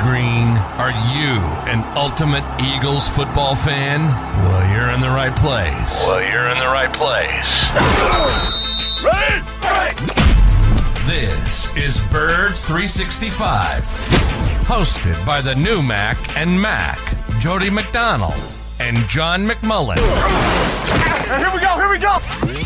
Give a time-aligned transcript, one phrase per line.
[0.00, 0.48] green.
[0.78, 1.40] Are you
[1.72, 4.00] an ultimate Eagles football fan?
[4.02, 6.04] Well, you're in the right place.
[6.06, 7.44] Well, you're in the right place.
[11.06, 13.82] This is Birds 365,
[14.64, 16.98] hosted by the new Mac and Mac,
[17.38, 18.34] Jody McDonald
[18.80, 19.96] and John McMullen.
[19.96, 22.18] Here we go, here we go.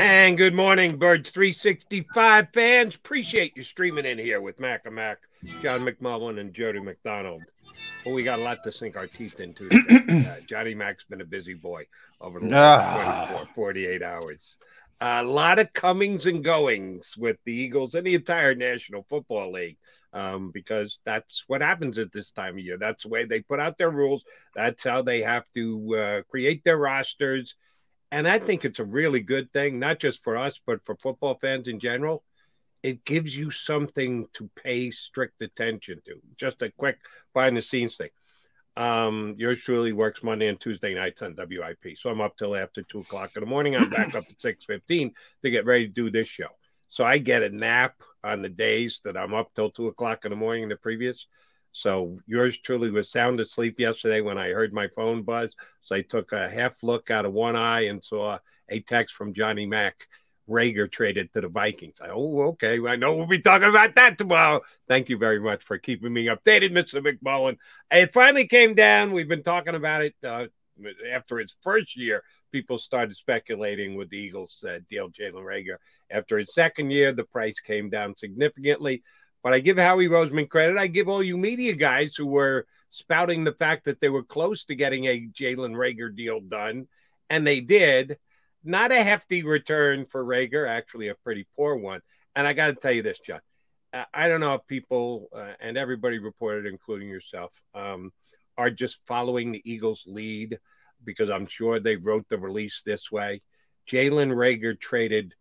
[0.00, 2.96] And good morning, Birds 365 fans.
[2.96, 5.18] Appreciate you streaming in here with Mac and Mac,
[5.60, 7.42] John McMullen, and Jody McDonald.
[8.06, 9.68] Well, we got a lot to sink our teeth into.
[10.26, 11.86] uh, Johnny Mac's been a busy boy
[12.18, 14.56] over the last 24, 48 hours.
[15.02, 19.76] a lot of comings and goings with the Eagles and the entire National Football League
[20.14, 22.78] um, because that's what happens at this time of year.
[22.78, 24.24] That's the way they put out their rules.
[24.54, 27.54] That's how they have to uh, create their rosters.
[28.12, 31.34] And I think it's a really good thing, not just for us, but for football
[31.34, 32.24] fans in general.
[32.82, 36.14] It gives you something to pay strict attention to.
[36.36, 36.98] Just a quick
[37.34, 38.08] behind the scenes thing.
[38.76, 41.98] Um, yours truly works Monday and Tuesday nights on WIP.
[41.98, 43.76] So I'm up till after two o'clock in the morning.
[43.76, 45.12] I'm back up at six fifteen
[45.42, 46.48] to get ready to do this show.
[46.88, 50.30] So I get a nap on the days that I'm up till two o'clock in
[50.30, 51.26] the morning the previous.
[51.72, 55.54] So yours truly was sound asleep yesterday when I heard my phone buzz.
[55.82, 58.38] So I took a half look out of one eye and saw
[58.68, 60.08] a text from Johnny Mack.
[60.48, 61.98] Reagor traded to the Vikings.
[62.02, 62.84] Oh, okay.
[62.84, 64.60] I know we'll be talking about that tomorrow.
[64.88, 67.00] Thank you very much for keeping me updated, Mr.
[67.00, 67.56] McMullen.
[67.90, 69.12] It finally came down.
[69.12, 70.46] We've been talking about it uh,
[71.12, 72.24] after his first year.
[72.50, 75.76] People started speculating with the Eagles uh, deal Jalen Reagor.
[76.10, 79.04] After his second year, the price came down significantly.
[79.42, 80.76] But I give Howie Roseman credit.
[80.76, 84.64] I give all you media guys who were spouting the fact that they were close
[84.66, 86.88] to getting a Jalen Reagor deal done,
[87.28, 88.18] and they did.
[88.62, 92.02] Not a hefty return for Reagor, actually a pretty poor one.
[92.36, 93.40] And I got to tell you this, John.
[94.12, 98.12] I don't know if people uh, and everybody reported, including yourself, um,
[98.56, 100.58] are just following the Eagles' lead
[101.04, 103.42] because I'm sure they wrote the release this way.
[103.88, 105.34] Jalen Reagor traded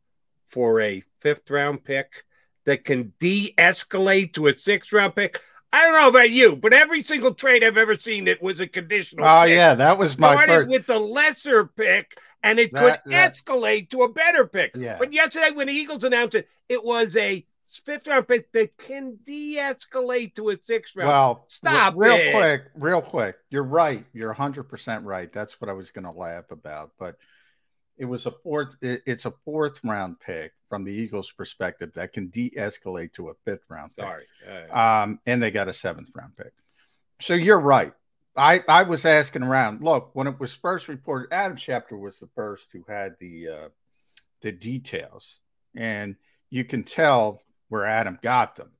[0.47, 2.23] for a fifth round pick
[2.69, 5.41] that can de escalate to a six round pick.
[5.73, 8.67] I don't know about you, but every single trade I've ever seen it was a
[8.67, 9.25] conditional.
[9.25, 9.55] Oh pick.
[9.55, 10.69] yeah, that was my started first.
[10.69, 14.71] with the lesser pick, and it That- could that- escalate to a better pick.
[14.75, 14.97] Yeah.
[14.99, 17.43] But yesterday, when the Eagles announced it, it was a
[17.85, 21.07] fifth round pick that can de escalate to a sixth round.
[21.09, 22.33] Well, Stop real it.
[22.33, 23.35] quick, real quick.
[23.49, 24.03] You're right.
[24.13, 25.31] You're 100% right.
[25.31, 27.15] That's what I was going to laugh about, but
[27.99, 32.13] it was a fourth it- it's a fourth round pick from the Eagles perspective that
[32.13, 34.05] can de-escalate to a fifth round pick.
[34.05, 34.25] sorry.
[34.47, 36.53] Uh, Um, and they got a seventh round pick.
[37.21, 37.93] So you're right.
[38.35, 39.81] I, I was asking around.
[39.83, 43.69] Look, when it was first reported, Adam Schefter was the first who had the uh,
[44.41, 45.41] the details,
[45.75, 46.15] and
[46.49, 48.71] you can tell where Adam got them.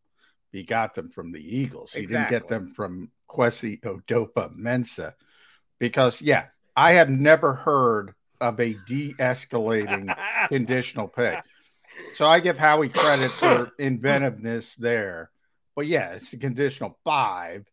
[0.54, 1.92] He got them from the Eagles.
[1.94, 5.14] He didn't get them from Kwesi Adofo-Mensah,
[5.80, 6.48] because yeah,
[6.78, 10.16] I have never heard of a de-escalating
[10.50, 11.40] conditional pick.
[12.16, 15.32] So I give Howie credit for inventiveness there.
[15.76, 17.66] But yeah, it's a conditional five.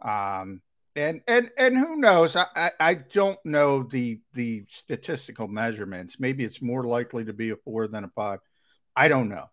[0.00, 0.62] Um,
[0.94, 2.36] and and and who knows?
[2.36, 6.20] I, I I don't know the the statistical measurements.
[6.20, 8.40] Maybe it's more likely to be a four than a five.
[8.94, 9.46] I don't know.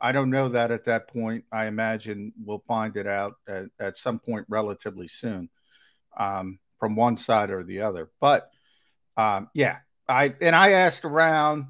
[0.00, 1.44] I don't know that at that point.
[1.52, 5.48] I imagine we'll find it out at, at some point relatively soon,
[6.16, 8.10] um, from one side or the other.
[8.20, 8.50] But
[9.16, 11.66] um, yeah, I and I asked around,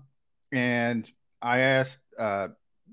[0.52, 1.10] and
[1.40, 2.48] I asked uh,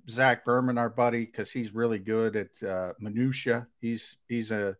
[0.10, 3.68] Zach Berman, our buddy, because he's really good at uh, minutia.
[3.82, 4.76] He's he's a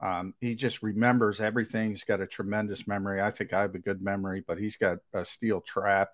[0.00, 1.90] um, he just remembers everything.
[1.90, 3.22] He's got a tremendous memory.
[3.22, 6.10] I think I have a good memory, but he's got a steel trap.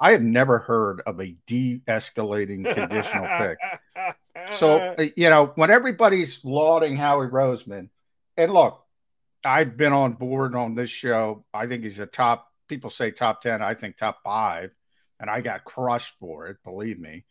[0.00, 3.58] I have never heard of a de-escalating conditional pick.
[4.52, 7.90] So you know when everybody's lauding Howie Roseman,
[8.36, 8.82] and look,
[9.44, 11.44] I've been on board on this show.
[11.52, 12.49] I think he's a top.
[12.70, 13.60] People say top ten.
[13.62, 14.70] I think top five,
[15.18, 16.56] and I got crushed for it.
[16.64, 17.24] Believe me.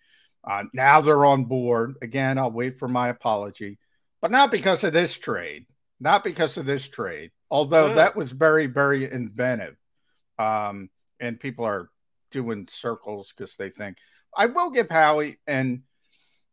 [0.44, 2.38] Uh, now they're on board again.
[2.38, 3.80] I'll wait for my apology,
[4.22, 5.66] but not because of this trade.
[6.02, 7.32] Not because of this trade.
[7.50, 7.94] Although Yeah.
[7.96, 9.76] that was very, very inventive,
[10.38, 10.90] um,
[11.20, 11.90] and people are
[12.32, 13.98] doing circles because they think
[14.38, 15.84] I will give Howie and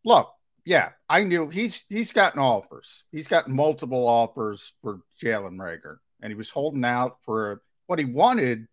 [0.04, 0.32] look.
[0.64, 3.04] Yeah, I knew he's he's gotten offers.
[3.10, 8.04] He's gotten multiple offers for Jalen Reagor, and he was holding out for what he
[8.04, 8.66] wanted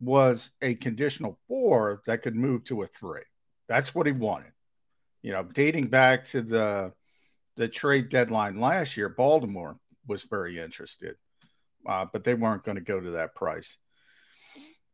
[0.00, 3.22] was a conditional four that could move to a three.
[3.68, 4.52] That's what he wanted.
[5.22, 6.92] You know, dating back to the
[7.56, 11.16] the trade deadline last year, Baltimore was very interested,
[11.86, 13.76] uh, but they weren't going to go to that price.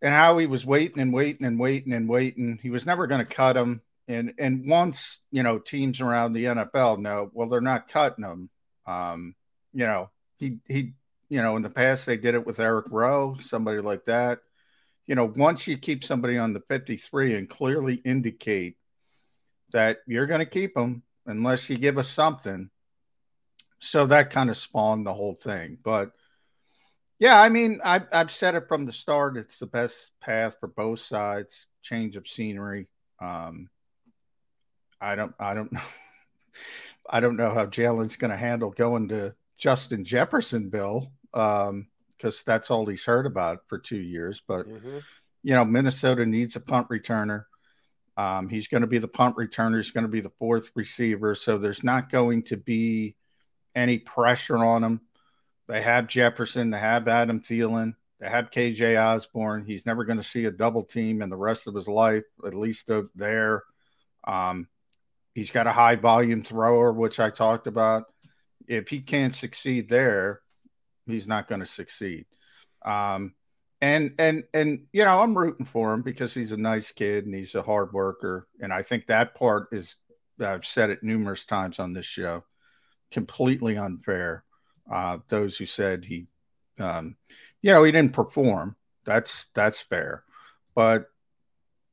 [0.01, 2.59] And how he was waiting and waiting and waiting and waiting.
[2.62, 3.83] He was never going to cut him.
[4.09, 8.51] And and once you know teams around the NFL know, well, they're not cutting him.
[8.87, 9.35] Um,
[9.73, 10.93] you know, he he,
[11.29, 14.41] you know, in the past they did it with Eric Rowe, somebody like that.
[15.06, 18.77] You know, once you keep somebody on the 53 and clearly indicate
[19.73, 22.71] that you're going to keep them unless you give us something.
[23.81, 25.79] So that kind of spawned the whole thing.
[25.83, 26.12] But
[27.19, 29.37] yeah, I mean, I've, I've said it from the start.
[29.37, 31.67] It's the best path for both sides.
[31.83, 32.89] Change of scenery.
[33.21, 33.69] Um,
[35.01, 35.81] I don't, I don't know.
[37.11, 42.71] I don't know how Jalen's going to handle going to Justin Jeffersonville um, because that's
[42.71, 44.43] all he's heard about for two years.
[44.47, 45.03] But Mhm.
[45.43, 47.45] you know, Minnesota needs a punt returner.
[48.17, 49.77] Um, he's going to be the punt returner.
[49.77, 51.35] He's going to be the fourth receiver.
[51.35, 53.17] So there's not going to be
[53.75, 55.01] any pressure on him.
[55.67, 56.71] They have Jefferson.
[56.71, 57.95] They have Adam Thielen.
[58.21, 59.65] They have KJ Osborne.
[59.67, 62.55] He's never going to see a double team in the rest of his life, at
[62.55, 63.65] least uh, there.
[64.27, 64.69] Um,
[65.35, 68.05] he's got a high volume thrower, which I talked about.
[68.67, 70.41] If he can't succeed there,
[71.06, 72.27] he's not going to succeed.
[72.85, 73.35] Um,
[73.81, 77.35] and and and you know I'm rooting for him because he's a nice kid and
[77.35, 79.97] he's a hard worker, and I think that part is
[80.41, 82.45] I've said it numerous times on this show,
[83.11, 84.45] completely unfair.
[84.91, 86.27] Uh, those who said he,
[86.79, 87.17] um,
[87.62, 90.25] you know, he didn't perform, that's that's fair,
[90.75, 91.06] but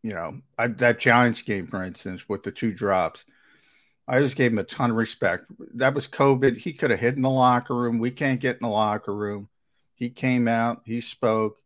[0.01, 3.25] you know I, that Giants game, for instance, with the two drops.
[4.07, 5.45] I just gave him a ton of respect.
[5.75, 6.57] That was COVID.
[6.57, 7.99] He could have hid in the locker room.
[7.99, 9.47] We can't get in the locker room.
[9.95, 11.57] He came out, he spoke.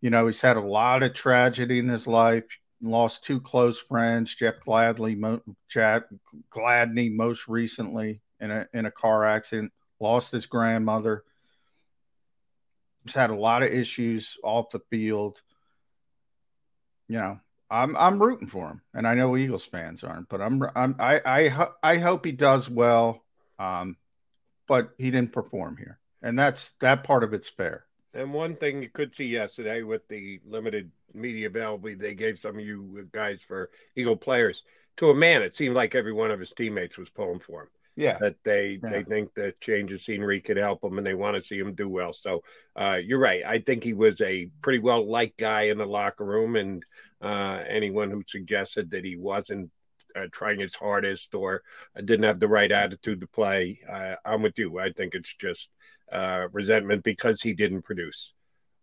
[0.00, 2.44] You know, he's had a lot of tragedy in his life.
[2.80, 5.40] Lost two close friends, Jeff Gladney, Mo,
[6.52, 9.72] Gladney most recently in a in a car accident.
[10.00, 11.22] Lost his grandmother.
[13.04, 15.40] He's had a lot of issues off the field.
[17.06, 17.40] You know,
[17.72, 21.20] I'm I'm rooting for him, and I know Eagles fans aren't, but I'm I'm I
[21.24, 23.24] I, I hope he does well.
[23.58, 23.96] Um,
[24.68, 27.86] but he didn't perform here, and that's that part of it's fair.
[28.14, 32.58] And one thing you could see yesterday with the limited media availability they gave some
[32.58, 34.62] of you guys for Eagle players,
[34.98, 37.68] to a man, it seemed like every one of his teammates was pulling for him.
[37.96, 38.90] Yeah, That they Yeah.
[38.90, 41.74] they think that change of scenery could help him, and they want to see him
[41.74, 42.12] do well.
[42.12, 42.42] So
[42.74, 43.42] uh, you're right.
[43.44, 46.82] I think he was a pretty well liked guy in the locker room, and
[47.20, 49.70] uh, anyone who suggested that he wasn't
[50.16, 51.62] uh, trying his hardest or
[51.96, 54.78] didn't have the right attitude to play, uh, I'm with you.
[54.78, 55.70] I think it's just
[56.10, 58.32] uh, resentment because he didn't produce.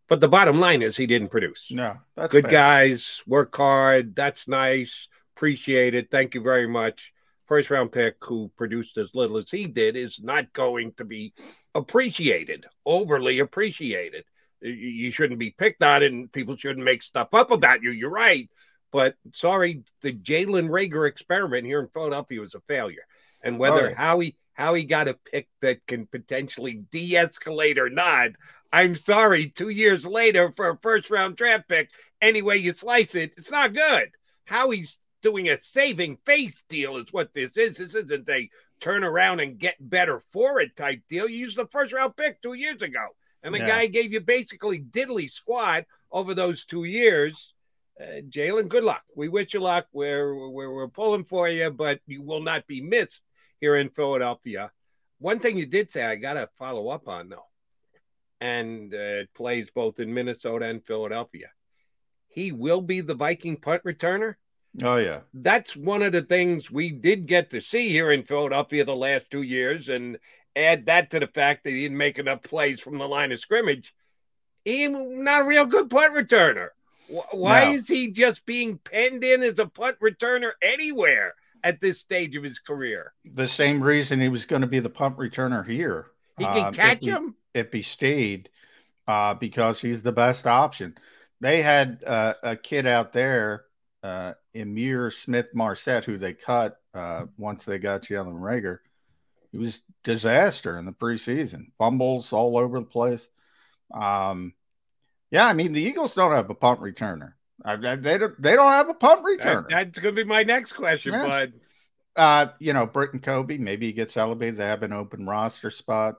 [0.07, 1.69] But the bottom line is he didn't produce.
[1.71, 2.51] no, that's Good fair.
[2.51, 4.15] guys, work hard.
[4.15, 5.07] That's nice.
[5.35, 6.09] Appreciate it.
[6.09, 7.13] Thank you very much.
[7.49, 11.33] First round pick who produced as little as he did is not going to be
[11.73, 14.23] appreciated, overly appreciated.
[14.61, 17.89] You- shouldn't be picked on, and people shouldn't make stuff up about you.
[17.89, 18.47] You're right.
[18.91, 23.05] But sorry, the Jalen Reagor experiment here in Philadelphia was a failure.
[23.41, 23.95] And whether yeah.
[23.95, 28.31] how he how he got a pick that can potentially de-escalate or not,
[28.71, 29.49] I'm sorry.
[29.49, 31.89] Two years later, for a first round draft pick,
[32.21, 34.11] any way you slice it, it's not good.
[34.45, 37.77] How he's doing a saving face deal is what this is.
[37.77, 38.49] This isn't a
[38.79, 41.29] turn around and get better for it type deal.
[41.29, 43.07] You used the first round pick two years ago,
[43.43, 43.67] and the Yeah.
[43.67, 47.53] guy gave you basically diddly squad over those two years.
[47.99, 49.03] Uh, Jalen, good luck.
[49.15, 49.87] We wish you luck.
[49.91, 53.23] We're, we're we're pulling for you, but you will not be missed
[53.59, 54.71] here in Philadelphia.
[55.17, 57.47] One thing you did say, I got to follow up on though,
[58.39, 58.97] and uh,
[59.27, 61.49] it plays both in Minnesota and Philadelphia.
[62.29, 64.35] He will be the Viking punt returner.
[64.83, 68.85] Oh yeah, That's one of the things we did get to see here in Philadelphia
[68.85, 70.17] the last two years, and
[70.55, 73.39] add that to the fact that he didn't make enough plays from the line of
[73.39, 73.93] scrimmage.
[74.65, 76.69] He's not a real good punt returner.
[77.31, 77.71] Why No.
[77.71, 81.33] is he just being penned in as a punt returner anywhere
[81.63, 83.13] at this stage of his career?
[83.25, 86.07] the same reason he was going to be the punt returner here.
[86.37, 87.35] He can if catch we- him.
[87.55, 88.49] if he stayed
[89.07, 90.95] uh, because he's the best option.
[91.41, 93.63] They had uh, a kid out there,
[94.55, 98.79] Ihmir Smith Marsette, who they cut uh, once they got Jalen Reagor,
[99.51, 103.27] He was disaster in the preseason, fumbles all over the place.
[103.93, 104.53] Um,
[105.31, 107.33] yeah, I mean the Eagles don't have a punt returner.
[107.63, 108.41] I, I, they don't.
[108.41, 109.69] They don't have a punt returner.
[109.69, 111.27] That, that's going to be my next question, yeah.
[111.27, 111.53] bud.
[112.15, 114.57] Uh, you know, Britton Covey, maybe he gets elevated.
[114.57, 116.15] They have an open roster spot.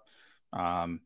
[0.52, 1.00] Um,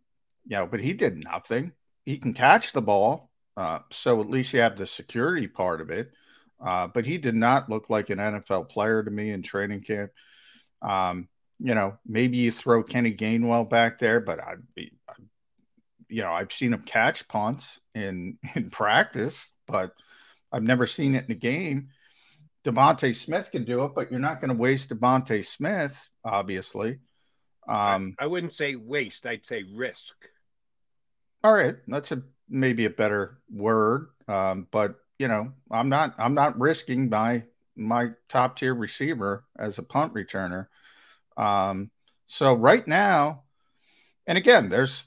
[0.47, 1.73] you know, but he did nothing.
[2.05, 3.31] He can catch the ball.
[3.57, 6.13] Uh, so at least you have the security part of it.
[6.65, 10.11] Uh, but he did not look like an NFL player to me in training camp.
[10.81, 11.29] Um,
[11.59, 14.55] you know, maybe you throw Kenny Gainwell back there, but I,
[16.09, 19.93] you know, I've seen him catch punts in in practice, but
[20.51, 21.91] I've never seen it in a game.
[22.65, 26.99] DeVonta Smith can do it, but you're not going to waste DeVonta Smith, obviously.
[27.69, 30.15] Um, I, I, wouldn't say waste; I'd say risk.
[31.43, 36.35] All right, that's a maybe a better word, um, but you know, I'm not I'm
[36.35, 37.45] not risking my
[37.77, 40.67] my top tier receiver as a punt returner.
[41.37, 41.91] Um,
[42.27, 43.45] so right now,
[44.27, 45.05] and again, there's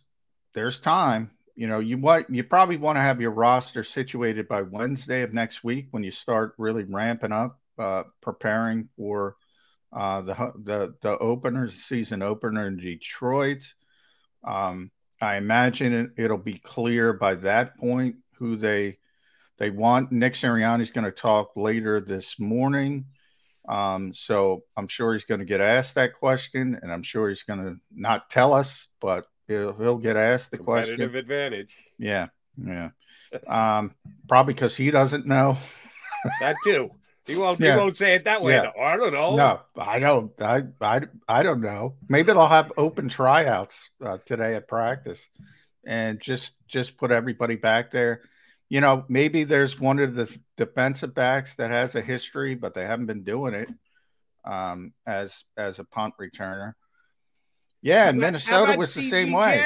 [0.54, 1.32] there's time.
[1.56, 5.34] You know, you want you probably want to have your roster situated by Wednesday of
[5.34, 9.36] next week when you start really ramping up, uh, preparing for
[9.92, 10.34] uh, the
[10.64, 13.74] the the opener, season opener in Detroit.
[14.44, 19.00] Um, I imagine it, it'll be clear by that point who they
[19.58, 20.12] they want.
[20.12, 23.06] Nick Sirianni is going to talk later this morning.
[23.68, 27.44] Um, so I'm sure he's going to get asked that question, and I'm sure he's
[27.44, 31.02] going to not tell us, but he'll, he'll get asked the question.
[31.02, 31.76] advantage.
[31.98, 32.90] Yeah, yeah.
[33.46, 33.94] Um,
[34.30, 35.58] probably because he doesn't know.
[36.40, 36.92] that too.
[37.26, 37.60] He won't.
[37.60, 37.74] Yeah.
[37.74, 38.54] He won't say it that way.
[38.54, 38.72] Yeah.
[38.82, 39.36] I don't know.
[39.36, 40.32] No, I don't.
[40.42, 41.96] I I I don't know.
[42.08, 45.28] Maybe they'll have open tryouts uh, today at practice,
[45.86, 48.22] and just just put everybody back there.
[48.70, 52.86] You know, maybe there's one of the defensive backs that has a history, but they
[52.86, 53.70] haven't been doing it
[54.44, 56.74] um, as as a punt returner.
[57.82, 59.64] Yeah, and Minnesota was the same way.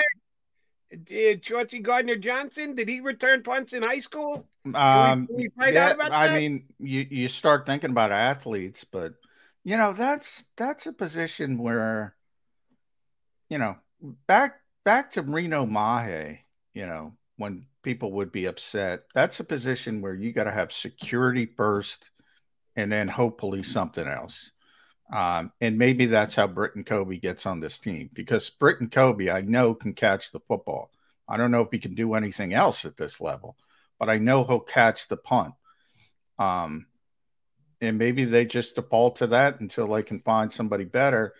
[1.04, 4.46] Did Chauncey Gardner Johnson did he return punts in high school?
[4.76, 9.14] Um, we, we yeah, I mean, you you start thinking about athletes, but
[9.64, 12.16] you know that's that's a position where
[13.50, 13.78] you know
[14.28, 16.40] back back to Reno Mahe,
[16.74, 19.04] you know when people would be upset.
[19.14, 22.10] That's a position where you got to have security first,
[22.76, 24.52] and then hopefully something else.
[25.12, 29.42] Um, and maybe that's how Britton Covey gets on this team because Britton Covey, I
[29.42, 30.90] know, can catch the football.
[31.28, 33.58] I don't know if he can do anything else at this level,
[34.00, 35.54] but I know he'll catch the punt.
[36.40, 36.88] Um,
[37.82, 41.34] and maybe they just default to that until they can find somebody better.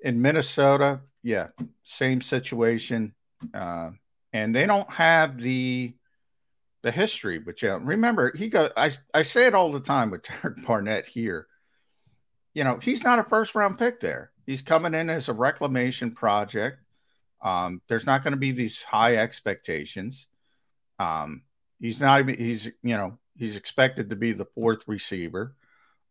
[0.00, 1.48] In Minnesota, yeah,
[1.82, 3.14] same situation.
[3.52, 3.90] Uh,
[4.34, 5.94] and they don't have the
[6.82, 10.24] the history But yeah, Remember, he got I, I say it all the time with
[10.42, 11.46] Derek Barnett here
[12.54, 14.30] you know, he's not a first round pick there.
[14.46, 16.78] He's coming in as a reclamation project.
[17.42, 20.28] Um, there's not going to be these high expectations.
[20.98, 21.42] Um,
[21.80, 25.56] he's not even, he's, you know, he's expected to be the fourth receiver.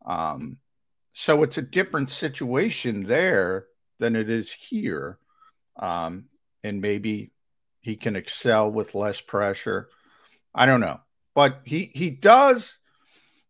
[0.06, 0.58] Um,
[1.14, 3.68] so it's a different situation there
[4.00, 5.18] than it is here.
[5.80, 6.26] Um,
[6.64, 7.32] and maybe
[7.84, 9.90] he can excel with less pressure.
[10.56, 11.02] I don't know.
[11.36, 12.78] But he, he does,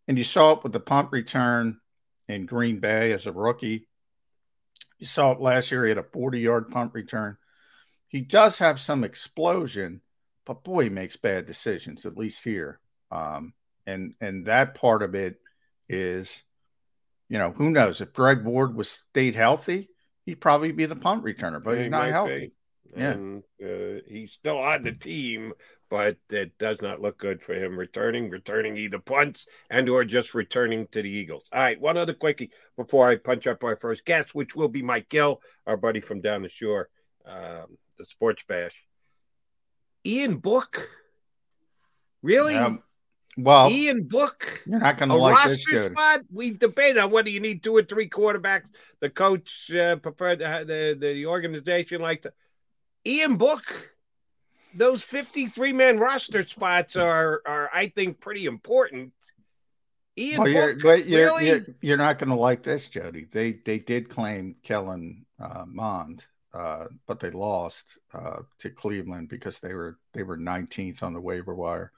[0.08, 1.80] and you saw it with the punt return
[2.28, 3.88] in Green Bay as a rookie.
[4.98, 5.84] You saw it last year.
[5.84, 7.38] He had a 40 yard punt return.
[8.08, 10.02] He does have some explosion,
[10.46, 12.80] but boy, he makes bad decisions, at least here.
[13.12, 13.54] Um,
[13.86, 15.40] and and that part of it
[15.90, 16.44] is,
[17.30, 19.90] you know, who knows if Greg Ward was stayed healthy,
[20.26, 22.40] he'd probably be the punt returner, but he he's not healthy.
[22.40, 22.54] Be.
[22.96, 25.54] Yeah, and, uh, he's still on the team,
[25.90, 30.34] but it does not look good for him returning, returning either punts and or just
[30.34, 31.50] returning to the Eagles.
[31.52, 34.82] All right, one other quickie before I punch up our first guest, which will be
[34.82, 36.90] Mike Gill, our buddy from down the shore,
[37.26, 38.76] um, the Sports Bash.
[40.06, 40.90] Ian Book,
[42.22, 42.56] really?
[42.56, 42.84] Um,
[43.38, 45.92] well, Ian Book, you're not going to like this dude.
[45.92, 46.22] spot.
[46.32, 48.68] We debate on whether you need two or three quarterbacks.
[49.00, 52.34] The coach uh, preferred the, the the organization like to.
[53.06, 53.94] Ian Book
[54.74, 59.14] those 53 man roster spots are are I think pretty important.
[60.18, 61.48] Ian well, you're, you're, really?
[61.48, 63.28] you're, you're not going to like this, Jody.
[63.32, 69.60] They they did claim Kellen uh, Mond, uh, but they lost uh, to Cleveland because
[69.60, 71.92] they were they were 19th on the waiver wire.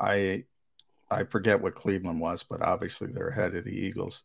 [0.00, 0.44] I
[1.10, 4.24] I forget what Cleveland was, but obviously they're ahead of the Eagles.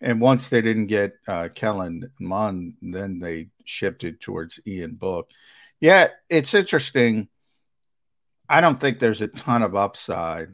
[0.00, 5.28] And once they didn't get uh, Kellen Mond, then they shifted towards Ian Book
[5.80, 7.28] Yeah, it's interesting.
[8.48, 10.48] I don't think there's a ton of upside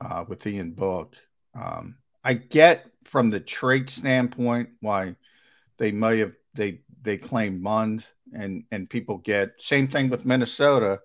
[0.00, 1.16] uh, with Ian Book.
[1.54, 5.16] Um, I get from the trade standpoint why
[5.78, 11.00] they may have they they claim Mond and and people get same thing with Minnesota.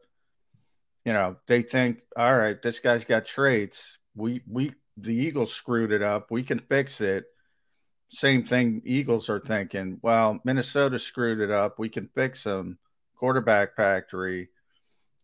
[1.06, 3.98] You know, they think, all right, this guy's got traits.
[4.16, 6.32] We we the Eagles screwed it up.
[6.32, 7.26] We can fix it.
[8.10, 11.80] Same thing Eagles are thinking, well, Minnesota screwed it up.
[11.80, 12.78] We can fix them.
[13.24, 14.50] Quarterback factory.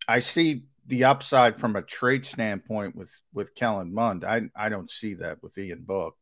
[0.08, 4.24] I see the upside from a trade standpoint with with Kellen Mond.
[4.24, 6.16] I I don't see that with Ian Book.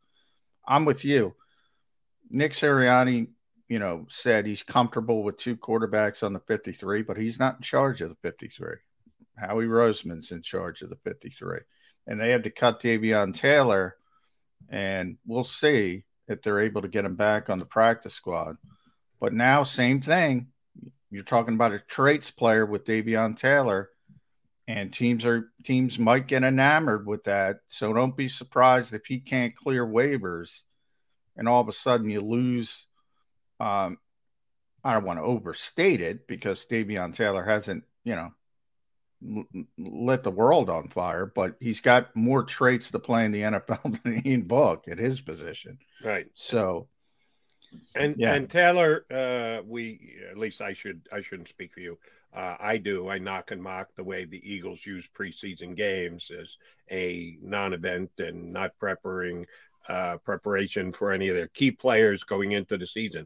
[0.67, 1.35] I'm with you.
[2.31, 3.27] Nick Sirianni,
[3.69, 7.61] you know, said he's comfortable with two quarterbacks on the 53, but he's not in
[7.61, 8.77] charge of the 53.
[9.37, 11.59] Howie Roseman's in charge of the 53.
[12.07, 13.97] And they had to cut Davion Taylor,
[14.67, 18.55] and we'll see if they're able to get him back on the practice squad.
[19.19, 20.47] But now, same thing.
[21.09, 23.89] You're talking about a traits player with Davion Taylor
[24.67, 27.61] and teams are teams might get enamored with that.
[27.69, 30.61] So don't be surprised if he can't clear waivers,
[31.37, 32.85] and all of a sudden you lose.
[33.59, 33.97] Um,
[34.83, 40.69] I don't want to overstate it because Davion Taylor hasn't, you know, lit the world
[40.69, 44.85] on fire, but he's got more traits to play in the NFL than Ian Book
[44.87, 45.79] at his position.
[46.03, 46.27] Right.
[46.35, 46.87] So,
[47.95, 48.33] and yeah.
[48.33, 51.97] and Taylor, uh, we at least I should I shouldn't speak for you.
[52.35, 53.09] Uh, I do.
[53.09, 56.57] I knock and mock the way the Eagles use preseason games as
[56.91, 59.45] a non-event and not preparing
[59.87, 63.25] uh, preparation for any of their key players going into the season.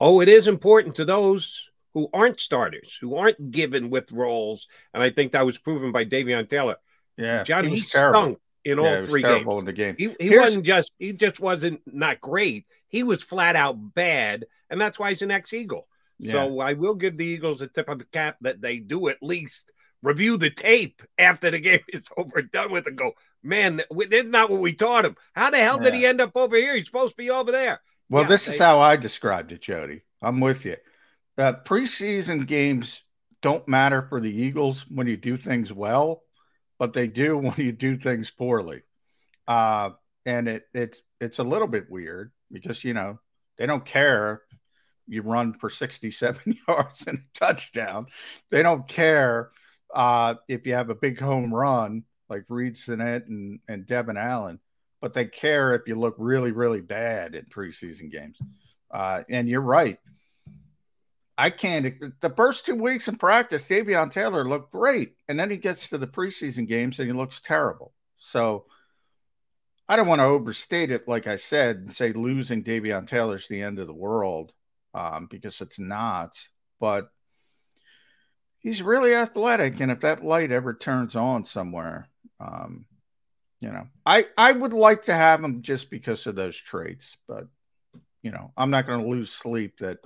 [0.00, 5.02] Oh, it is important to those who aren't starters, who aren't given with roles, and
[5.02, 6.76] I think that was proven by Davion Taylor.
[7.16, 9.46] Yeah, John, he, he stunk in all three games.
[9.46, 12.66] In the game, he, he wasn't just he just wasn't not great.
[12.92, 15.88] He was flat out bad, and that's why he's an ex-Eagle.
[16.18, 16.32] Yeah.
[16.32, 19.22] So I will give the Eagles a tip of the cap that they do at
[19.22, 23.12] least review the tape after the game is over done with and go,
[23.42, 25.16] man, that's not what we taught him.
[25.32, 26.76] How the hell did he end up over here?
[26.76, 27.80] He's supposed to be over there.
[28.10, 30.02] Well, yeah, this they, is how I described it, Jody.
[30.20, 30.76] I'm with you.
[31.38, 33.04] Uh, preseason games
[33.40, 36.22] don't matter for the Eagles when you do things well,
[36.78, 38.82] but they do when you do things poorly.
[39.48, 39.90] Uh,
[40.26, 43.18] and it it's it's a little bit weird because you know
[43.58, 44.42] they don't care
[45.06, 48.06] you run for 67 yards and a touchdown.
[48.50, 49.50] They don't care
[49.94, 54.58] uh, if you have a big home run like Reid Sinnett and, and Devon Allen,
[55.00, 58.38] but they care if you look really, really bad in preseason games.
[58.90, 59.98] Uh, and you're right.
[61.36, 61.94] I can't.
[62.20, 65.98] The first two weeks in practice, Davion Taylor looked great, and then he gets to
[65.98, 67.92] the preseason games and he looks terrible.
[68.18, 68.66] So
[69.88, 73.62] I don't want to overstate it, like I said, and say losing Davion Taylor's the
[73.62, 74.52] end of the world
[74.94, 76.36] um, because it's not.
[76.80, 77.10] But
[78.58, 82.08] he's really athletic, and if that light ever turns on somewhere,
[82.40, 82.86] um,
[83.60, 87.46] you know, I I would like to have him just because of those traits, but
[88.22, 89.98] you know, I'm not going to lose sleep that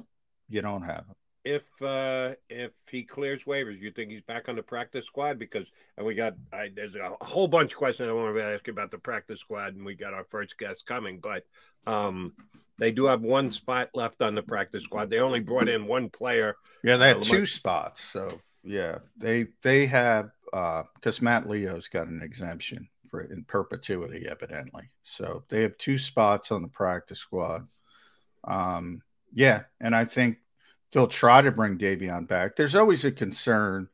[0.48, 1.14] you don't have him.
[1.46, 5.38] If uh if he clears waivers, you think he's back on the practice squad?
[5.38, 8.66] Because and we got I, there's a whole bunch of questions I want to ask
[8.66, 11.44] you about the practice squad, and we got our first guest coming, but
[11.86, 12.32] um
[12.78, 15.08] they do have one spot left on the practice squad.
[15.08, 16.56] They only brought in one player.
[16.82, 18.02] Yeah, they have uh, two spots.
[18.02, 24.26] So yeah, they they have uh because Matt Leo's got an exemption for in perpetuity,
[24.28, 24.90] evidently.
[25.04, 27.68] So they have two spots on the practice squad.
[28.42, 30.38] Um, yeah, and I think
[30.92, 32.56] they'll try to bring Davion back.
[32.56, 33.88] There's always a concern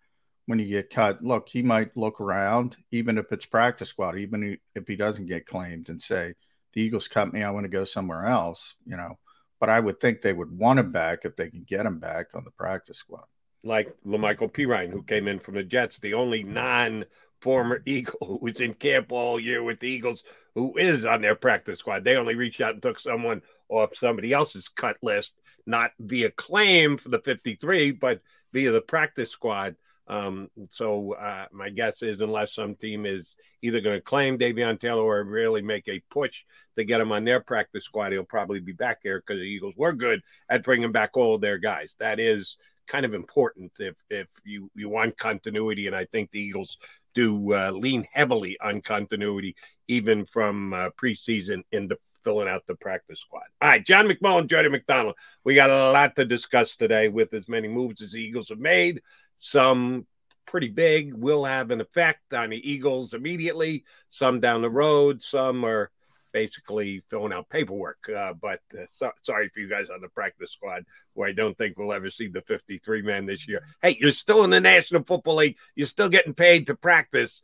[0.46, 1.22] when you get cut.
[1.22, 5.46] Look, he might look around, even if it's practice squad, even if he doesn't get
[5.46, 6.34] claimed, and say,
[6.72, 9.18] the Eagles cut me, I want to go somewhere else, you know.
[9.60, 12.34] But I would think they would want him back if they can get him back
[12.34, 13.26] on the practice squad.
[13.62, 17.04] Like La'Mical Perine, who came in from the Jets, the only non
[17.40, 20.24] former Eagle who was in camp all year with the Eagles,
[20.54, 22.02] who is on their practice squad.
[22.02, 25.34] They only reached out and took someone off somebody else's cut list,
[25.66, 28.20] not via claim for the 53, but
[28.52, 29.76] via the practice squad.
[30.08, 34.78] Um, so uh, my guess is, unless some team is either going to claim Davion
[34.78, 36.42] Taylor or really make a push
[36.76, 39.74] to get him on their practice squad, he'll probably be back here because the Eagles
[39.76, 41.94] were good at bringing back all their guys.
[41.98, 42.56] That is
[42.86, 46.78] kind of important if if you you want continuity, and I think the Eagles
[47.14, 49.54] do uh, lean heavily on continuity,
[49.88, 53.44] even from uh, preseason into filling out the practice squad.
[53.60, 55.16] All right, John McMullen, Jody McDonald.
[55.44, 58.58] We got a lot to discuss today with as many moves as the Eagles have
[58.58, 59.02] made.
[59.36, 60.06] Some
[60.46, 65.64] pretty big will have an effect on the Eagles immediately, some down the road, some
[65.64, 65.90] are
[66.32, 68.08] basically filling out paperwork.
[68.08, 71.56] Uh, but uh, so, sorry for you guys on the practice squad, where I don't
[71.56, 73.62] think we'll ever see the 53 man this year.
[73.82, 75.58] Hey, you're still in the National Football League.
[75.74, 77.42] You're still getting paid to practice.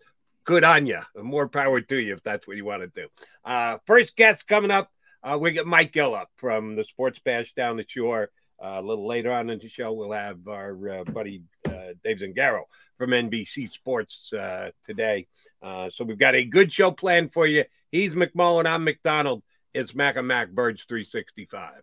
[0.48, 1.00] Good on you.
[1.14, 3.06] More power to you if that's what you want to do.
[3.44, 4.90] Uh, first guest coming up,
[5.22, 8.30] uh, we get Mike Gill up from the Sports Bash down the shore.
[8.58, 12.20] Uh, a little later on in the show, we'll have our uh, buddy uh, Dave
[12.20, 12.62] Zangaro
[12.96, 15.26] from NBC Sports uh, today.
[15.60, 17.64] Uh, so we've got a good show planned for you.
[17.92, 18.64] He's McMullen.
[18.64, 19.42] I'm McDonald.
[19.74, 21.82] It's Mac and Mac Birds 365.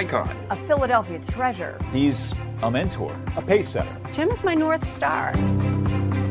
[0.00, 0.34] Icon.
[0.48, 1.78] a Philadelphia treasure.
[1.92, 2.32] He's
[2.62, 3.94] a mentor, a pace setter.
[4.14, 5.36] Jim is my North Star.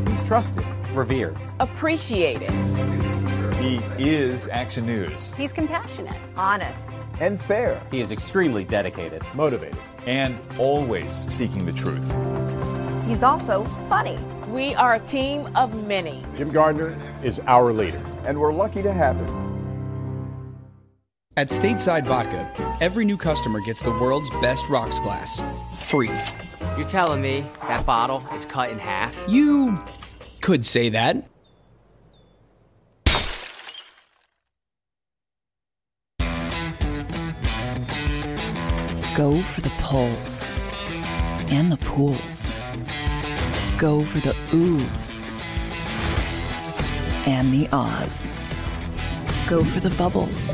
[0.08, 1.38] He's trusted, revered.
[1.60, 2.49] Appreciated.
[3.58, 6.79] He is Action News He's compassionate, honest.
[7.21, 7.79] and fair.
[7.91, 9.77] He is extremely dedicated, motivated,
[10.08, 12.08] and always seeking the truth.
[13.05, 14.17] He's also funny.
[14.49, 16.23] We are a team of many.
[16.38, 18.01] Jim Gardner is our leader.
[18.25, 19.48] And we're lucky to have him.
[21.39, 25.41] At Stateside Vodka, every new customer gets the world's best rocks glass.
[25.80, 26.12] Free.
[26.78, 29.17] You're telling me that bottle is cut in half?
[29.30, 29.82] You
[30.41, 31.15] could say that.
[39.15, 40.43] Go for the pulls
[41.47, 42.52] and the pools.
[43.78, 45.30] Go for the oohs
[47.25, 48.30] and the ahs.
[49.47, 50.54] Go for the bubbles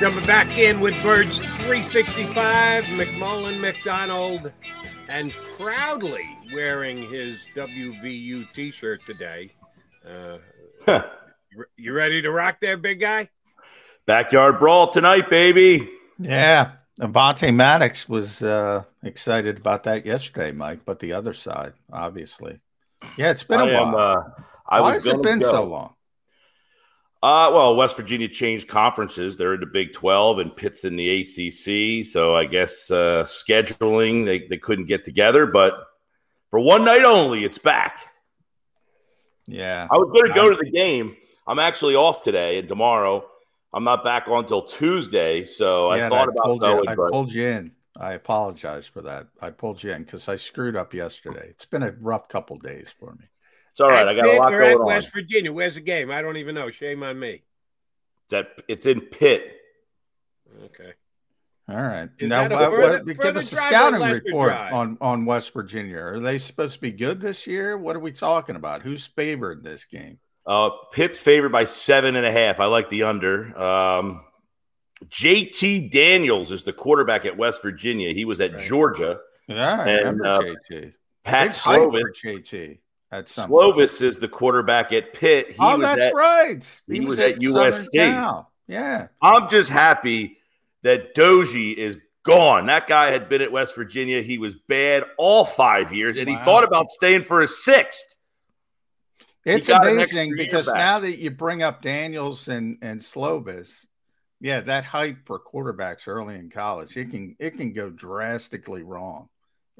[0.00, 4.50] Jumping back in with Birds 365, McMullen McDonald,
[5.08, 9.52] and proudly wearing his WVU t shirt today.
[10.06, 10.38] Uh,
[11.52, 13.28] you- you ready to rock there, big guy?
[14.06, 15.86] Backyard brawl tonight, baby.
[16.18, 16.72] Yeah.
[17.00, 22.58] Avonte Maddox was uh, excited about that yesterday, Mike, but the other side, obviously.
[23.18, 24.18] Yeah, it's been a I am, while.
[24.18, 25.50] uh, I Why was has it been go.
[25.50, 25.94] so long?
[27.22, 29.36] Uh, well, West Virginia changed conferences.
[29.36, 32.06] They're in the Big 12 and Pitt's in the ACC.
[32.06, 35.44] So I guess uh, scheduling, they, they couldn't get together.
[35.46, 35.74] But
[36.50, 38.00] for one night only, it's back.
[39.46, 39.86] Yeah.
[39.90, 41.16] I was going to go to the game.
[41.46, 43.26] I'm actually off today and tomorrow.
[43.72, 45.44] I'm not back on until Tuesday.
[45.44, 46.84] So Yeah, I thought about pulled going.
[46.84, 47.72] you, I but pulled you in.
[47.98, 49.26] I apologize for that.
[49.42, 51.48] I pulled you in because I screwed up yesterday.
[51.50, 53.26] It's been a rough couple days for me.
[53.70, 54.02] It's all right.
[54.02, 54.86] At I got a Pitt lot or going at on.
[54.86, 55.52] West Virginia.
[55.52, 56.10] Where's the game?
[56.10, 56.70] I don't even know.
[56.70, 57.42] Shame on me.
[58.30, 59.56] That it's in Pitt.
[60.66, 60.92] Okay.
[61.68, 62.08] All right.
[62.18, 64.72] Is now, that a what- further- give further us a scouting report drive?
[64.72, 65.98] on, on West Virginia.
[65.98, 67.78] Are they supposed to be good this year?
[67.78, 68.82] What are we talking about?
[68.82, 70.18] Who's favored this game?
[70.46, 72.58] Uh, Pitt's favored by seven and a half.
[72.58, 73.56] I like the under.
[73.56, 74.24] Um,
[75.08, 78.12] JT Daniels is the quarterback at West Virginia.
[78.12, 79.20] He was at Georgia.
[79.46, 80.92] Yeah, I And, remember uh, JT.
[81.24, 82.02] Pat Big Slovis.
[82.24, 82.78] JT.
[83.12, 85.48] At Slovis is the quarterback at Pitt.
[85.48, 86.82] He oh, was that's at, right.
[86.86, 88.44] he was at USC.
[88.68, 89.08] Yeah.
[89.20, 90.38] I'm just happy
[90.82, 92.66] that Doege is gone.
[92.66, 94.22] That guy had been at West Virginia.
[94.22, 98.16] He was bad all five years, and he thought about staying for a sixth.
[99.44, 103.86] It's amazing because now that you bring up Daniels and and Slovis,
[104.40, 109.29] yeah, that hype for quarterbacks early in college, it can it can go drastically wrong.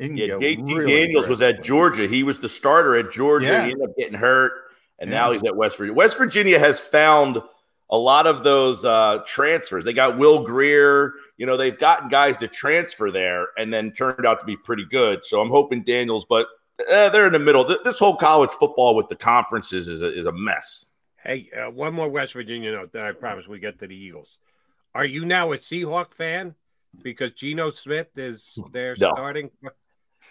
[0.01, 1.63] It can Yeah, go JT really Daniels was at.
[1.63, 2.07] Georgia.
[2.07, 3.47] He was the starter at Georgia.
[3.47, 3.65] Yeah.
[3.67, 4.53] He ended up getting hurt,
[4.99, 5.95] and now he's at West Virginia.
[5.95, 7.39] West Virginia has found
[7.91, 9.85] a lot of those uh, transfers.
[9.85, 11.13] They got Will Grier.
[11.37, 14.87] You know, they've gotten guys to transfer there, and then turned out to be pretty
[14.87, 15.25] good.
[15.25, 16.47] So I'm hoping Daniels, but
[16.91, 17.65] uh, they're in the middle.
[17.85, 20.87] This whole college football with the conferences is a, is a mess.
[21.23, 24.39] Hey, uh, one more West Virginia note, then I promise we get to the Eagles.
[24.95, 26.55] Are you now a Seahawk fan
[27.03, 29.13] because Geno Smith is their No.
[29.15, 29.51] starting?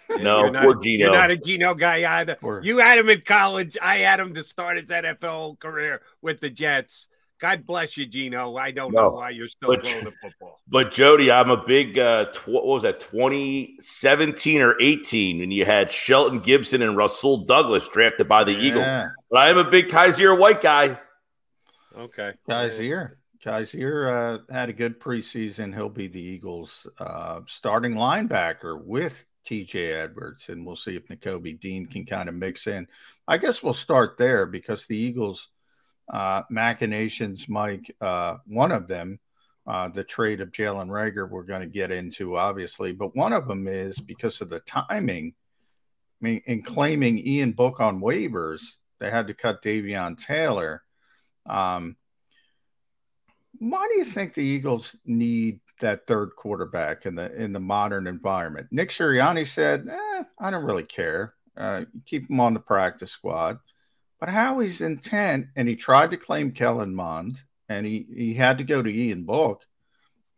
[0.20, 1.06] No, you're not, poor Geno.
[1.06, 2.34] You're not a Geno guy either.
[2.34, 3.76] Poor- You had him in college.
[3.80, 7.06] I had him to start his NFL career with the Jets.
[7.40, 8.56] God bless you, Geno.
[8.56, 10.58] I don't know why you're still but- throwing the football.
[10.68, 15.64] But Jody, I'm a big uh, tw- what was that 2017 or 18 when you
[15.64, 18.84] had Shelton Gibson and Rasul Douglas drafted by the Eagles.
[19.30, 20.98] But I am a big Kyzir White guy.
[21.96, 22.32] Okay.
[22.48, 23.12] Kyzir.
[23.44, 24.10] Kyzir
[24.48, 25.74] uh, had a good preseason.
[25.74, 31.60] He'll be the Eagles' uh, starting linebacker with TJ Edwards, and we'll see if Nakobe
[31.60, 32.86] Dean can kind of mix in.
[33.26, 35.48] I guess we'll start there because the Eagles'
[36.12, 39.18] uh, machinations, Mike, uh, one of them,
[39.66, 43.46] uh, the trade of Jalen Reagor, we're going to get into, obviously, but one of
[43.46, 45.34] them is because of the timing.
[46.20, 48.62] I mean, in claiming Ian Book on waivers,
[48.98, 50.82] they had to cut Davion Taylor.
[51.46, 51.96] Um,
[53.58, 58.06] why do you think the Eagles need that third quarterback in the in the modern
[58.06, 58.68] environment?
[58.70, 61.34] Nick Sirianni said, eh, "I don't really care.
[61.56, 63.58] Uh, keep him on the practice squad."
[64.18, 68.64] But Howie's intent, and he tried to claim Kellen Mond, and he he had to
[68.64, 69.64] go to Ian Book.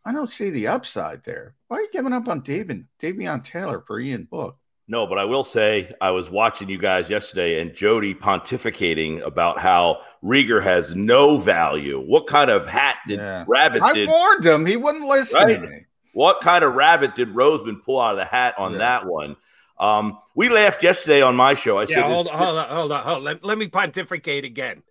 [0.05, 1.55] I don't see the upside there.
[1.69, 4.57] Why are you giving up on David Davion Taylor for Ian Book?
[4.89, 9.59] No, but I will say I was watching you guys yesterday and Jody pontificating about
[9.61, 12.01] how Reagor has no value.
[12.01, 13.45] What kind of hat did Yeah.
[13.47, 14.09] Rabbit I did?
[14.09, 15.61] warned him; he wouldn't listen Right?
[15.61, 15.87] to me.
[16.15, 18.79] What kind of rabbit did Roseman pull out of the hat on Yeah.
[18.79, 19.37] that one?
[19.79, 21.79] Um, we laughed yesterday on my show.
[21.79, 23.25] I Yeah, said, hold on, hold on, hold on, hold on.
[23.25, 24.83] Let, let me pontificate again.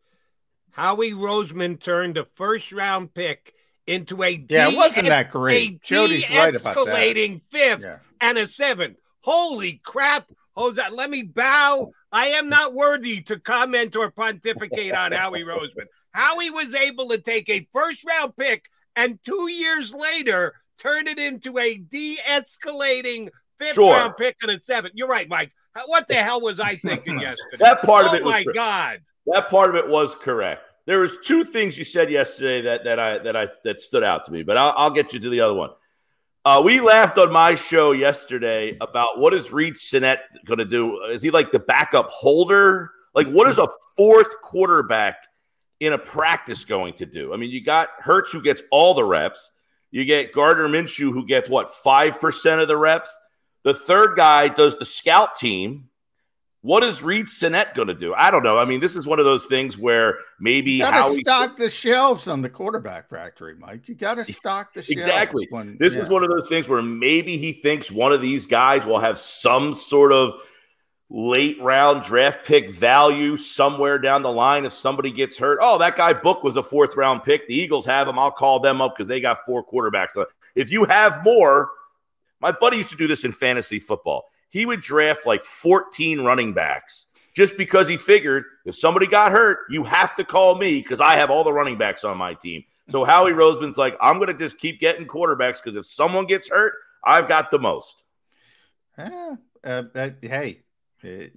[0.72, 3.54] Howie Roseman turned a first round pick
[3.88, 5.82] into a Yeah, it wasn't that great.
[5.84, 6.86] Jody's right about that.
[6.86, 7.98] de-escalating fifth Yeah.
[8.22, 8.98] and a seventh.
[9.24, 10.82] Holy crap, Jose!
[10.92, 11.92] Let me bow.
[12.12, 15.86] I am not worthy to comment or pontificate on Howie Roseman.
[16.12, 21.20] Howie was able to take a first round pick and two years later turn it
[21.20, 23.30] into a de-escalating
[23.60, 23.94] fifth Sure.
[23.94, 24.94] round pick and a seventh.
[24.96, 25.52] You're right, Mike.
[25.86, 27.58] What the hell was I thinking yesterday?
[27.60, 28.54] That part oh of it was my.
[28.54, 29.00] God.
[29.28, 30.64] That part of it was correct.
[30.88, 34.26] There was two things you said yesterday that that I that I that stood out
[34.26, 35.70] to me, but I'll, I'll get you to the other one.
[36.44, 41.04] Uh, we laughed on my show yesterday about what is Reid Sinnett going to do?
[41.04, 42.90] Is he like the backup holder?
[43.14, 45.28] Like, what is a fourth quarterback
[45.80, 47.32] in a practice going to do?
[47.32, 49.52] I mean, you got Hurts who gets all the reps.
[49.92, 53.16] You get Gardner Minshew who gets what five percent of the reps.
[53.64, 55.90] The third guy does the scout team.
[56.63, 58.13] What is Reid Sinnett going to do?
[58.13, 58.60] I don't know.
[58.60, 61.71] I mean, this is one of those things where maybe You gotta Howie stock the
[61.71, 63.89] shelves on the quarterback factory, Mike.
[63.89, 64.89] You got to stock the shelves.
[64.91, 65.47] exactly.
[65.50, 66.02] when- this yeah.
[66.02, 69.17] is one of those things where maybe he thinks one of these guys will have
[69.17, 70.39] some sort of
[71.10, 75.60] late round draft pick value somewhere down the line if somebody gets hurt.
[75.62, 77.47] Oh, that guy Book was a fourth round pick.
[77.47, 78.19] The Eagles have him.
[78.19, 80.15] I'll call them up because they got four quarterbacks.
[80.15, 81.71] Uh, if you have more,
[82.39, 84.26] my buddy used to do this in fantasy football.
[84.52, 89.60] He would draft like 14 running backs just because he figured if somebody got hurt,
[89.70, 92.64] you have to call me because I have all the running backs on my team.
[92.90, 96.50] So Howie Roseman's like, I'm going to just keep getting quarterbacks because if someone gets
[96.50, 98.04] hurt, I've got the most.
[98.98, 100.60] Eh, uh, that- hey,
[101.04, 101.28] eh,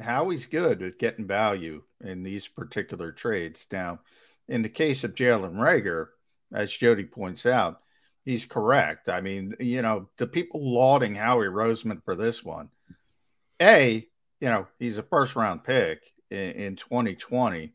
[0.00, 3.66] Howie's good at getting value in these particular trades.
[3.70, 4.00] Now,
[4.48, 6.08] in the case of Jalen Reagor,
[6.52, 7.82] as Jody points out,
[8.24, 9.08] he's correct.
[9.08, 12.70] I mean, you know, the people lauding Howie Roseman for this one,
[13.60, 14.06] A,
[14.40, 17.72] you know, he's a first round pick in, in 2020.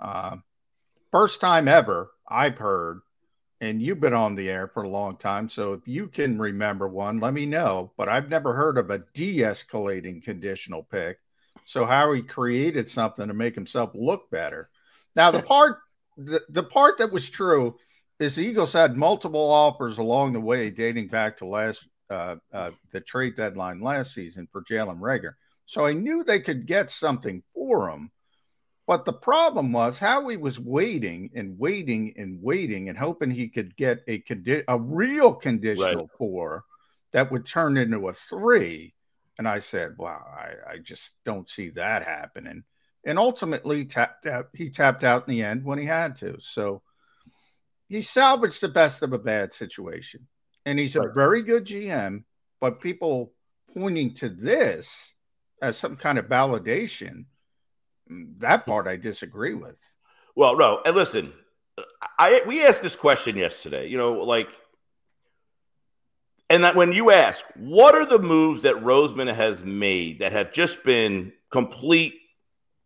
[0.00, 0.36] Uh,
[1.10, 3.00] first time ever I've heard
[3.60, 5.48] and you've been on the air for a long time.
[5.48, 7.92] So if you can remember one, let me know.
[7.96, 11.18] But I've never heard of a de escalating conditional pick.
[11.66, 14.70] So Howie created something to make himself look better.
[15.14, 15.78] Now, the part,
[16.16, 17.76] the, the part that was true
[18.20, 22.70] is the Eagles had multiple offers along the way dating back to last uh, uh,
[22.92, 25.34] the trade deadline last season for Jalen Reagor.
[25.66, 28.10] So I knew they could get something for him.
[28.86, 33.76] But the problem was Howie was waiting and waiting and waiting and hoping he could
[33.76, 36.18] get a condi- a real conditional right.
[36.18, 36.64] four
[37.12, 38.94] that would turn into a three.
[39.38, 42.64] And I said, "Wow, I, I just don't see that happening."
[43.06, 46.36] And ultimately, tapped out, he tapped out in the end when he had to.
[46.40, 46.82] So
[47.90, 50.28] he salvaged the best of a bad situation,
[50.64, 51.14] and he's a right.
[51.14, 52.22] very good GM.
[52.60, 53.32] But people
[53.74, 55.12] pointing to this
[55.60, 57.24] as some kind of validation
[58.10, 59.78] mm, that part I disagree with.
[60.36, 61.32] Well, no, and listen,
[62.16, 63.88] I we asked this question yesterday.
[63.88, 64.48] You know, like,
[66.48, 70.52] and that when you ask, what are the moves that Roseman has made that have
[70.52, 72.14] just been complete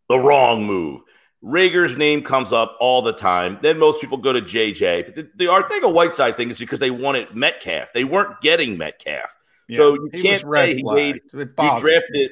[0.08, 1.02] the wrong move?
[1.44, 3.58] Reagor's name comes up all the time.
[3.62, 5.06] Then most people go to JJ.
[5.06, 7.92] But the, the Arcega-Whiteside thing is because they wanted Metcalf.
[7.92, 9.36] They weren't getting Metcalf.
[9.68, 11.44] Yeah, so you can't say he made he
[11.80, 12.30] drafted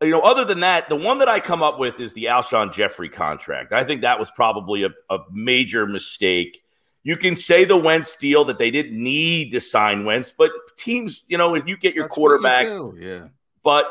[0.00, 2.72] you know, other than that, the one that I come up with is the Alshon
[2.72, 3.72] Jeffery contract.
[3.72, 6.62] I think that was probably a, a major mistake.
[7.02, 11.22] You can say the Wentz deal that they didn't need to sign Wentz, but teams,
[11.26, 13.28] you know, if you get your That's quarterback, you yeah.
[13.64, 13.86] But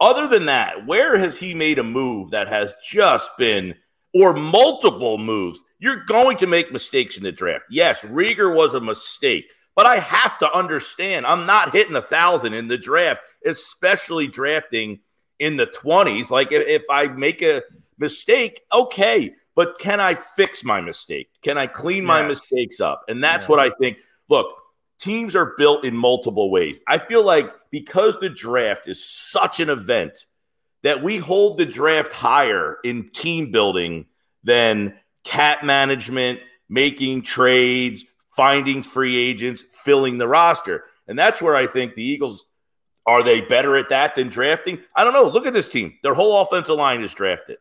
[0.00, 3.74] other than that, where has he made a move that has just been,
[4.14, 5.60] or multiple moves?
[5.78, 7.64] You're going to make mistakes in the draft.
[7.70, 12.54] Yes, Reagor was a mistake, but I have to understand I'm not hitting a thousand
[12.54, 15.00] in the draft, especially drafting
[15.38, 16.30] in the 20s.
[16.30, 17.62] Like if, I make a
[17.98, 21.30] mistake, okay, but can I fix my mistake?
[21.42, 23.02] Can I clean my mistakes up?
[23.08, 23.50] And that's yeah.
[23.50, 23.98] what I think.
[24.28, 24.54] Look,
[25.00, 26.80] teams are built in multiple ways.
[26.86, 30.26] I feel like because the draft is such an event
[30.82, 34.06] that we hold the draft higher in team building
[34.44, 40.84] than cap management, making trades, finding free agents, filling the roster.
[41.06, 42.46] And that's where I think the Eagles
[43.06, 44.78] are they better at that than drafting?
[44.94, 45.28] I don't know.
[45.28, 45.94] Look at this team.
[46.02, 47.58] Their whole offensive line is drafted.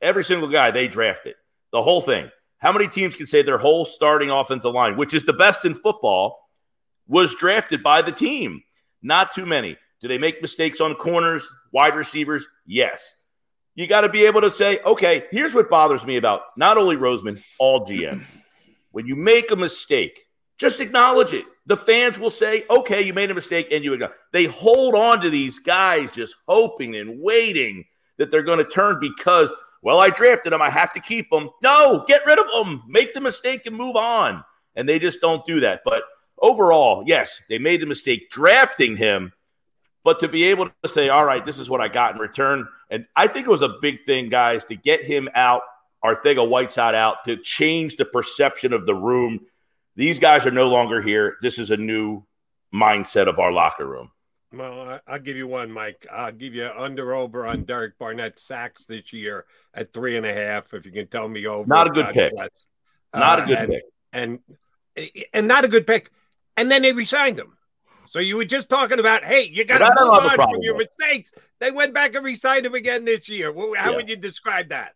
[0.00, 1.34] Every single guy they drafted.
[1.72, 2.30] The whole thing.
[2.58, 5.74] How many teams can say their whole starting offensive line, which is the best in
[5.74, 6.48] football,
[7.08, 8.62] was drafted by the team?
[9.02, 9.76] Not too many.
[10.00, 12.46] Do they make mistakes on corners, wide receivers?
[12.66, 13.14] Yes.
[13.74, 16.96] You got to be able to say, okay, here's what bothers me about not only
[16.96, 18.26] Roseman, all GMs.
[18.90, 20.26] When you make a mistake,
[20.58, 21.46] just acknowledge it.
[21.66, 24.16] The fans will say, okay, you made a mistake, and you acknowledge.
[24.32, 27.84] They hold on to these guys just hoping and waiting
[28.18, 30.60] that they're going to turn because, well, I drafted them.
[30.60, 31.48] I have to keep them.
[31.62, 32.82] No, get rid of them.
[32.86, 34.44] Make the mistake and move on.
[34.76, 35.80] And they just don't do that.
[35.84, 36.02] But
[36.40, 39.32] overall, yes, they made the mistake drafting him.
[40.04, 42.66] But to be able to say, all right, this is what I got in return.
[42.90, 45.62] And I think it was a big thing, guys, to get him out,
[46.04, 49.40] Arcega-Whiteside out, to change the perception of the room
[49.96, 51.36] these guys are no longer here.
[51.42, 52.24] This is a new
[52.74, 54.10] mindset of our locker room.
[54.52, 56.06] Well, I'll give you one, Mike.
[56.10, 60.32] I'll give you under over on Derek Barnett sacks this year at three and a
[60.32, 60.74] half.
[60.74, 62.34] If you can tell me over, not a good pick.
[63.14, 64.38] Not uh, a good and, pick, and
[65.32, 66.10] and not a good pick.
[66.56, 67.56] And then they resigned him.
[68.06, 71.32] So you were just talking about, hey, you got to move on from your mistakes.
[71.60, 73.52] They went back and resigned him again this year.
[73.52, 73.90] How yeah.
[73.90, 74.94] would you describe that?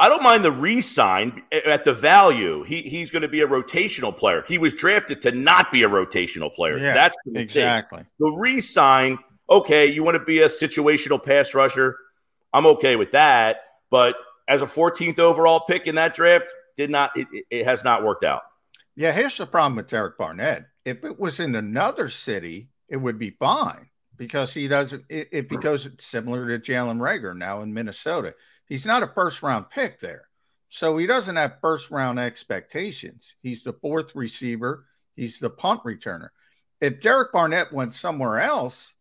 [0.00, 2.62] I don't mind the re-sign eh, eh, at the value.
[2.62, 4.42] He he's going to be a rotational player.
[4.48, 6.78] He was drafted to not be a rotational player.
[6.78, 9.18] Yeah, That's the exactly the re-sign.
[9.50, 11.98] Okay, you want to be a situational pass rusher.
[12.52, 13.58] I'm okay with that.
[13.90, 14.16] But
[14.48, 18.24] as a 14th overall pick in that draft, did not it, it has not worked
[18.24, 18.42] out.
[18.96, 20.64] Yeah, here's the problem with Derek Barnett.
[20.90, 25.04] If it was in another city, it would be fine because he doesn't.
[25.08, 28.34] It, it because it's similar to Jalen Reagor now in Minnesota
[28.70, 30.26] he's not a first round pick there.
[30.70, 33.34] So he doesn't have first round expectations.
[33.42, 36.28] He's the fourth receiver, he's the punt returner.
[36.80, 38.94] If Derek Barnett went somewhere else,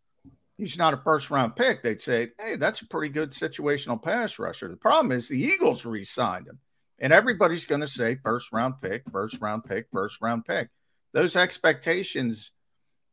[0.58, 1.82] he's not a first round pick.
[1.82, 4.68] They'd say, hey, that's a pretty good situational pass rusher.
[4.68, 6.60] The problem is the Eagles re signed him,
[6.98, 10.70] and everybody's going to say first round pick, first round pick, first round pick.
[11.14, 12.52] Those expectations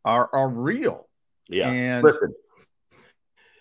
[0.05, 1.09] are, are real.
[1.49, 1.71] Yeah.
[1.71, 2.35] And Listen,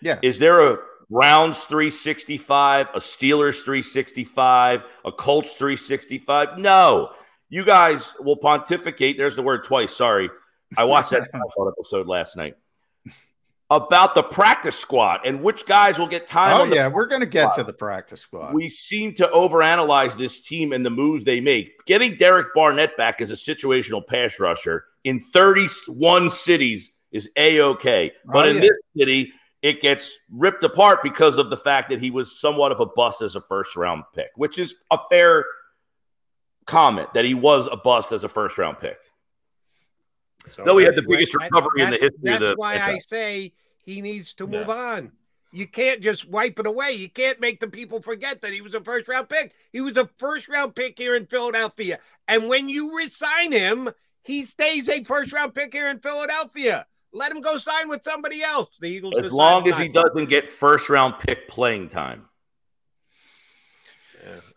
[0.02, 0.18] yeah.
[0.22, 0.78] Is there a
[1.10, 6.58] Browns 365, a Steelers 365, a Colts 365.
[6.58, 7.10] No,
[7.48, 9.16] you guys will pontificate.
[9.16, 9.94] There's the word twice.
[9.94, 10.28] Sorry.
[10.76, 11.28] I watched that
[11.78, 12.54] episode last night
[13.70, 16.60] about the practice squad and which guys will get time.
[16.60, 16.86] Oh, yeah.
[16.86, 18.54] We're going to get to the practice squad.
[18.54, 21.84] We seem to overanalyze this team and the moves they make.
[21.84, 28.12] Getting Derek Barnett back as a situational pass rusher in 31 cities is A OK.
[28.26, 28.62] But oh, in yeah.
[28.62, 32.78] this city, it gets ripped apart because of the fact that he was somewhat of
[32.78, 35.44] a bust as a first round pick, which is a fair
[36.66, 38.98] comment that he was a bust as a first round pick.
[40.54, 42.56] So No, we had the biggest that's- recovery in the that's- history of That's the
[42.56, 43.52] why I say
[43.84, 45.12] he needs to move on.
[45.52, 46.92] You can't just wipe it away.
[46.92, 49.54] You can't make the people forget that he was a first round pick.
[49.72, 51.98] He was a first round pick here in Philadelphia.
[52.28, 53.90] And when you resign him,
[54.22, 56.86] he stays a first round pick here in Philadelphia.
[57.12, 58.76] Let him go sign with somebody else.
[58.76, 62.28] The Eagles As long as he doesn't get first round pick playing time.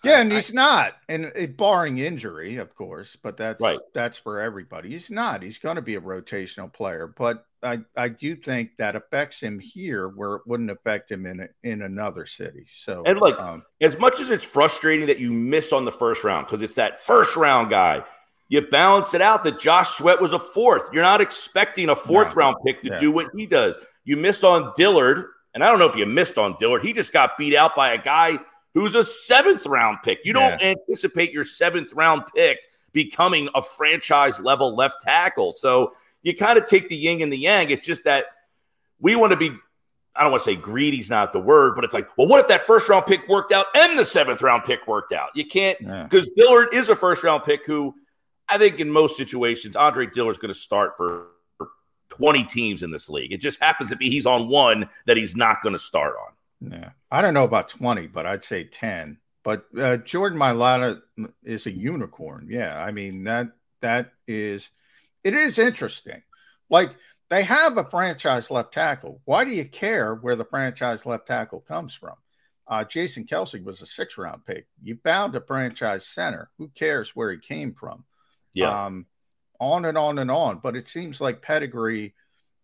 [0.04, 3.80] Yeah, and he's not, and uh, barring injury, of course, but that's Right.
[3.94, 4.90] that's for everybody.
[4.90, 5.44] He's not.
[5.44, 9.60] He's going to be a rotational player, but I I do think that affects him
[9.60, 12.66] here where it wouldn't affect him in a, in another city.
[12.74, 16.24] So And like, um, as much as it's frustrating that you miss on the first
[16.24, 18.02] round because it's that first round guy,
[18.48, 20.84] you balance it out that Josh Sweat was a fourth.
[20.94, 22.34] You're not expecting a fourth No.
[22.36, 23.00] round pick to Yeah.
[23.00, 23.76] do what he does.
[24.06, 26.84] You miss on Dillard, and I don't know if you missed on Dillard.
[26.84, 28.40] He just got beat out by a guy
[28.74, 30.20] who's a seventh round pick.
[30.24, 32.60] You don't anticipate your seventh round pick
[32.92, 35.54] becoming a franchise level left tackle.
[35.54, 35.94] So
[36.24, 37.70] you kind of take the yin and the yang.
[37.70, 38.26] It's just that
[39.00, 39.52] we want to be
[40.16, 42.48] I don't want to say greedy's not the word, but it's like, well, what if
[42.50, 45.30] that first round pick worked out and the seventh round pick worked out?
[45.34, 46.04] You can't Yeah.
[46.04, 47.96] because Dillard is a first round pick who
[48.50, 51.28] I think in most situations, Andre Dillard's going to start for
[52.10, 53.32] 20 teams in this league.
[53.32, 56.34] It just happens to be he's on one that he's not going to start on.
[56.62, 59.18] Yeah, I don't know about twenty, but I'd say ten.
[59.44, 61.02] But uh, Jordan Mailata
[61.44, 62.48] is a unicorn.
[62.50, 63.48] Yeah, I mean that
[63.82, 64.70] that is
[65.24, 66.22] it is interesting.
[66.70, 66.90] Like
[67.30, 69.22] they have a franchise left tackle.
[69.26, 72.16] Why do you care where the franchise left tackle comes from?
[72.68, 74.68] Uh, Jason Kelce was a six round pick.
[74.84, 76.50] You bound a franchise center.
[76.58, 78.04] Who cares where he came from?
[78.54, 78.86] Yeah.
[78.86, 79.06] Um,
[79.60, 80.60] on and on and on.
[80.60, 82.14] But it seems like pedigree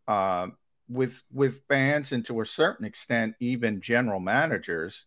[0.08, 0.48] uh,
[0.90, 5.06] with with fans and to a certain extent, even general managers,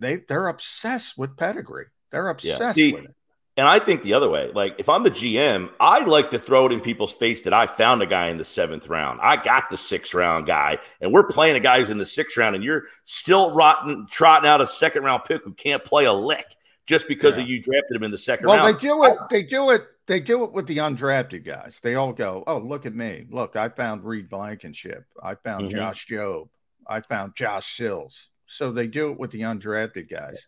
[0.00, 1.86] they they're obsessed with pedigree.
[2.10, 3.14] They're obsessed See, with it.
[3.58, 6.66] And I think the other way, like if I'm the GM, I like to throw
[6.66, 9.18] it in people's face that I found a guy in the seventh round.
[9.22, 12.36] I got the sixth round guy, and we're playing a guy who's in the sixth
[12.36, 16.12] round, and you're still rotten, trotting out a second round pick who can't play a
[16.12, 16.54] lick
[16.86, 18.64] just because of you drafted him in the second Well, round.
[18.66, 19.18] Well, they do it.
[19.30, 19.82] They do it.
[20.06, 21.80] They do it with the undrafted guys.
[21.82, 23.26] They all go, "Oh, look at me!
[23.28, 25.04] Look, I found Reed Blankenship.
[25.20, 25.72] I found Mhm.
[25.72, 26.48] Josh Jobe.
[26.86, 30.46] I found Josh Sills." So they do it with the undrafted guys.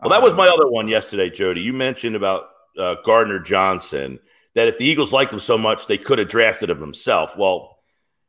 [0.00, 1.60] Well, that was Um, my other one yesterday, Jody.
[1.60, 4.20] You mentioned about uh, Gardner Johnson
[4.54, 7.36] that if the Eagles liked him so much, they could have drafted him himself.
[7.36, 7.78] Well,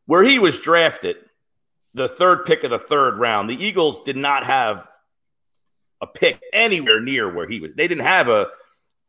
[0.07, 1.17] where he was drafted,
[1.93, 4.87] the third pick of the third round, the Eagles did not have
[6.01, 7.71] a pick anywhere near where he was.
[7.75, 8.49] They didn't have a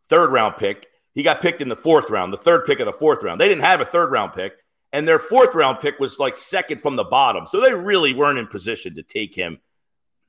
[0.09, 0.87] third round pick.
[1.15, 3.41] He got picked in the fourth round, the third pick of the fourth round.
[3.41, 4.55] They didn't have a third round pick,
[4.93, 7.47] and their fourth round pick was like second from the bottom.
[7.47, 9.59] So they really weren't in position to take him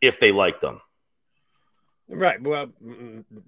[0.02, 0.82] if they liked him.
[2.10, 2.42] Right.
[2.42, 2.68] Well,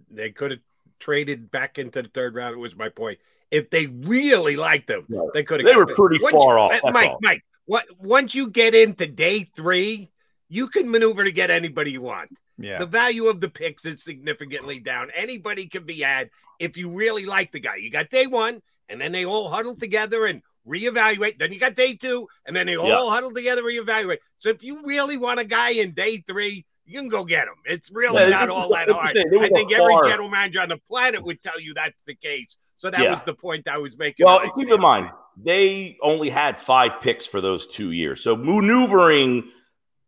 [0.10, 0.60] they could have
[1.00, 2.56] traded back into the third round.
[2.56, 3.20] It was my point.
[3.52, 5.30] If they really liked them, Right.
[5.34, 5.68] they could have.
[5.68, 7.20] They were pretty far off, uh, Mike, all.
[7.22, 7.44] Mike.
[7.66, 7.86] What?
[8.00, 10.10] Once you get into day three,
[10.50, 12.30] you can maneuver to get anybody you want.
[12.58, 12.80] Yeah.
[12.80, 15.10] The value of the picks is significantly down.
[15.14, 16.30] Anybody can be had
[16.60, 17.76] if you really like the guy.
[17.76, 21.38] You got day one, and then they all huddle together and reevaluate.
[21.38, 23.10] Then you got day two, and then they all Yeah.
[23.10, 24.20] huddle together, and reevaluate.
[24.38, 27.56] So if you really want a guy in day three, you can go get him.
[27.66, 29.16] It's really Yeah, not all that hard.
[29.16, 31.98] saying, it was I think every general manager on the planet would tell you that's
[32.06, 32.58] the case.
[32.78, 33.14] So that Yeah.
[33.14, 34.26] was the point I was making.
[34.26, 38.22] Well, keep in mind, they only had five picks for those two years.
[38.24, 39.52] So maneuvering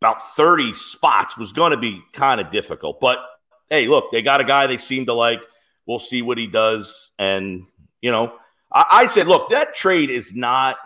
[0.02, 3.00] about 30 spots was going to be kind of difficult.
[3.00, 3.20] But
[3.70, 5.44] hey, look, they got a guy they seem to like.
[5.86, 7.12] We'll see what he does.
[7.18, 7.66] And,
[8.02, 8.34] you know,
[8.72, 10.78] I, I said, look, that trade is not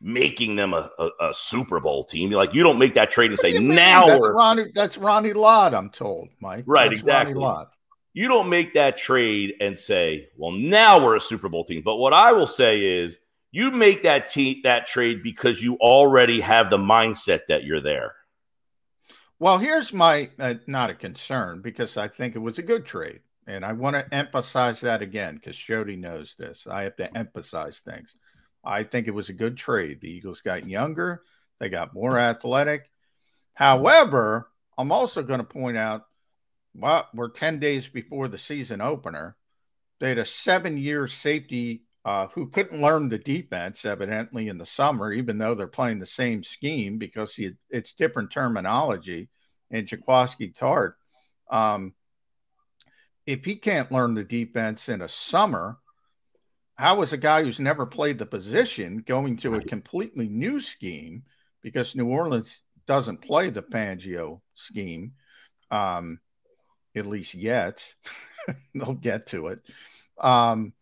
[0.00, 2.30] making them a, a, a Super Bowl team.
[2.30, 4.34] Like, you don't make that trade and say, now that's we're.
[4.34, 4.72] Ronnie.
[4.74, 5.74] That's Ronnie Lott.
[5.74, 6.64] I'm told, Mike.
[6.66, 7.34] Right, That's exactly.
[7.34, 7.72] Ronnie Lott.
[8.12, 11.96] you don't make that trade and say, "Well, now we're a Super Bowl team." But
[11.96, 13.18] what I will say is,
[13.52, 18.14] you make that team that trade because you already have the mindset that you're there.
[19.40, 23.20] Well, here's my uh, not a concern because I think it was a good trade.
[23.46, 26.66] And I want to emphasize that again because Jody knows this.
[26.70, 28.14] I have to emphasize things.
[28.62, 30.02] I think it was a good trade.
[30.02, 31.22] The Eagles got younger,
[31.58, 32.90] they got more athletic.
[33.54, 36.04] However, I'm also going to point out
[36.74, 39.36] well, we're 10 days before the season opener.
[39.98, 44.66] They had a seven year safety uh, who couldn't learn the defense, evidently, in the
[44.66, 49.28] summer, even though they're playing the same scheme because he, it's different terminology
[49.70, 50.94] in Jaquiski Tartt.
[51.50, 51.94] Um,
[53.26, 55.78] if he can't learn the defense in a summer,
[56.76, 61.22] how is a guy who's never played the position going to a completely new scheme
[61.62, 65.12] because New Orleans doesn't play the Fangio scheme,
[65.70, 66.18] um,
[66.96, 67.84] at least yet.
[68.74, 69.60] They'll get to it.
[70.18, 70.72] Um,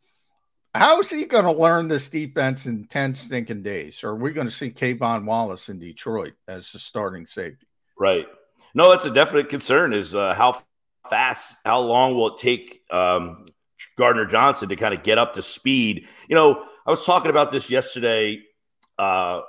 [0.79, 4.05] how is he going to learn this defense in 10 stinking days?
[4.05, 7.67] Or are we going to see K'Von Wallace in Detroit as the starting safety?
[7.99, 8.27] Right.
[8.75, 10.63] No, that's a definite concern is uh, how
[11.11, 13.47] fast, how long will it take um,
[13.97, 16.07] Gardner Johnson to kind of get up to speed?
[16.29, 18.41] You know, I was talking about this yesterday.
[18.97, 19.41] Uh,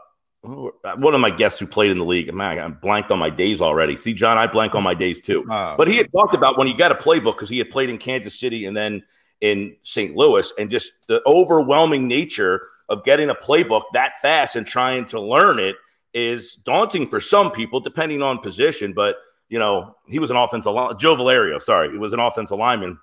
[0.41, 3.61] one of my guests who played in the league, man, I blanked on my days
[3.61, 3.97] already.
[3.97, 5.45] See, John, I blank on my days too.
[5.51, 7.89] Oh, but he had talked about when he got a playbook because he had played
[7.89, 9.03] in Kansas City and then
[9.41, 10.15] in St.
[10.15, 15.21] Louis, and just the overwhelming nature of getting a playbook that fast and trying to
[15.21, 15.75] learn it
[16.13, 18.93] is daunting for some people, depending on position.
[18.93, 19.17] But
[19.47, 22.99] you know, he was an offensive Joe Valerio, sorry, he was an offensive lineman,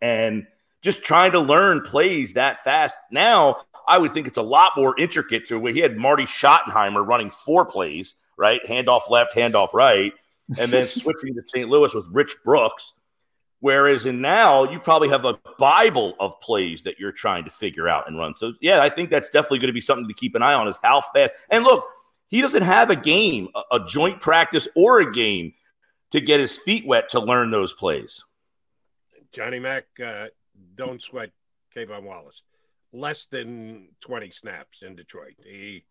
[0.00, 0.46] and
[0.82, 2.98] just trying to learn plays that fast.
[3.10, 7.06] Now, I would think it's a lot more intricate to where he had Marty Schottenheimer
[7.06, 8.60] running four plays, right?
[8.66, 10.12] Handoff left, handoff right,
[10.58, 11.68] and then switching to St.
[11.68, 12.94] Louis with Rich Brooks.
[13.60, 17.88] Whereas in now, you probably have a Bible of plays that you're trying to figure
[17.88, 18.32] out and run.
[18.32, 20.66] So, yeah, I think that's definitely going to be something to keep an eye on
[20.66, 21.34] is how fast.
[21.50, 21.84] And look,
[22.28, 25.52] he doesn't have a game, a, joint practice, or a game
[26.12, 28.24] to get his feet wet to learn those plays.
[29.32, 30.26] Johnny Mack, uh,
[30.74, 31.30] don't sweat
[31.76, 32.42] K'Von Wallace.
[32.92, 35.34] Less than 20 snaps in Detroit.
[35.44, 35.84] He,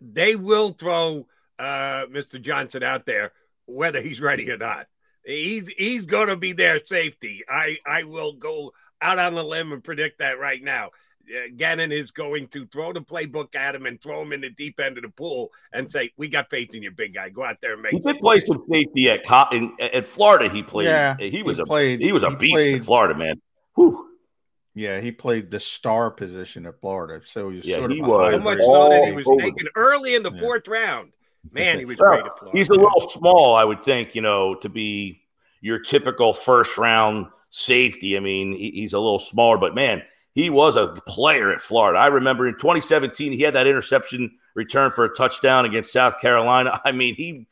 [0.00, 1.26] they will throw
[1.58, 2.40] uh, Mr.
[2.40, 3.32] Johnson out there
[3.66, 4.86] whether he's ready or not.
[5.24, 7.42] He's he's going to be their safety.
[7.48, 10.90] I I will go out on the limb and predict that right now.
[11.28, 14.50] Uh, Gannon is going to throw the playbook at him and throw him in the
[14.50, 17.28] deep end of the pool and say, "We got faith in you, big guy.
[17.28, 20.48] Go out there and make." He did play some safety at in, at Florida.
[20.48, 20.86] He played.
[20.86, 23.40] Yeah, he was he a played, he was a he beast played, in Florida, man.
[23.74, 24.08] Whew.
[24.74, 28.06] Yeah, he played the star position at Florida, so he was yeah, sort he of
[28.08, 28.32] was.
[28.32, 30.40] How much notice he was taken early in the yeah.
[30.40, 31.12] fourth round.
[31.50, 32.56] Man, he was great at Florida.
[32.56, 35.22] He's a little small, I would think, you know, to be
[35.60, 38.16] your typical first round safety.
[38.16, 40.02] I mean, he, he's a little smaller, but man,
[40.34, 41.98] he was a player at Florida.
[41.98, 46.80] I remember in 2017, he had that interception return for a touchdown against South Carolina.
[46.84, 47.46] I mean, he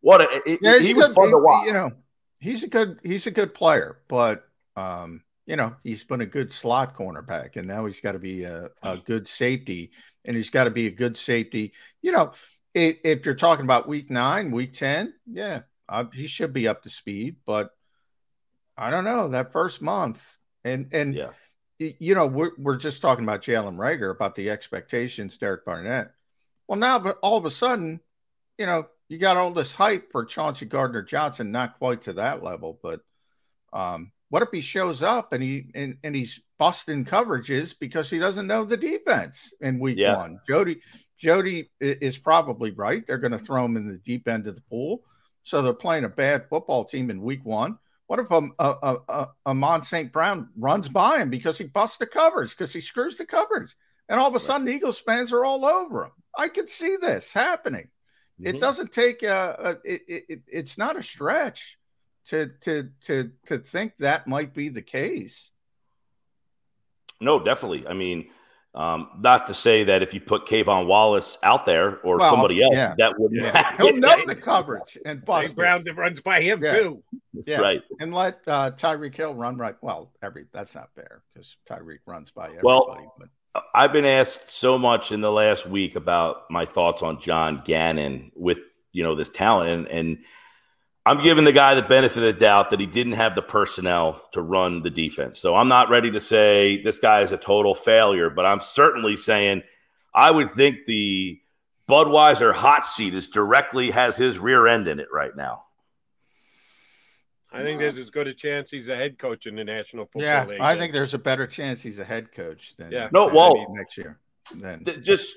[0.00, 1.66] what a it, yeah, he was good, fun he, to watch.
[1.66, 1.92] You know,
[2.38, 6.52] he's a good he's a good player, but um, you know, he's been a good
[6.52, 9.92] slot cornerback, and now he's got to be a, a good safety,
[10.24, 11.72] and he's got to be a good safety.
[12.02, 12.32] You know,
[12.74, 16.82] if, if you're talking about week nine, week ten, yeah, uh, he should be up
[16.82, 17.70] to speed, but
[18.76, 20.20] I don't know that first month,
[20.64, 21.30] and and yeah
[21.78, 26.12] you know, we're, we're just talking about Jalen Reagor, about the expectations, Derek Barnett.
[26.68, 28.00] Well, now, but all of a sudden,
[28.58, 32.42] you know, you got all this hype for Chauncey Gardner Johnson, not quite to that
[32.42, 33.00] level, but
[33.72, 38.18] um, what if he shows up and he and, and he's busting coverages because he
[38.18, 40.16] doesn't know the defense in week yeah.
[40.16, 40.40] one?
[40.48, 40.80] Jody
[41.16, 43.06] Jody is probably right.
[43.06, 45.02] They're going to throw him in the deep end of the pool.
[45.44, 47.78] So they're playing a bad football team in week one.
[48.08, 50.12] What if a, a, a, Amon St.
[50.12, 53.76] Brown runs by him because he busts the covers, because he screws the covers,
[54.08, 54.74] and all of a sudden right.
[54.74, 56.12] Eagles fans are all over him?
[56.36, 57.88] I can see this happening.
[58.40, 58.56] Mm-hmm.
[58.56, 61.78] It doesn't take a, a it, it, it's not a stretch
[62.28, 65.50] to to to to think that might be the case.
[67.20, 67.86] No, definitely.
[67.86, 68.26] I mean,
[68.74, 72.62] um, not to say that if you put K'Von Wallace out there or well, somebody
[72.62, 72.94] else, yeah.
[72.98, 73.76] that wouldn't yeah.
[73.76, 76.72] He'll know the coverage and bust Brown that runs by him yeah.
[76.72, 77.02] too.
[77.46, 77.82] Yeah, right.
[78.00, 79.76] And let uh, Tyreek Hill run right.
[79.80, 82.64] Well, every that's not fair because Tyreek runs by everybody.
[82.64, 83.28] Well, but.
[83.72, 88.32] I've been asked so much in the last week about my thoughts on John Gannon
[88.34, 88.58] with
[88.92, 90.18] you know this talent and and
[91.06, 94.22] I'm giving the guy the benefit of the doubt that he didn't have the personnel
[94.32, 95.38] to run the defense.
[95.38, 99.18] So I'm not ready to say this guy is a total failure, but I'm certainly
[99.18, 99.62] saying
[100.14, 101.40] I would think the
[101.88, 105.64] Budweiser hot seat is directly has his rear end in it right now.
[107.52, 110.22] I think there's as good a chance he's a head coach in the National Football
[110.22, 110.60] yeah, League.
[110.60, 113.08] I think there's a better chance he's a head coach than yeah.
[113.12, 114.18] No, well, next year.
[114.54, 115.34] Then just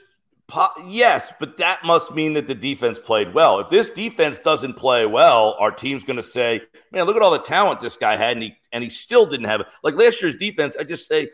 [0.86, 3.60] Yes, but that must mean that the defense played well.
[3.60, 7.32] If this defense doesn't play well, our team's going to say, "Man, look at all
[7.32, 9.68] the talent this guy had," and he and he still didn't have it.
[9.84, 11.30] Like last year's defense, I just say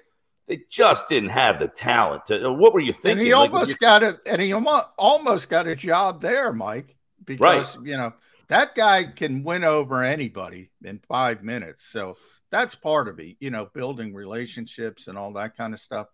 [0.48, 2.26] they just didn't have the talent.
[2.28, 3.20] To, what were you thinking?
[3.20, 7.78] And he like, almost got it, and he almost got a job there, Mike, because
[7.78, 7.88] right.
[7.88, 8.14] you know
[8.48, 11.86] that guy can win over anybody in five minutes.
[11.86, 12.16] So
[12.50, 16.08] that's part of it, you know, building relationships and all that kind of stuff.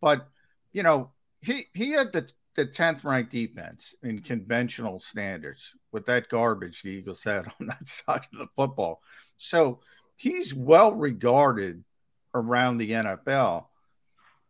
[0.00, 0.26] But
[0.72, 2.28] you know, he he had the
[2.58, 7.86] the 10th ranked defense in conventional standards with that garbage the Eagles had on that
[7.86, 9.00] side of the football.
[9.36, 9.78] So
[10.16, 11.84] he's well regarded
[12.34, 13.66] around the NFL.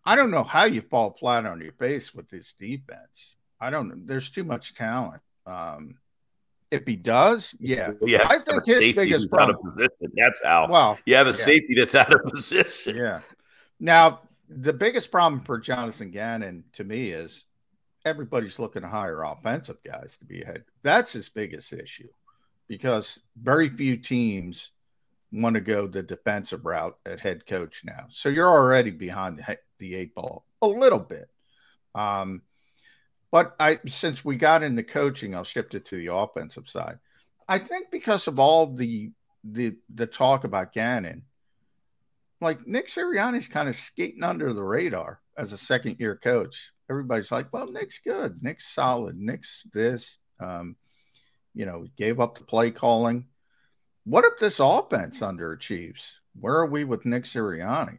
[0.07, 3.37] I don't know how you fall flat on your face with this defense.
[3.61, 3.97] I don't know.
[3.99, 5.21] There's too much talent.
[5.45, 5.99] Um,
[6.71, 8.27] if he does, yeah, yeah.
[8.27, 9.57] I think his biggest problem.
[9.57, 10.13] Out of position.
[10.17, 10.67] That's how.
[10.71, 11.37] Well, you have a yeah.
[11.37, 12.97] safety that's out of position.
[12.97, 13.21] Yeah.
[13.79, 17.45] Now the biggest problem for Jonathan Gannon to me is
[18.05, 20.65] everybody's looking to hire offensive guys to be ahead.
[20.83, 22.09] That's his biggest issue
[22.69, 24.71] because very few teams
[25.33, 28.07] want to go the defensive route at head coach now.
[28.11, 29.43] So you're already behind
[29.79, 31.29] the, eight ball a little bit.
[31.95, 32.43] Um,
[33.31, 36.99] but I, since we got into coaching, I'll shift it to the offensive side.
[37.49, 39.11] I think because of all the
[39.45, 41.25] the the talk about Gannon,
[42.41, 46.73] like Nick Sirianni's kind of skating under the radar as a second year coach.
[46.91, 48.43] Everybody's like, well, Nick's good.
[48.43, 49.17] Nick's solid.
[49.17, 50.17] Nick's this.
[50.41, 50.77] Um,
[51.55, 53.27] you know, gave up the play calling.
[54.05, 56.13] What if this offense underachieves?
[56.41, 57.99] Where are we with Nick Sirianni?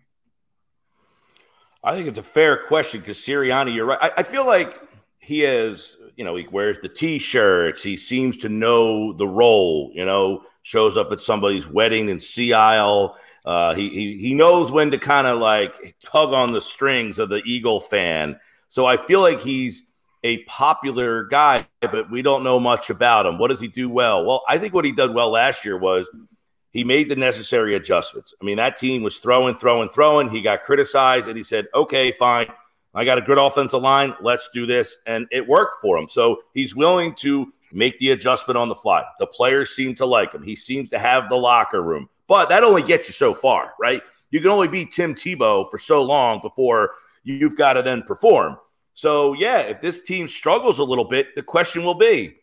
[1.83, 3.99] I think it's a fair question because Sirianni, you're right.
[4.01, 4.79] I, I, feel like
[5.19, 7.83] he is, you know, he wears the t-shirts.
[7.83, 9.91] He seems to know the role.
[9.93, 12.19] You know, shows up at somebody's wedding in
[12.53, 13.17] Isle.
[13.45, 17.29] Uh, he, he he knows when to kind of like tug on the strings of
[17.29, 18.39] the Eagle fan.
[18.69, 19.83] So I feel like he's
[20.23, 23.37] a popular guy, but we don't know much about him.
[23.37, 24.25] What does he do well?
[24.25, 26.09] Well, I think what he did well last year was
[26.71, 28.33] he made the necessary adjustments.
[28.41, 30.29] I mean, that team was throwing, throwing, throwing.
[30.29, 32.47] He got criticized, and he said, "Okay, fine."
[32.93, 34.15] I got a good offensive line.
[34.21, 34.97] Let's do this.
[35.05, 36.09] And it worked for him.
[36.09, 39.03] So he's willing to make the adjustment on the fly.
[39.19, 40.41] The players seem to like him.
[40.41, 42.09] He seems to have the locker room.
[42.27, 44.01] But that only gets you so far, right?
[44.31, 46.91] You can only be Tim Tebow for so long before
[47.23, 48.57] you've got to then perform.
[48.93, 52.35] So, yeah, if this team struggles a little bit, the question will be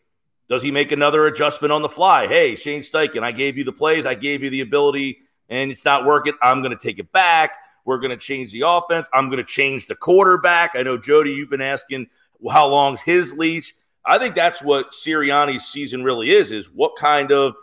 [0.49, 2.25] does he make another adjustment on the fly?
[2.25, 5.19] Hey, Shane Steichen, I gave you the plays, I gave you the ability,
[5.49, 6.33] and it's not working.
[6.41, 7.55] I'm going to take it back.
[7.85, 9.07] We're going to change the offense.
[9.13, 10.71] I'm going to change the quarterback.
[10.75, 12.07] I know, Jody, you've been asking
[12.49, 13.73] how long's his leash.
[14.05, 17.55] I think that's what Sirianni's season really is, is what kind of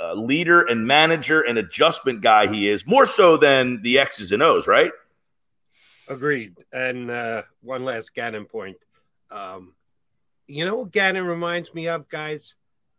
[0.00, 4.42] uh, leader and manager and adjustment guy he is, more so than the X's and
[4.42, 4.92] O's, right?
[6.08, 6.56] Agreed.
[6.72, 8.76] And uh, one last Gannon point.
[9.30, 9.74] Um,
[10.46, 12.54] you know what Gannon reminds me of, guys?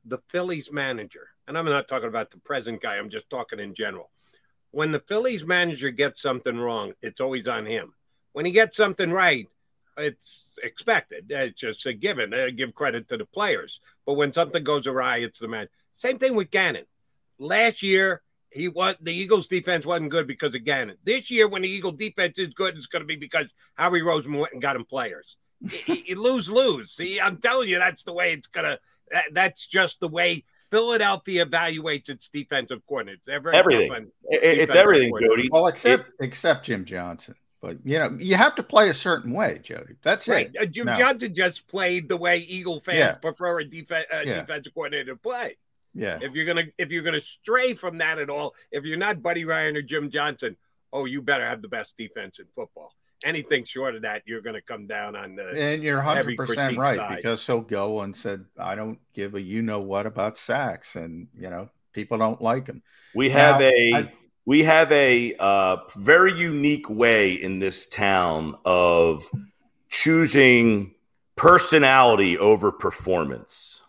[0.05, 1.29] The Phillies manager.
[1.47, 4.09] And I'm not talking about the present guy, I'm just talking in general
[4.75, 7.93] when the Phillies manager gets something wrong, it's always on him.
[8.33, 9.47] When he gets something right,
[9.97, 11.27] it's expected.
[11.29, 12.33] It's just a given.
[12.33, 13.79] I give credit to the players.
[14.05, 15.69] But when something goes awry, it's the man.
[15.93, 16.83] Same thing with Gannon.
[17.39, 18.21] Last year,
[18.51, 20.97] he was the Eagles defense wasn't good because of Gannon.
[21.03, 24.39] This year, when the Eagle defense is good, it's going to be because Howie Roseman
[24.39, 25.37] went and got him players.
[25.87, 26.91] you lose, lose.
[26.91, 28.79] See, I'm telling you, that's the way it's gonna.
[29.11, 33.27] That, that's just the way Philadelphia evaluates its defensive coordinates.
[33.27, 34.11] everything.
[34.29, 35.49] It's everything, Jody.
[35.51, 37.35] Well, except it, except Jim Johnson.
[37.61, 39.95] But you know, you have to play a certain way, Jody.
[40.03, 40.51] That's right.
[40.53, 40.61] It.
[40.61, 40.95] Uh, Jim no.
[40.95, 43.13] Johnson just played the way Eagle fans yeah.
[43.15, 44.23] prefer a def- yeah.
[44.23, 45.57] defensive coordinator to play.
[45.95, 46.19] Yeah.
[46.21, 49.45] If you're gonna if you're gonna stray from that at all, if you're not Buddy
[49.45, 50.57] Ryan or Jim Johnson,
[50.93, 52.91] oh, you better have the best defense in football
[53.23, 55.49] anything short of that, you're going to come down on the.
[55.55, 57.17] And you're 100 percent right side.
[57.17, 61.27] because he'll go and said, "I don't give a you know what about sacks," and
[61.33, 62.81] you know people don't like him.
[63.13, 64.13] We have now, a I,
[64.45, 69.29] we have a uh, very unique way in this town of
[69.89, 70.93] choosing
[71.35, 73.81] personality over performance,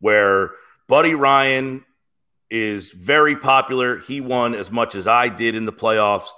[0.00, 0.50] where
[0.88, 1.84] Buddy Ryan
[2.50, 3.98] is very popular.
[3.98, 6.28] He won as much as I did in the playoffs.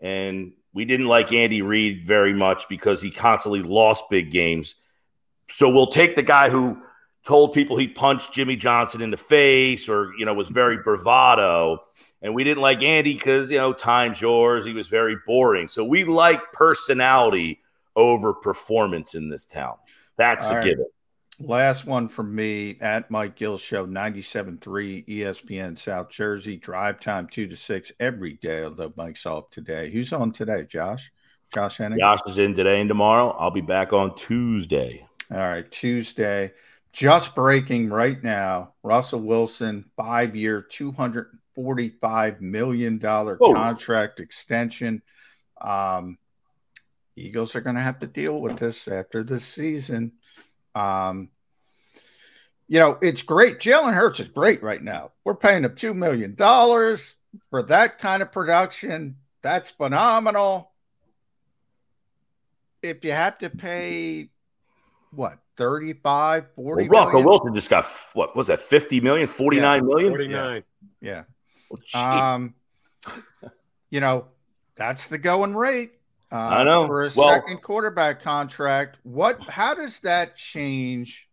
[0.00, 4.76] And we didn't like Andy Reid very much because he constantly lost big games.
[5.50, 6.80] So we'll take the guy who
[7.24, 11.82] told people he punched Jimmy Johnson in the face or, you know, was very bravado.
[12.22, 14.64] And we didn't like Andy because, you know, time's yours.
[14.64, 15.68] He was very boring.
[15.68, 17.60] So we like personality
[17.96, 19.74] over performance in this town.
[20.16, 20.64] That's All a right.
[20.64, 20.86] given.
[21.40, 26.56] Last one from me at Mike Gill Show, 97.3 ESPN South Jersey.
[26.56, 29.88] Drive time 2 to 6 every day, although Mike's off today.
[29.88, 31.12] Who's on today, Josh?
[31.54, 32.00] Josh Henning?
[32.00, 33.30] Josh is in today and tomorrow.
[33.38, 35.06] I'll be back on Tuesday.
[35.30, 36.52] All right, Tuesday.
[36.92, 45.02] Just breaking right now Russell Wilson, five year, $245 million contract extension.
[45.60, 46.18] Um,
[47.14, 50.12] Eagles are going to have to deal with this after this season.
[50.74, 51.30] Um,
[52.68, 53.58] you know, it's great.
[53.58, 55.12] Jalen Hurts is great right now.
[55.24, 56.36] We're paying him $2 million
[57.50, 59.16] for that kind of production.
[59.42, 60.70] That's phenomenal.
[62.82, 64.28] If you have to pay
[65.10, 69.80] what 35, 40 well, Rocco Wilson just got what was that 50 million, 49 yeah,
[69.80, 70.12] million?
[70.12, 70.62] 49.
[71.00, 71.22] Yeah.
[71.94, 72.32] yeah.
[72.34, 72.54] um,
[73.90, 74.26] you know,
[74.76, 75.92] that's the going rate.
[76.30, 78.98] Uh, I know for a well, second quarterback contract.
[79.02, 79.40] What?
[79.48, 81.28] How does that change?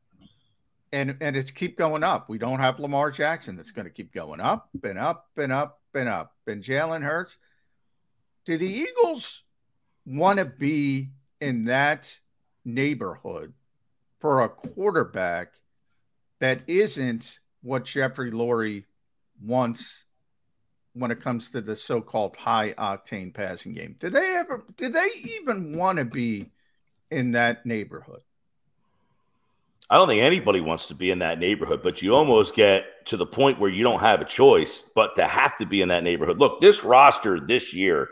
[0.93, 2.29] And and it's keep going up.
[2.29, 3.59] We don't have Lamar Jackson.
[3.59, 6.33] It's going to keep going up and up and up and up.
[6.47, 7.37] And Jalen Hurts.
[8.45, 9.43] Do the Eagles
[10.05, 11.09] want to be
[11.41, 12.13] in that
[12.63, 13.53] neighborhood
[14.19, 15.53] for a quarterback
[16.39, 18.85] that isn't what Jeffrey Lurie
[19.41, 20.04] wants
[20.95, 23.95] when it comes to the so-called high octane passing game.
[23.99, 26.51] Did they ever did they even want to be
[27.11, 28.21] in that neighborhood?
[29.89, 33.17] I don't think anybody wants to be in that neighborhood, but you almost get to
[33.17, 36.03] the point where you don't have a choice but to have to be in that
[36.03, 36.39] neighborhood.
[36.39, 38.09] Look, this roster this year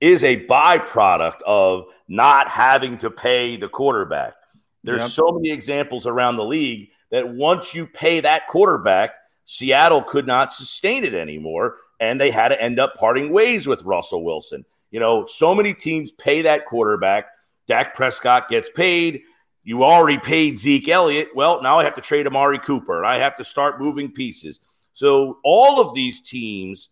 [0.00, 4.34] is a byproduct of not having to pay the quarterback.
[4.82, 5.10] There's yep.
[5.10, 9.14] so many examples around the league that once you pay that quarterback,
[9.44, 13.82] Seattle could not sustain it anymore, and they had to end up parting ways with
[13.82, 14.64] Russell Wilson.
[14.90, 17.26] You know, so many teams pay that quarterback.
[17.68, 19.22] Dak Prescott gets paid.
[19.62, 21.28] You already paid Zeke Elliott.
[21.34, 23.04] Well, now I have to trade Amari Cooper.
[23.04, 24.60] I have to start moving pieces.
[24.94, 26.88] So all of these teams,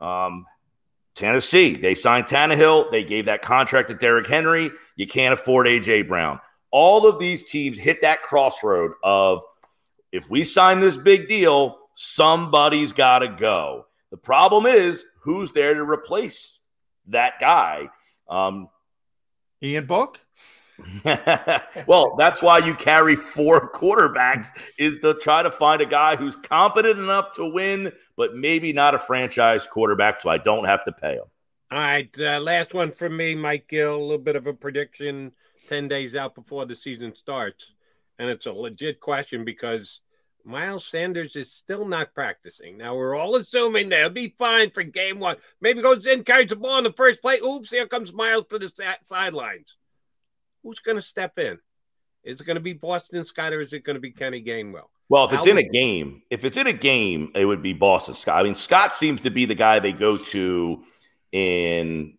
[0.00, 0.44] um,
[1.14, 2.90] Tennessee, they signed Tannehill.
[2.90, 4.70] They gave that contract to Derrick Henry.
[4.96, 6.38] You can't afford AJ Brown.
[6.70, 9.42] All of these teams hit that crossroad of
[10.12, 13.86] if we sign this big deal, somebody's got to go.
[14.14, 16.60] The problem is who's there to replace
[17.08, 17.88] that guy?
[18.28, 18.68] Um,
[19.60, 20.20] Ian Book.
[21.88, 26.36] well, that's why you carry four quarterbacks is to try to find a guy who's
[26.36, 30.92] competent enough to win, but maybe not a franchise quarterback, so I don't have to
[30.92, 31.24] pay him.
[31.72, 33.96] All right, uh, last one from me, Mike Gill.
[33.96, 35.32] A little bit of a prediction,
[35.68, 37.72] ten days out before the season starts,
[38.20, 40.02] and it's a legit question because
[40.44, 42.76] Miles Sanders is still not practicing.
[42.76, 45.36] Now we're all assuming they'll be fine for game one.
[45.60, 47.38] Maybe goes in, carries the ball in the first play.
[47.38, 48.70] Oops, here comes Miles to the
[49.02, 49.76] sidelines
[50.64, 51.58] who's going to step in?
[52.24, 54.88] Is it going to be Boston Scott or is it going to be Kenny Gainwell?
[55.10, 58.14] Well, if it's in a game, if it's in a game, it would be Boston
[58.14, 58.40] Scott.
[58.40, 60.82] I mean, Scott seems to be the guy they go to
[61.30, 62.16] in,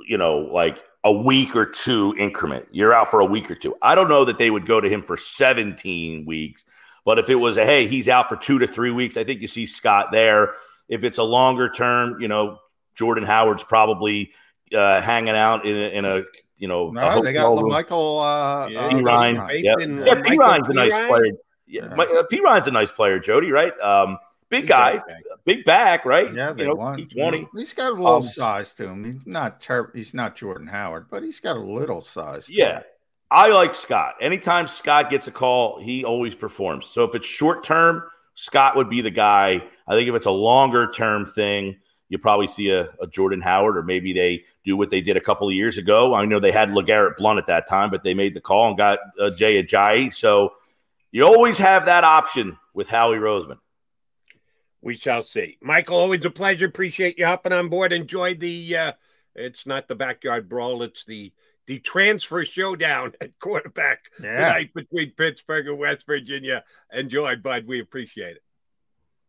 [0.00, 2.66] you know, like a week or two increment.
[2.72, 3.76] You're out for a week or two.
[3.82, 6.64] I don't know that they would go to him for 17 weeks,
[7.08, 9.40] but if it was a hey, he's out for two to three weeks, I think
[9.40, 10.52] you see Scott there.
[10.90, 12.58] If it's a longer term, you know,
[12.96, 14.32] Jordan Howard's probably
[14.74, 16.22] uh, hanging out in a, in a
[16.58, 19.36] you know, no, they got Michael uh, yeah, uh, Ryan.
[19.64, 21.32] Yeah, yeah Perine's a nice player.
[21.66, 22.02] Yeah, yeah.
[22.02, 23.52] Uh, Perine's a nice player, Jody.
[23.52, 23.72] Right?
[23.80, 24.18] Um,
[24.50, 25.00] big he's guy,
[25.46, 26.30] big back, right?
[26.34, 27.10] Yeah, they you know, want.
[27.10, 27.48] Twenty.
[27.56, 29.04] He's got a little um, size to him.
[29.04, 32.50] He's not ter- He's not Jordan Howard, but he's got a little size.
[32.50, 32.80] yeah.
[32.80, 32.84] Him.
[33.30, 34.14] I like Scott.
[34.20, 36.86] Anytime Scott gets a call, he always performs.
[36.86, 38.04] So if it's short term,
[38.34, 39.62] Scott would be the guy.
[39.86, 41.76] I think if it's a longer term thing,
[42.08, 45.20] you probably see a, a, Jordan Howard, or maybe they do what they did a
[45.20, 46.14] couple of years ago.
[46.14, 48.78] I know they had LeGarrette Blount at that time, but they made the call and
[48.78, 50.14] got uh, Jay Ajayi.
[50.14, 50.52] So
[51.10, 53.58] you always have that option with Howie Roseman.
[54.80, 55.58] We shall see.
[55.60, 56.66] Michael, always a pleasure.
[56.66, 57.92] Appreciate you hopping on board.
[57.92, 58.76] Enjoy the.
[58.76, 58.92] Uh,
[59.34, 60.82] it's not the backyard brawl.
[60.82, 61.32] It's the
[61.68, 64.32] the transfer showdown at quarterback yeah.
[64.32, 66.64] tonight between Pittsburgh and West Virginia.
[66.90, 67.66] Enjoy, bud.
[67.66, 68.42] We appreciate it.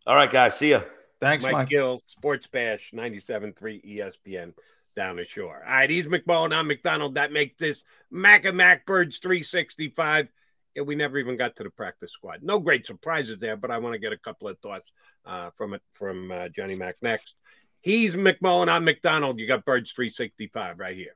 [0.07, 0.57] All right, guys.
[0.57, 0.81] See ya.
[1.19, 1.69] Thanks, Mike, Mike.
[1.69, 3.53] Gill, Sports Bash 97.3
[3.85, 4.53] ESPN
[4.95, 5.61] down the shore.
[5.67, 6.53] All right, he's McMullen.
[6.53, 7.15] I'm McDonald.
[7.15, 10.29] That makes this Mac and Mac Birds 365.
[10.75, 12.41] Yeah, we never even got to the practice squad.
[12.41, 14.93] No great surprises there, but I want to get a couple of thoughts
[15.25, 17.33] uh, from it from uh, Johnny Mac next.
[17.81, 18.69] He's McMullen.
[18.69, 19.39] I'm McDonald.
[19.39, 21.15] You got Birds 365 right here.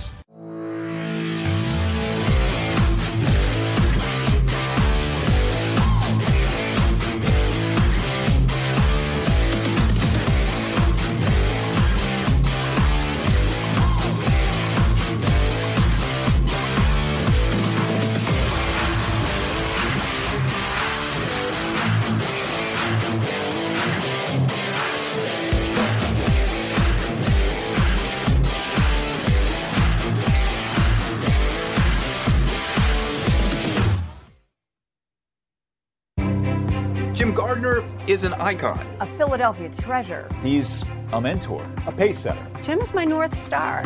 [38.41, 38.85] Icon.
[38.99, 40.27] A Philadelphia treasure.
[40.41, 40.83] He's
[41.13, 42.45] a mentor, a pace setter.
[42.63, 43.85] Jim is my North Star.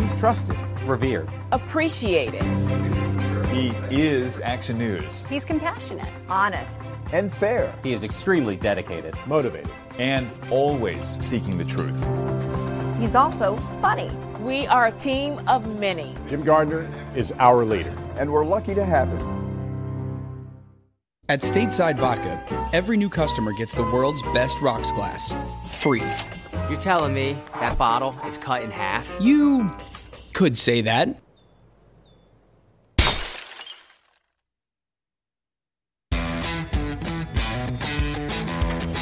[0.00, 2.42] He's trusted, revered, appreciated.
[3.48, 5.24] He is Action News.
[5.26, 6.72] He's compassionate, honest,
[7.12, 7.72] and fair.
[7.82, 11.98] He is extremely dedicated, motivated, and always seeking the truth.
[12.98, 14.10] He's also funny.
[14.40, 16.14] We are a team of many.
[16.28, 19.41] Jim Gardner is our leader, and we're lucky to have him.
[21.32, 25.32] At Stateside Vodka, every new customer gets the world's best rocks glass,
[25.70, 26.02] free.
[26.68, 29.10] You're telling me that bottle is cut in half?
[29.18, 29.74] You
[30.34, 31.08] could say that.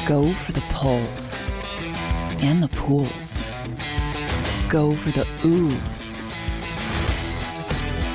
[0.07, 1.35] Go for the pulls
[2.39, 3.43] and the pools.
[4.69, 6.21] Go for the oohs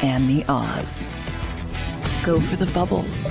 [0.03, 1.07] and the ahs.
[2.25, 3.31] Go for the bubbles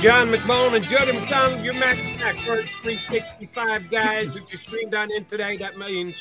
[0.00, 4.34] John McMullen and Jody McDonald, your Mac Mac 365 guys.
[4.34, 6.16] If you streamed on in today, that means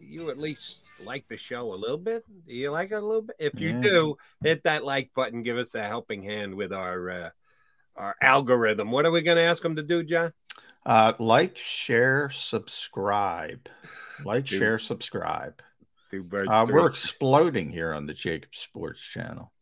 [0.00, 2.24] you at least like the show a little bit.
[2.48, 3.36] Do you like it a little bit?
[3.38, 3.80] If you yeah.
[3.80, 5.42] do, hit that like button.
[5.42, 7.30] Give us a helping hand with our uh,
[7.96, 8.90] our algorithm.
[8.90, 10.32] What are we going to ask them to do, John?
[10.86, 13.68] Uh, like, share, subscribe.
[14.24, 15.60] Like, do, share, subscribe.
[16.10, 19.52] Do uh, we're exploding here on the Jacob Sports Channel.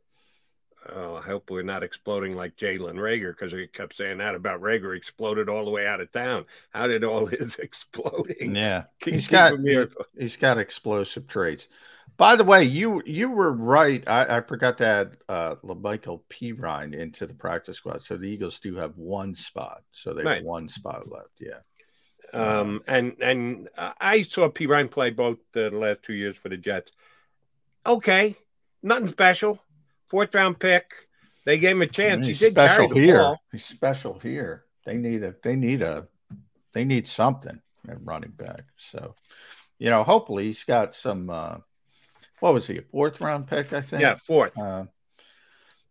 [0.93, 4.61] Oh, I hope we're not exploding like Jalen Reagor because he kept saying that about
[4.61, 6.45] Reagor Exploded all the way out of town.
[6.71, 8.55] How did all his exploding?
[8.55, 9.55] Yeah, he's got
[10.19, 11.69] he's got explosive traits.
[12.17, 14.07] By the way, you you were right.
[14.07, 18.03] I, I forgot to add uh, La'Mical Perine into the practice squad.
[18.03, 19.83] So the Eagles do have one spot.
[19.91, 20.37] So they right.
[20.37, 21.41] have one spot left.
[21.41, 21.61] Yeah.
[22.33, 26.93] Um, and and I saw Perine play both the last two years for the Jets.
[27.87, 28.37] Okay,
[28.83, 29.64] nothing special
[30.15, 30.93] fourth round pick.
[31.45, 32.27] They gave him a chance.
[32.27, 33.19] He's he did special carry the here.
[33.19, 33.43] Ball.
[33.51, 34.65] He's special here.
[34.87, 36.07] They need a they need a
[36.73, 38.63] they need something at running back.
[38.77, 39.17] So,
[39.79, 41.59] you know, hopefully he's got some uh
[42.39, 44.03] what was he, a fourth round pick, I think?
[44.03, 44.57] Yeah, fourth.
[44.57, 44.85] Uh,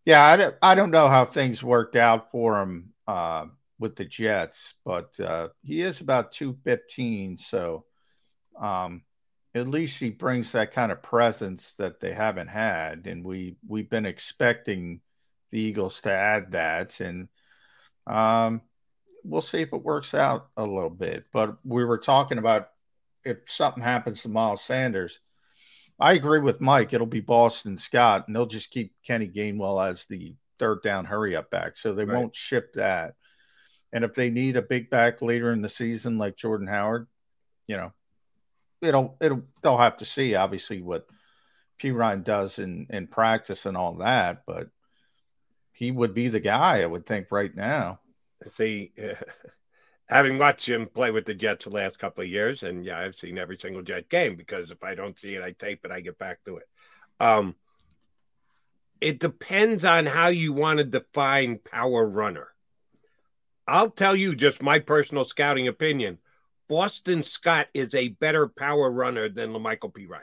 [0.06, 3.48] yeah, I don't, I don't know how things worked out for him uh,
[3.80, 7.40] with the Jets, but uh, he is about 215.
[7.40, 7.86] So
[8.60, 9.02] um,
[9.56, 13.90] at least he brings that kind of presence that they haven't had, and we we've
[13.90, 15.02] been expecting
[15.52, 17.28] the Eagles to add that, and
[18.08, 18.62] um,
[19.24, 21.28] we'll see if it works out a little bit.
[21.32, 22.70] But we were talking about
[23.24, 25.20] if something happens to Miles Sanders.
[26.00, 26.92] I agree with Mike.
[26.92, 31.36] It'll be Boston Scott, and they'll just keep Kenny Gainwell as the third down hurry
[31.36, 32.18] up back, so they right.
[32.18, 33.14] won't ship that.
[33.92, 37.08] And if they need a big back later in the season, like Jordan Howard,
[37.68, 37.94] you know,
[38.84, 41.08] it'll it'll they'll have to see obviously what
[41.80, 44.70] Perine does in in practice and all that, but
[45.72, 48.00] he would be the guy I would think right now.
[48.46, 48.94] See,
[50.08, 53.16] having watched him play with the Jets the last couple of years, and yeah, I've
[53.16, 56.02] seen every single Jet game because if I don't see it, I tape it, I
[56.02, 56.68] get back to it.
[57.20, 57.56] Um,
[59.02, 62.48] it depends on how you want to define power runner.
[63.68, 66.20] I'll tell you just my personal scouting opinion.
[66.74, 70.22] Boston Scott is a better power runner than La'Mical Perine.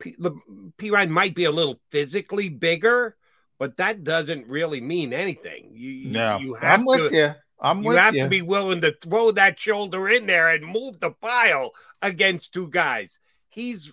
[0.00, 0.32] P, Le,
[0.78, 3.16] Perine might be a little physically bigger,
[3.56, 5.70] but that doesn't really mean anything.
[5.72, 7.34] You, no, you have I'm with to, you.
[7.60, 8.24] I'm you with have you.
[8.24, 11.70] to be willing to throw that shoulder in there and move the pile
[12.02, 13.20] against two guys.
[13.48, 13.92] He's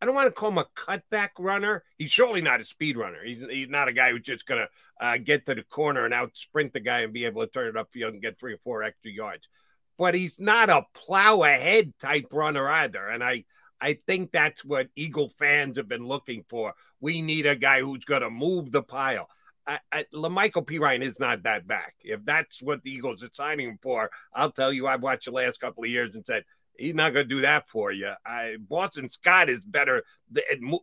[0.00, 1.82] I don't want to call him a cutback runner.
[1.96, 3.18] He's surely not a speed runner.
[3.24, 6.14] He's, he's not a guy who's just going to uh, get to the corner and
[6.14, 8.58] out sprint the guy and be able to turn it upfield and get three or
[8.58, 9.48] four extra yards.
[9.96, 13.08] But he's not a plow ahead type runner either.
[13.08, 13.44] And I,
[13.80, 16.74] I think that's what Eagle fans have been looking for.
[17.00, 19.28] We need a guy who's going to move the pile.
[19.66, 21.96] I, I, La'Mical Perine is not that back.
[22.02, 25.32] If that's what the Eagles are signing him for, I'll tell you, I've watched the
[25.32, 26.44] last couple of years and said
[26.78, 28.12] he's not going to do that for you.
[28.24, 30.04] I, Boston Scott is better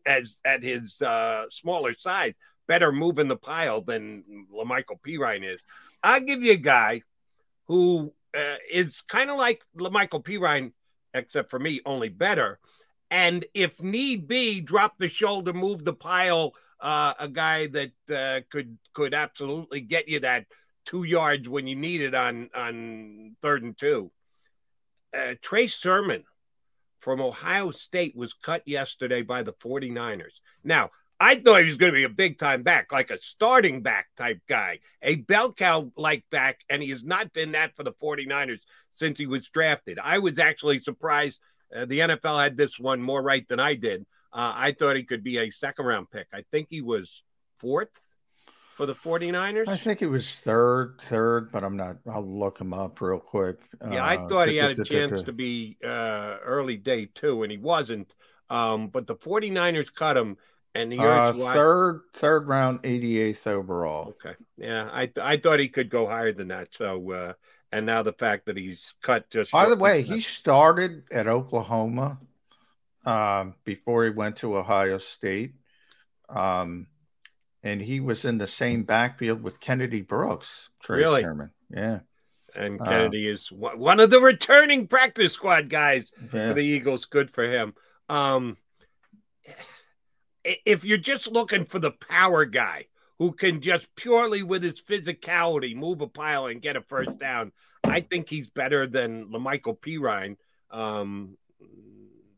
[0.06, 2.36] as at his uh, smaller size,
[2.68, 4.24] better moving the pile than
[4.54, 5.66] La'Mical Perine is.
[6.04, 7.02] I'll give you a guy
[7.68, 10.74] who uh, is kind of like La'Mical Perine,
[11.14, 12.60] except for me, only better.
[13.10, 16.54] And if need be, drop the shoulder, move the pile.
[16.80, 20.46] Uh, a guy that uh, could could absolutely get you that
[20.86, 24.12] two yards when you need it on on third and two.
[25.16, 26.24] Uh, Trey Sermon
[27.00, 30.40] from Ohio State was cut yesterday by the 49ers.
[30.64, 30.90] Now,
[31.20, 34.08] I thought he was going to be a big time back, like a starting back
[34.18, 37.94] type guy, a bell cow like back, and he has not been that for the
[37.94, 38.60] 49ers
[38.90, 39.98] since he was drafted.
[40.02, 41.40] I was actually surprised
[41.74, 44.02] uh, the NFL had this one more right than I did.
[44.34, 46.28] Uh, I thought he could be a second round pick.
[46.34, 47.24] I think he was
[47.56, 47.98] fourth
[48.76, 49.70] for the 49ers?
[49.70, 51.96] I think it was third, third, but I'm not.
[52.06, 53.58] I'll look him up real quick.
[53.90, 57.52] Yeah, I uh, thought he had a chance to be uh, early day too, and
[57.52, 58.14] he wasn't.
[58.50, 60.38] Um, but the 49ers cut him,
[60.76, 61.54] and here's uh.
[61.54, 64.10] Third, third round, 88th overall.
[64.10, 64.36] Okay.
[64.58, 66.74] Yeah, I I thought he could go higher than that.
[66.74, 67.34] So, uh,
[67.72, 69.54] and now the fact that he's cut just.
[69.54, 72.20] By the way, he started at Oklahoma
[73.06, 75.54] um, before he went to Ohio State.
[76.28, 76.88] Um,
[77.66, 80.70] and he was in the same backfield with Kennedy Brooks.
[80.82, 81.24] Trey really?
[81.24, 81.50] Sermon.
[81.72, 82.00] Yeah.
[82.56, 86.48] And uh, Kennedy uh, is one of the returning practice squad guys yeah.
[86.48, 87.06] for the Eagles.
[87.06, 87.74] Good for him.
[88.08, 88.58] Um,
[90.44, 92.86] if you're just looking for the power guy
[93.18, 97.52] who can just purely with his physicality move a pile and get a first down,
[97.84, 100.38] I think he's better than La'Mical Perine.
[100.70, 101.36] Um,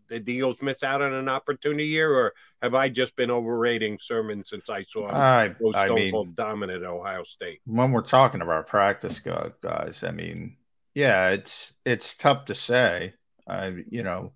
[0.08, 4.00] did the Eagles miss out on an opportunity here, or have I just been overrating
[4.00, 7.62] Sermon since I saw him I, go stone mean, cold dominant at Ohio State?
[7.66, 10.58] When we're talking about practice guys, I mean,
[10.94, 13.14] yeah, it's it's tough to say.
[13.48, 14.34] I you know,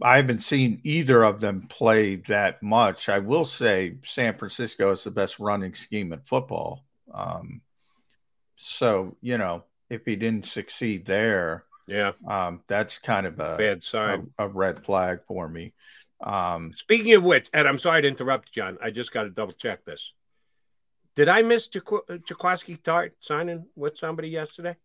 [0.00, 3.08] I haven't seen either of them play that much.
[3.08, 6.84] I will say San Francisco is the best running scheme in football.
[7.12, 7.62] Um,
[8.56, 12.12] so you know, if he didn't succeed there yeah.
[12.26, 15.72] Um, that's kind of a bad sign, a, a art flag for me.
[16.22, 18.78] Um, Speaking of which, and I'm sorry to interrupt, John.
[18.82, 20.12] I just got to double check this.
[21.14, 24.76] Did I miss Jaquiski Tartt signing with somebody yesterday?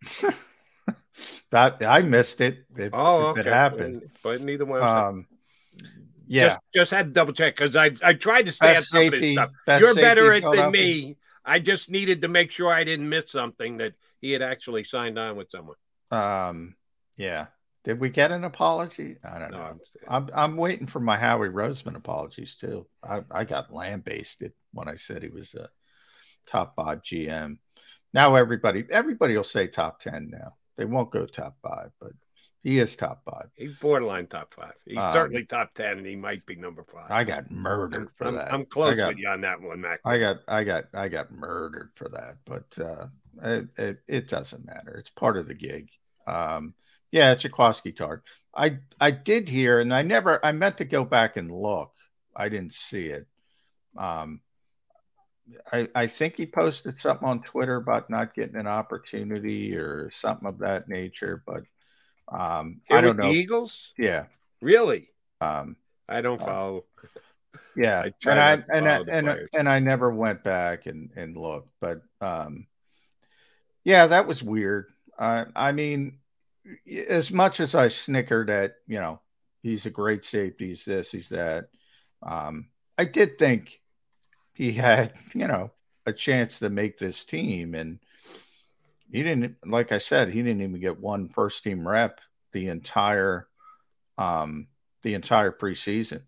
[1.52, 2.66] that I missed it.
[2.76, 3.42] it oh, okay.
[3.42, 4.82] it happened, but neither one.
[4.82, 5.28] Um,
[6.28, 9.02] yeah, just, just, had to double check because I I tried to stay best on
[9.02, 9.52] safety, stuff.
[9.80, 11.16] You're better at than me.
[11.46, 15.18] I just needed to make sure I didn't miss something that he had actually signed
[15.18, 15.78] on with someone.
[16.12, 16.76] Um,
[17.18, 17.48] yeah.
[17.84, 19.16] Did we get an apology?
[19.24, 19.64] I don't no, know.
[19.64, 22.86] I'm, I'm, I'm waiting for my Howie Roseman apologies too.
[23.02, 25.70] I, I got lambasted when I said he was a
[26.46, 27.60] top five GM.
[28.14, 30.56] Now everybody everybody will say top ten now.
[30.78, 32.12] They won't go top five, but
[32.62, 33.48] he is top five.
[33.56, 34.74] He's borderline top five.
[34.86, 37.10] He's um, certainly top ten, and he might be number five.
[37.10, 38.54] I got murdered for I'm, that.
[38.54, 40.02] I'm close got, with you on that one, Mac.
[40.04, 43.08] I got, I got, I got murdered for that, but uh,
[43.44, 44.96] it, it, it doesn't matter.
[44.98, 45.90] It's part of the gig.
[46.28, 46.74] Um,
[47.12, 48.22] yeah, it's a Jaquiski Tartt.
[48.56, 51.92] I I did hear, and I never I meant to go back and look.
[52.36, 53.28] I didn't see it.
[53.98, 54.42] Um,
[55.72, 60.48] I I think he posted something on Twitter about not getting an opportunity or something
[60.48, 61.64] of that nature, but
[62.30, 63.32] um, I don't know.
[63.32, 63.94] Eagles?
[63.98, 64.26] Yeah.
[64.62, 65.10] Really?
[65.40, 65.78] Um,
[66.10, 66.86] I don't uh, follow.
[67.04, 67.08] Uh,
[67.76, 71.38] yeah, I and I and I, and, I, and I never went back and and
[71.38, 72.66] looked, but um,
[73.84, 74.88] yeah, that was weird.
[75.18, 76.18] Uh, I mean,
[77.08, 79.22] as much as I snickered at, you know,
[79.62, 81.70] he's a great safety, he's this, he's that.
[82.24, 83.82] Um, I did think
[84.54, 85.72] he had, you know,
[86.06, 87.76] a chance to make this team.
[87.76, 88.00] And
[89.12, 92.20] he didn't, like I said, he didn't even get one first team rep
[92.54, 93.48] the entire,
[94.18, 94.68] um,
[95.04, 96.24] the entire preseason.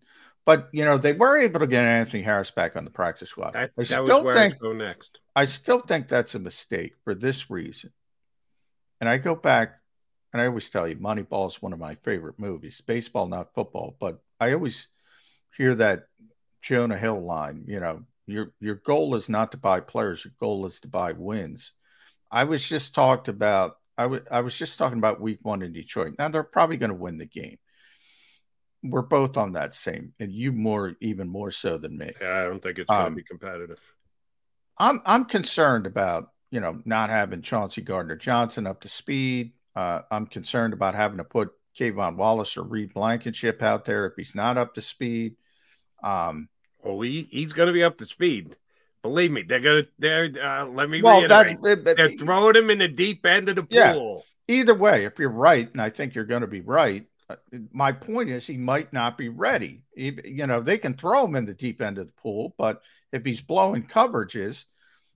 [0.46, 3.54] But you know they were able to get Anthony Harris back on the practice squad.
[3.54, 5.18] I, I still think go next.
[5.36, 7.92] I still think that's a mistake for this reason.
[9.00, 9.79] And I go back
[10.32, 12.80] and I always tell you, Moneyball is one of my favorite movies.
[12.80, 14.86] Baseball, not football, but I always
[15.56, 16.04] hear that
[16.62, 17.64] Jonah Hill line.
[17.66, 21.12] You know, your your goal is not to buy players; your goal is to buy
[21.12, 21.72] wins.
[22.30, 23.76] I was just talked about.
[23.98, 26.14] I, w- I was just talking about Week One in Detroit.
[26.18, 27.58] Now they're probably going to win the game.
[28.82, 32.12] We're both on that same, and you more, even more so than me.
[32.18, 33.78] Yeah, I don't think it's going to um, be competitive.
[34.78, 40.02] I'm I'm concerned about you know not having Chauncey Gardner Johnson up to speed uh,
[40.10, 44.34] I'm concerned about having to put K'Von Wallace or Reed Blankenship out there if he's
[44.34, 45.36] not up to speed.
[46.02, 46.48] Um,
[46.84, 48.56] oh, he, he's going to be up to speed.
[49.02, 49.86] Believe me, they're gonna.
[49.98, 50.30] They're.
[50.42, 51.84] Uh, let me Well, reiterate.
[51.84, 53.94] that- they're throwing him in the deep end of the Yeah.
[53.94, 54.26] pool.
[54.46, 57.36] Either way, if you're right, and I think you're going to be right, uh,
[57.72, 59.84] my point is he might not be ready.
[59.94, 62.82] He- you know, they can throw him in the deep end of the pool, but
[63.12, 64.64] if he's blowing coverages,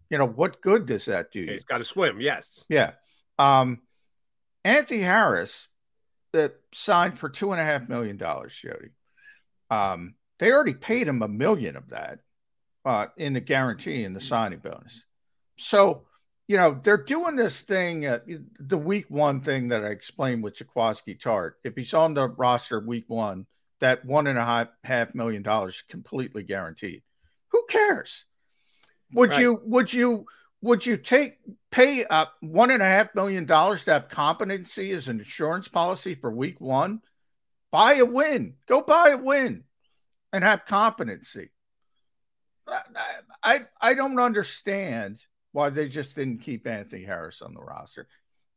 [0.09, 1.45] you know, what good does that do?
[1.45, 2.21] He's got to swim.
[2.23, 2.65] Yes.
[2.71, 2.93] Yeah.
[3.39, 3.83] Um,
[4.65, 5.69] Anthony Harris
[6.33, 8.91] that signed for two and a half million dollars, Jody.
[9.71, 12.21] Um, they already paid him a million of that
[12.85, 15.05] uh, in the guarantee and the signing bonus.
[15.57, 16.07] So,
[16.49, 18.19] you know, they're doing this thing, uh,
[18.59, 21.53] the week one thing that I explained with Jaquiski Tartt.
[21.63, 23.47] If he's on the roster week one,
[23.81, 27.03] that one and a half, half million dollars completely guaranteed.
[27.49, 28.25] Who cares?
[29.13, 29.41] Would Right.
[29.41, 30.27] you would you
[30.65, 31.37] would you take
[31.71, 36.15] pay uh, one and a half million dollars to have competency as an insurance policy
[36.15, 37.03] for week one?
[37.71, 38.55] Buy a win.
[38.67, 39.65] Go buy a win
[40.33, 41.51] and have competency.
[42.67, 45.21] I, I I don't understand
[45.53, 48.09] why they just didn't keep Anthony Harris on the roster.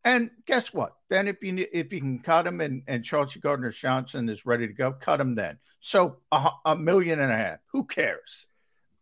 [0.05, 0.93] And guess what?
[1.10, 4.66] Then if you if you can cut him and, and Chauncey Gardner Johnson is ready
[4.66, 5.60] to go, cut him then.
[5.82, 7.60] So a, a million and a half.
[7.74, 8.47] Who cares?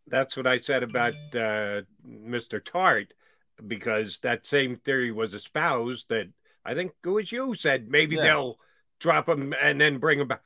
[0.08, 2.62] That's what I said about uh, Mr.
[2.62, 3.08] Tartt,
[3.66, 6.28] because that same theory was espoused that
[6.64, 8.24] I think it was you said maybe Yeah.
[8.24, 8.60] they'll
[9.00, 10.42] drop him and then bring him back.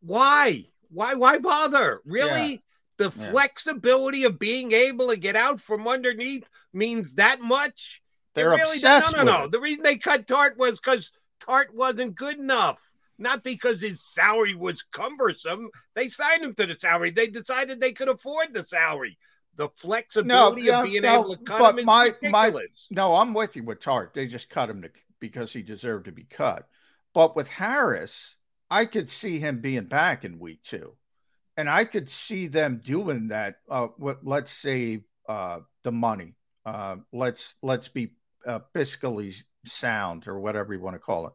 [0.00, 0.66] Why?
[0.90, 1.14] Why?
[1.14, 2.00] Why bother?
[2.04, 2.62] Really?
[2.98, 3.30] The Yeah.
[3.30, 8.02] flexibility of being able to get out from underneath means that much?
[8.02, 9.44] It They're really obsessed no, no, no.
[9.44, 9.52] it.
[9.52, 11.10] The reason they cut Tartt was because
[11.40, 12.82] Tartt wasn't good enough.
[13.18, 15.68] Not because his salary was cumbersome.
[15.94, 17.10] They signed him to the salary.
[17.10, 19.18] They decided they could afford the salary.
[19.54, 22.52] The flexibility yeah, of being no, able to cut but him is my, my,
[22.90, 24.14] no, I'm with you with Tartt.
[24.14, 24.90] They just cut him to,
[25.20, 26.66] because he deserved to be cut.
[27.12, 28.34] But with Harris,
[28.70, 30.94] I could see him being back in week two,
[31.58, 33.56] and I could see them doing that.
[33.70, 36.34] Uh, what, let's save uh, the money.
[36.64, 38.14] Uh, let's let's be
[38.46, 39.36] uh, fiscally
[39.66, 41.34] sound or whatever you want to call it.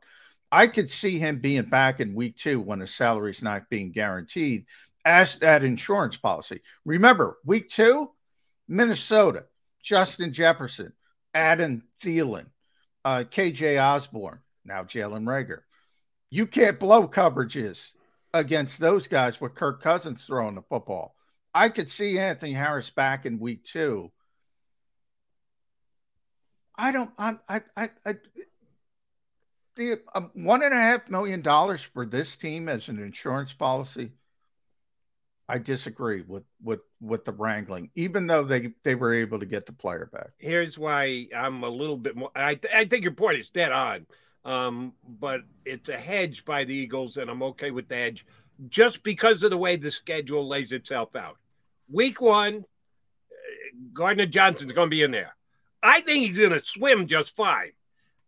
[0.51, 4.65] I could see him being back in week two when his salary's not being guaranteed
[5.03, 6.61] as that insurance policy.
[6.85, 8.11] Remember, week two,
[8.67, 9.45] Minnesota,
[9.81, 10.93] Justin Jefferson,
[11.33, 12.47] Adam Thielen,
[13.05, 15.61] uh, KJ Osborne, now Jalen Reagor.
[16.29, 17.91] You can't blow coverages
[18.33, 21.15] against those guys with Kirk Cousins throwing the football.
[21.53, 24.11] I could see Anthony Harris back in week two.
[26.77, 27.09] I don't.
[27.17, 27.35] I.
[27.49, 27.61] I.
[27.75, 27.89] I.
[28.05, 28.13] I
[29.77, 34.11] the um, one and a half million dollars for this team as an insurance policy.
[35.49, 39.65] I disagree with with with the wrangling, even though they they were able to get
[39.65, 40.31] the player back.
[40.39, 42.31] Here's why I'm a little bit more.
[42.35, 44.05] I, I think your point is dead on,
[44.43, 48.25] um, but it's a hedge by the Eagles, and I'm okay with the hedge
[48.67, 51.37] just because of the way the schedule lays itself out.
[51.89, 52.65] Week one,
[53.31, 55.35] uh, Gardner Johnson's going to be in there.
[55.81, 57.71] I think he's going to swim just fine.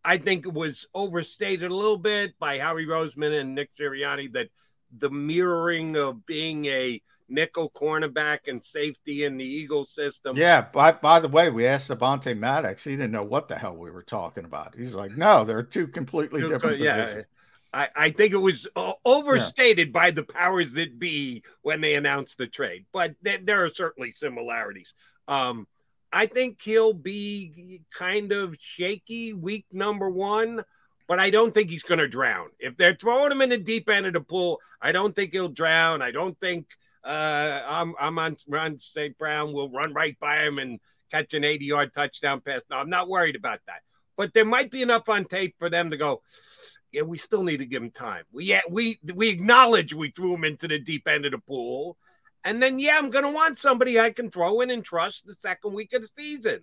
[0.04, 4.50] I think it was overstated a little bit by Howie Roseman and Nick Sirianni that
[4.98, 10.36] the mirroring of being a nickel cornerback and safety in the Eagles system.
[10.36, 10.62] Yeah.
[10.62, 12.84] By by the way, we asked Avonte Maddox.
[12.84, 14.74] He didn't know what the hell we were talking about.
[14.76, 16.80] He's like, no, they're two completely Two different.
[16.80, 17.04] yeah.
[17.04, 17.26] positions.
[17.72, 22.40] I, I think it was uh, overstated by the powers that be when they announced
[22.40, 24.96] the trade, but th- there are certainly similarities.
[25.28, 25.68] Um,
[26.12, 30.64] I think he'll be kind of shaky week number one,
[31.08, 32.50] but I don't think he's going to drown.
[32.60, 35.50] If they're throwing him in the deep end of the pool, I don't think he'll
[35.50, 36.02] drown.
[36.02, 36.68] I don't think
[37.04, 39.18] uh, I'm, I'm on Ron St.
[39.18, 40.80] Brown will run right by him and
[41.12, 42.62] catch an 80 yard touchdown pass.
[42.70, 43.82] No, I'm not worried about that.
[44.18, 46.22] But there might be enough on tape for them to go,
[46.92, 48.24] yeah, we still need to give him time.
[48.32, 51.98] We yeah, we we acknowledge we threw him into the deep end of the pool,
[52.44, 55.74] and then yeah, I'm gonna want somebody I can throw in and trust the second
[55.74, 56.62] week of the season.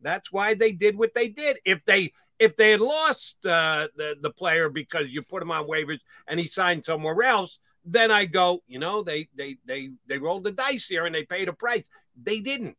[0.00, 1.58] That's why they did what they did.
[1.64, 5.66] If they if they had lost uh, the the player because you put him on
[5.66, 10.18] waivers and he signed somewhere else, then I go, you know, they they they they
[10.18, 11.84] rolled the dice here and they paid a price.
[12.20, 12.76] They didn't.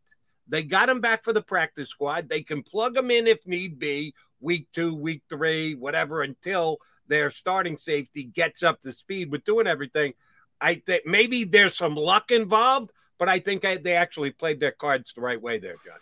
[0.47, 2.27] They got him back for the practice squad.
[2.27, 6.77] They can plug him in if need be, week two, week three, whatever, until
[7.07, 10.13] their starting safety gets up to speed with doing everything.
[10.61, 14.71] I think maybe there's some luck involved, but I think I, they actually played their
[14.71, 15.99] cards the right way there, John.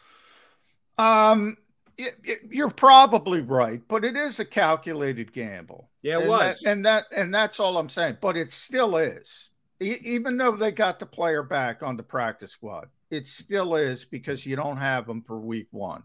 [1.32, 1.58] Um,
[1.98, 5.90] it, it- you're probably right, but it is a calculated gamble.
[6.02, 6.60] Yeah, it and was.
[6.62, 8.18] that, and that and that's all I'm saying.
[8.22, 9.50] But it still is,
[9.82, 14.06] E- even though they got the player back on the practice squad, it still is
[14.06, 16.04] because you don't have them for week one,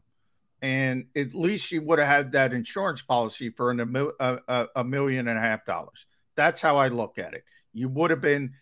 [0.61, 4.69] and at least you would have had that insurance policy for an, a, a, a,
[4.77, 6.07] a million and a half dollars.
[6.37, 7.45] That's how I look at it.
[7.73, 8.55] You would have been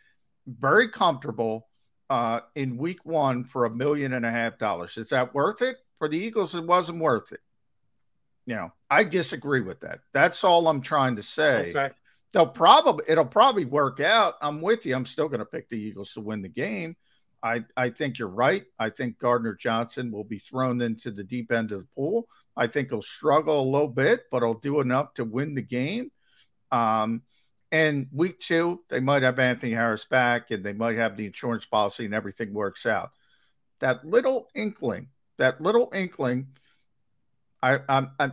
[0.46, 1.68] very comfortable
[2.08, 4.96] uh, in week one for a million and a half dollars.
[4.96, 5.76] Is that worth it?
[5.98, 7.40] For the Eagles, it wasn't worth it.
[8.46, 10.00] You know, I disagree with that.
[10.12, 11.70] That's all I'm trying to say.
[11.70, 11.90] Okay.
[12.32, 14.34] They'll probably it'll probably work out.
[14.40, 14.94] I'm with you.
[14.94, 16.96] I'm still going to pick the Eagles to win the game.
[17.42, 18.64] I I think you're right.
[18.78, 22.26] I think Gardner Johnson will be thrown into the deep end of the pool.
[22.56, 26.10] I think he'll struggle a little bit, but he'll do enough to win the game.
[26.70, 27.22] Um,
[27.72, 31.64] and week two, they might have Anthony Harris back, and they might have the insurance
[31.64, 33.10] policy, and everything works out.
[33.78, 36.48] That little inkling, that little inkling,
[37.62, 38.32] I, I'm, I'm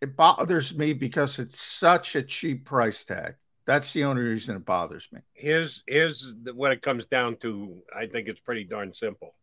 [0.00, 3.36] it bothers me because it's such a cheap price tag.
[3.66, 5.20] That's the only reason it bothers me.
[5.32, 7.82] Here's here's what it comes down to.
[7.96, 9.34] I think it's pretty darn simple.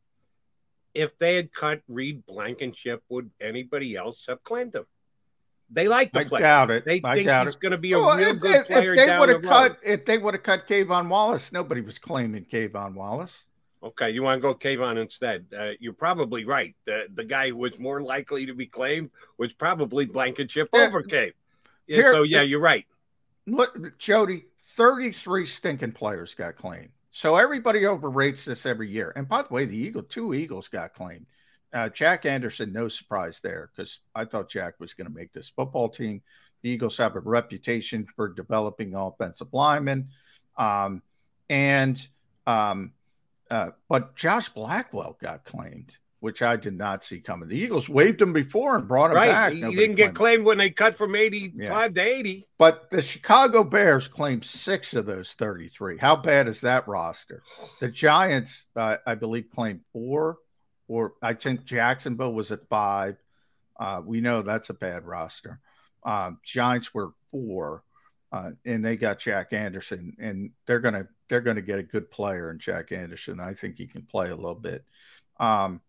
[0.93, 4.85] If they had cut Reed Blankenship, would anybody else have claimed him?
[5.73, 6.41] They like the I player.
[6.43, 6.85] doubt it.
[6.85, 8.93] They I think doubt he's going to be a Well, real if, good if- player
[8.93, 9.49] if they would the have road.
[9.49, 13.45] cut, if they would have cut K'Von Wallace, nobody was claiming K'Von Wallace.
[13.83, 15.45] Okay, you want to go K'Von instead.
[15.57, 16.75] Uh, you're probably right.
[16.85, 20.81] The the guy who was more likely to be claimed was probably Blankenship Yeah.
[20.87, 21.33] over Cave.
[21.87, 22.85] Yeah, Here- so yeah, you're right.
[23.47, 24.45] Look, Jody,
[24.75, 26.89] 33 stinking players got claimed.
[27.11, 29.11] So everybody overrates this every year.
[29.15, 31.25] And by the way, the Eagle, two Eagles got claimed.
[31.73, 35.49] Uh, Jack Anderson, no surprise there because I thought Jack was going to make this
[35.49, 36.21] football team.
[36.63, 40.09] The Eagles have a reputation for developing offensive linemen.
[40.57, 41.01] Um,
[41.49, 42.05] and,
[42.45, 42.91] um,
[43.49, 47.49] uh, but Josh Blackwell got claimed, which I did not see coming.
[47.49, 49.29] The Eagles waived him before and brought him Right.
[49.31, 49.53] back.
[49.53, 50.45] He Nobody didn't get claimed him.
[50.45, 52.47] when they cut from 85 to 80.
[52.57, 55.97] But the Chicago Bears claimed six of those 33.
[55.97, 57.41] How bad is that roster?
[57.79, 60.37] The Giants, uh, I believe, claimed four,
[60.91, 63.15] or I think Jacksonville was at five.
[63.79, 65.61] Uh, we know that's a bad roster.
[66.03, 67.83] Um, Giants were four,
[68.29, 72.51] uh, and they got Jack Anderson, and they're gonna they're gonna get a good player
[72.51, 73.39] in Jack Anderson.
[73.39, 74.83] I think he can play a little bit.
[75.39, 75.79] Um,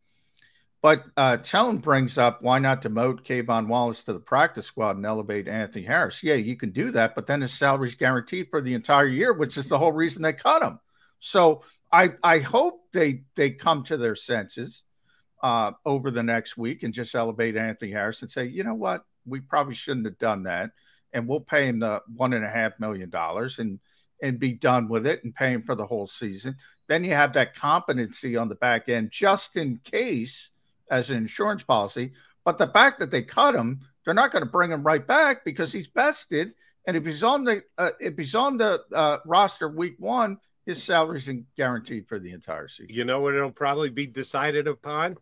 [0.83, 1.39] but uh,
[1.83, 6.23] brings up why not demote K'Von Wallace to the practice squad and elevate Anthony Harris?
[6.23, 9.57] Yeah, you can do that, but then his salary's guaranteed for the entire year, which
[9.57, 10.79] is the whole reason they cut him.
[11.19, 14.85] So I I hope they they come to their senses
[15.43, 19.05] uh, over the next week and just elevate Anthony Harris and say, you know what,
[19.27, 20.71] we probably shouldn't have done that,
[21.13, 23.79] and we'll pay him the one and a half million dollars and
[24.23, 26.57] and be done with it and pay him for the whole season.
[26.87, 30.51] Then you have that competency on the back end just in case
[30.91, 32.13] as an insurance policy.
[32.45, 35.45] But the fact that they cut him, they're not going to bring him right back
[35.45, 36.53] because he's vested.
[36.87, 40.83] And if he's on the uh, if he's on the uh, roster week one, his
[40.83, 42.95] salary's guaranteed for the entire season.
[42.95, 45.17] You know what it'll probably be decided upon?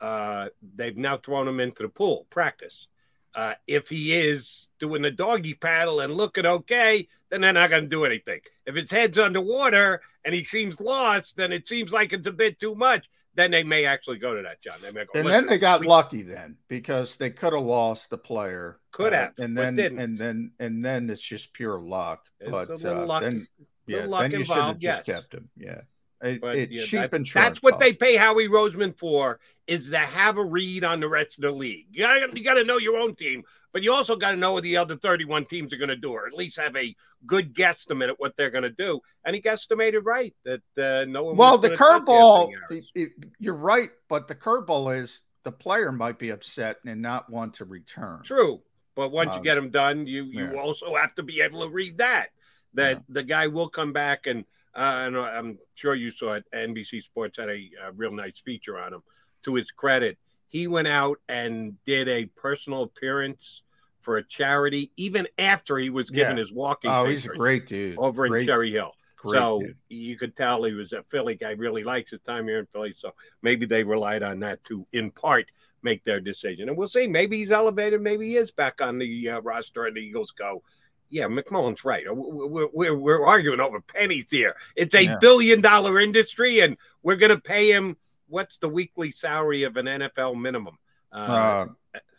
[0.00, 2.86] Uh, they've now thrown him into the pool practice.
[3.34, 7.84] Uh, if he is doing the doggy paddle and looking okay, then they're not going
[7.84, 8.40] to do anything.
[8.66, 12.58] If his head's underwater and he seems lost, then it seems like it's a bit
[12.58, 13.06] too much.
[13.34, 14.78] Then they may actually go to that, John.
[14.82, 15.20] They may go.
[15.20, 18.80] And then they got lucky then because they could have lost the player.
[18.90, 22.26] Could uh, have, and but then and then and then it's just pure luck.
[22.40, 23.46] There's but uh, luck- then
[23.86, 25.16] yeah, then you should have involved, just yes.
[25.16, 25.48] kept him.
[25.56, 25.82] Yeah,
[26.22, 27.32] it, But, it yeah, cheap that- insurance.
[27.48, 31.38] That's what they pay Howie Roseman for is to have a read on the rest
[31.38, 31.86] of the league.
[31.92, 33.42] You got you to know your own team,
[33.72, 36.10] but you also got to know what the other 31 teams are going to do,
[36.12, 36.94] or at least have a
[37.24, 39.00] good guesstimate at what they're going to do.
[39.24, 41.36] And he guesstimated right that uh, no one.
[41.36, 42.86] Well, the curveball, Anthony Harris.
[42.94, 47.30] it- it- you're right, but the curveball is the player might be upset and not
[47.30, 48.20] want to return.
[48.24, 48.60] True,
[48.94, 50.60] but once you Um, get them done, you you yeah.
[50.60, 52.30] also have to be able to read that
[52.74, 54.44] that the guy will come back and.
[54.74, 56.44] Uh, and I'm sure you saw it.
[56.54, 59.02] NBC Sports had a, a real nice feature on him.
[59.44, 60.18] To his credit,
[60.48, 63.62] he went out and did a personal appearance
[64.00, 66.40] for a charity, even after he was given Yeah.
[66.40, 66.90] his walking.
[66.90, 67.98] Oh, he's a great dude.
[67.98, 68.92] over in Cherry Hill.
[69.22, 69.76] so dude.
[69.90, 71.50] you could tell he was a Philly guy.
[71.52, 72.94] Really likes his time here in Philly.
[72.96, 75.46] So maybe they relied on that to, in part,
[75.82, 76.68] make their decision.
[76.68, 77.06] And we'll see.
[77.06, 78.00] Maybe he's elevated.
[78.02, 80.62] Maybe he is back on the uh, roster, and the Eagles go.
[81.10, 82.04] Yeah, McMullen's right.
[82.08, 84.54] We're, we're, we're arguing over pennies here.
[84.76, 85.18] It's a Yeah.
[85.20, 87.96] billion dollar industry, and we're going to pay him.
[88.28, 90.78] What's the weekly salary of an NFL minimum?
[91.12, 91.66] Uh,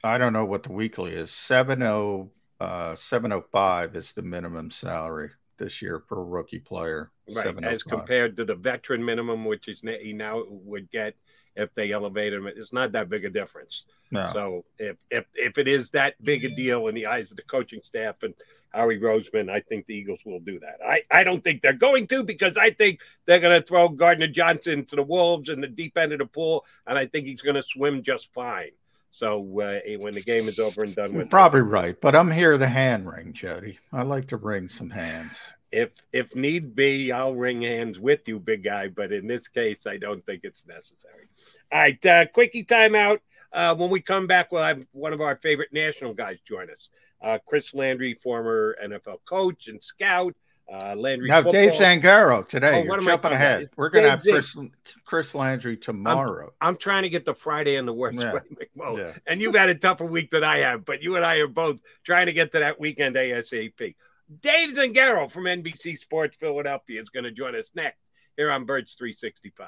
[0.03, 1.31] I don't know what the weekly is.
[1.31, 7.09] 70 uh 705 is the minimum salary this year for a rookie player.
[7.33, 11.15] right, as compared to the veteran minimum, which is he now would get
[11.55, 12.47] if they elevate him.
[12.47, 13.83] It's not that big a difference.
[14.11, 14.29] No.
[14.33, 17.43] So if if if it is that big a deal in the eyes of the
[17.43, 18.33] coaching staff and
[18.73, 20.79] Howie Roseman, I think the Eagles will do that.
[20.85, 24.27] I, I don't think they're going to because I think they're going to throw Gardner
[24.27, 27.41] Johnson to the Wolves in the deep end of the pool, and I think he's
[27.41, 28.71] going to swim just fine.
[29.11, 32.31] So uh, when the game is over and done You're with, probably right, but I'm
[32.31, 33.77] here to hand wring, Jody.
[33.91, 35.33] I like to wring some hands.
[35.71, 38.89] If if need be, I'll wring hands with you, big guy.
[38.89, 41.29] But in this case, I don't think it's necessary.
[41.71, 43.19] All right, uh, quickie timeout.
[43.53, 46.89] Uh, when we come back, we'll have one of our favorite national guys join us.
[47.21, 50.35] Uh, Chris Landry, former NFL coach and scout.
[50.71, 51.27] Uh, Landry.
[51.27, 51.73] Now, Dave.
[51.73, 52.75] Zangaro today.
[52.75, 53.69] Oh, You're what am jumping ahead.
[53.75, 54.55] We're going to have Chris,
[55.03, 56.53] Chris Landry tomorrow.
[56.61, 58.39] I'm trying to get the Friday in the worst Yeah.
[58.77, 59.13] Yeah.
[59.27, 61.79] And you've had a tougher week than I have, but you and I are both
[62.05, 63.95] trying to get to that weekend ASAP.
[64.39, 67.99] Dave Zangaro from NBC Sports Philadelphia is going to join us next
[68.37, 69.67] here on Birds 365.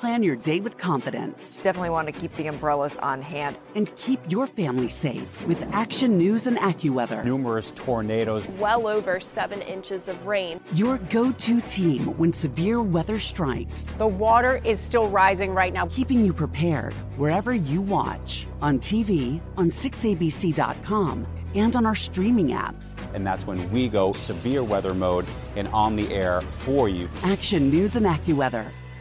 [0.00, 1.58] Plan your day with confidence.
[1.62, 3.58] Definitely want to keep the umbrellas on hand.
[3.74, 7.22] And keep your family safe with Action News and AccuWeather.
[7.22, 8.48] Numerous tornadoes.
[8.58, 10.58] Well over seven inches of rain.
[10.72, 13.92] Your go to team when severe weather strikes.
[13.98, 15.86] The water is still rising right now.
[15.88, 23.04] Keeping you prepared wherever you watch on TV, on 6abc.com, and on our streaming apps.
[23.12, 27.08] And that's when we go severe weather mode and on the air for you.
[27.22, 28.70] Action News and AccuWeather,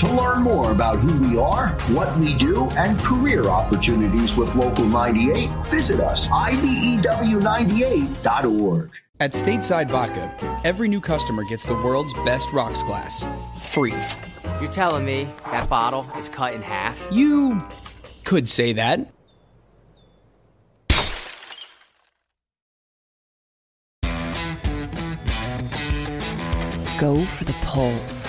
[0.00, 4.84] To learn more about who we are, what we do, and career opportunities with Local
[4.84, 8.90] 98, visit us, E IBEW98.org.
[9.20, 13.24] At Stateside Vodka, every new customer gets the world's best rocks glass,
[13.72, 13.94] free.
[14.60, 17.08] You're telling me that bottle is cut in half?
[17.10, 17.62] You
[18.24, 18.98] could say that.
[27.00, 28.28] Go for the poles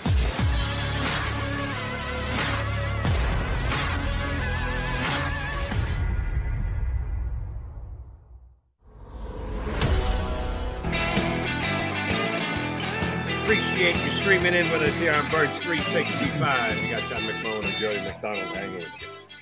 [14.21, 16.79] streaming in with us here on Birds 365.
[16.79, 18.85] We got John McMullen and Jody McDonald hanging.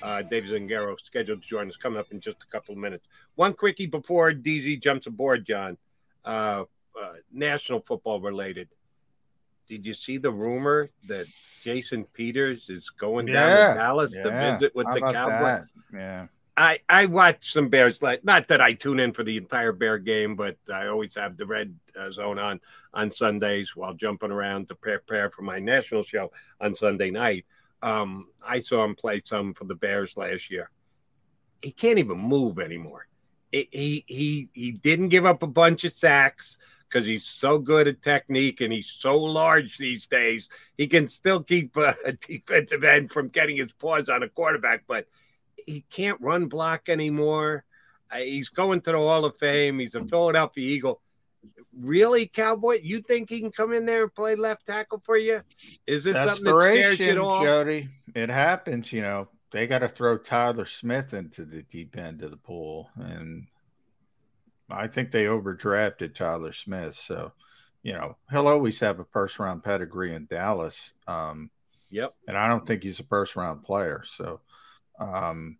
[0.02, 3.06] Uh, Dave Zangaro scheduled to join us coming up in just a couple of minutes.
[3.34, 5.76] One quickie before DZ jumps aboard, John.
[6.24, 6.64] Uh,
[6.98, 8.68] uh, national football related.
[9.66, 11.26] Did you see the rumor that
[11.62, 15.42] Jason Peters is going down to Dallas to visit with How the Cowboys?
[15.42, 15.64] that?
[15.92, 16.26] Yeah.
[16.60, 18.02] I I watch some Bears.
[18.02, 21.46] Not that I tune in for the entire Bear game, but I always have the
[21.46, 22.60] red uh, zone on
[22.92, 26.30] on Sundays while jumping around to prepare for my national show
[26.60, 27.46] on Sunday night.
[27.82, 30.70] Um, I saw him play some for the Bears last year.
[31.62, 33.06] He can't even move anymore.
[33.52, 36.58] It, he he he didn't give up a bunch of sacks
[36.90, 40.50] because he's so good at technique and he's so large these days.
[40.76, 41.94] He can still keep a
[42.28, 45.06] defensive end from getting his paws on a quarterback, but
[45.66, 47.64] he can't run block anymore.
[48.16, 49.78] He's going to the Hall of Fame.
[49.78, 51.00] He's a Philadelphia Eagle.
[51.78, 52.80] Really, Cowboy?
[52.82, 55.42] You think he can come in there and play left tackle for you?
[55.86, 57.42] Is this something that scares you at all?
[57.42, 57.88] Jody.
[58.14, 59.28] It happens, you know.
[59.52, 63.46] They got to throw Tyler Smith into the deep end of the pool, and
[64.70, 66.94] I think they overdrafted Tyler Smith.
[66.94, 67.32] So,
[67.82, 70.92] you know, he'll always have a first round pedigree in Dallas.
[71.06, 71.50] Um,
[71.90, 72.14] Yep.
[72.28, 74.02] and I don't think he's a first round player.
[74.04, 74.40] So,
[75.00, 75.58] um,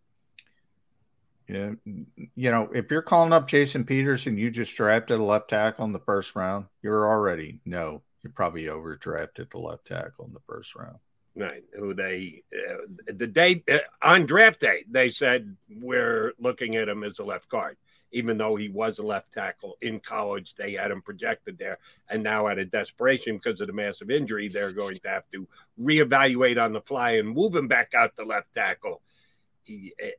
[1.49, 5.51] Yeah, you know, if you're calling up Jason Peters and you just drafted a left
[5.51, 10.33] tackle in the first round, you're already no, you're probably overdrafted the left tackle in
[10.33, 10.99] the first round.
[11.37, 11.65] Right.
[11.75, 17.03] Who they uh, the day uh, on draft day they said we're looking at him
[17.03, 17.77] as a left guard,
[18.13, 20.55] even though he was a left tackle in college.
[20.55, 24.49] They had him projected there, and now out of desperation because of the massive injury,
[24.49, 25.49] they're going to have to
[25.81, 29.01] reevaluate on the fly and move him back out to left tackle.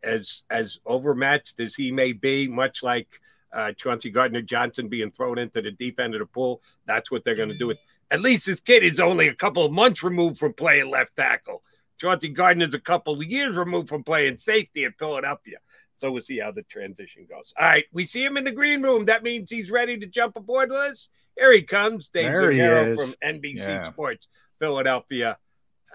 [0.03, 3.19] As as overmatched as he may be, much like
[3.53, 7.23] uh, Chauncey Gardner Johnson being thrown into the deep end of the pool, that's what
[7.23, 7.79] they're going to do with
[8.11, 11.63] at least this kid is only a couple of months removed from playing left tackle.
[11.97, 15.57] Chauncey Gardner's a couple of years removed from playing safety in Philadelphia.
[15.95, 17.53] So we'll see how the transition goes.
[17.57, 19.05] All right, we see him in the green room.
[19.05, 21.07] That means he's ready to jump aboard with us.
[21.37, 23.83] Here he comes, Dave Zangaro from NBC yeah.
[23.83, 24.27] Sports
[24.59, 25.37] Philadelphia.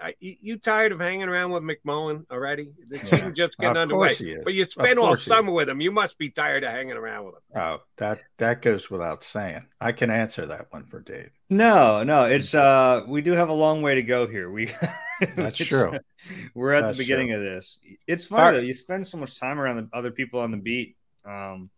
[0.01, 2.69] Uh, you, you, tired of hanging around with McMullen already?
[2.87, 4.15] The season just getting underway.
[4.43, 5.81] But you spent all summer with him.
[5.81, 7.41] You must be tired of hanging around with him.
[7.55, 9.65] Oh, that that goes without saying.
[9.81, 11.31] I can answer that one for Dave.
[11.49, 14.51] No, no, it's uh we do have a long way to go here.
[14.51, 14.71] We
[15.35, 15.93] That's true.
[16.53, 17.37] We're at That's the beginning true.
[17.37, 17.77] of this.
[18.05, 18.51] It's funny right.
[18.51, 18.59] though.
[18.59, 20.95] You spend so much time around the other people on the beat.
[21.25, 21.69] Um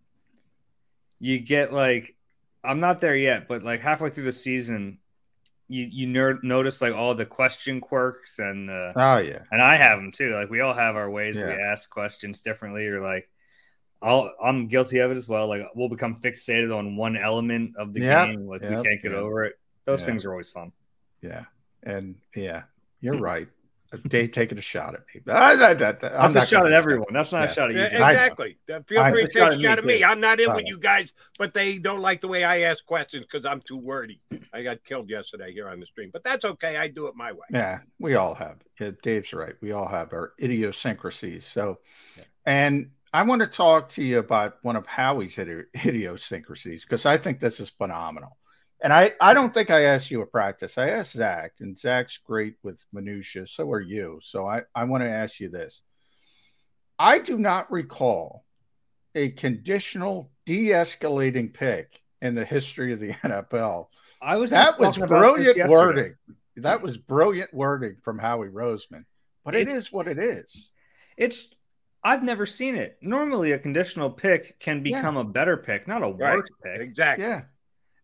[1.19, 2.15] you get like
[2.63, 4.99] I'm not there yet, but like halfway through the season,
[5.69, 9.75] you you ner- notice like all the question quirks and uh, oh yeah, and I
[9.75, 10.33] have them too.
[10.33, 11.47] Like we all have our ways yeah.
[11.47, 13.29] we ask questions differently, or like
[14.01, 15.47] I'll I'm guilty of it as well.
[15.47, 18.29] Like we'll become fixated on one element of the yep.
[18.29, 18.69] game, like yep.
[18.69, 19.21] we can't get yep.
[19.21, 19.59] over it.
[19.85, 20.71] Those things are always fun.
[21.21, 21.45] Yeah,
[21.83, 22.63] and yeah,
[22.99, 23.47] you're right.
[24.07, 25.21] Dave taking a shot at me.
[25.31, 27.11] I, I, I, am a shot at everyone.
[27.11, 27.49] That's not yeah.
[27.49, 27.81] a shot at you.
[27.81, 28.57] Yeah, exactly.
[28.67, 30.03] Feel free to take a shot at me.
[30.03, 33.25] I'm not in with you guys, but they don't like the way I ask questions
[33.25, 34.21] because I'm too wordy.
[34.53, 36.77] I got killed yesterday here on the stream, but that's okay.
[36.77, 37.47] I do it my way.
[37.51, 38.57] Yeah, we all have.
[38.79, 39.55] Yeah, Dave's right.
[39.61, 41.45] We all have our idiosyncrasies.
[41.45, 41.79] So,
[42.15, 42.23] yeah.
[42.45, 47.39] and I want to talk to you about one of Howie's idiosyncrasies because I think
[47.39, 48.37] this is phenomenal.
[48.81, 50.77] And I, I don't think I asked you a practice.
[50.77, 53.45] I asked Zach, and Zach's great with minutia.
[53.45, 54.19] So are you.
[54.23, 55.81] So I, I want to ask you this.
[56.97, 58.45] I do not recall
[59.15, 63.87] a conditional de-escalating pick in the history of the NFL.
[64.21, 66.15] I was that was brilliant wording.
[66.57, 69.05] That was brilliant wording from Howie Roseman.
[69.45, 70.69] But it's, it is what it is.
[71.17, 71.47] It's
[72.03, 72.97] I've never seen it.
[73.01, 75.21] Normally, a conditional pick can become yeah.
[75.21, 76.37] a better pick, not a right.
[76.37, 76.81] worse pick.
[76.81, 77.25] Exactly.
[77.25, 77.41] Yeah.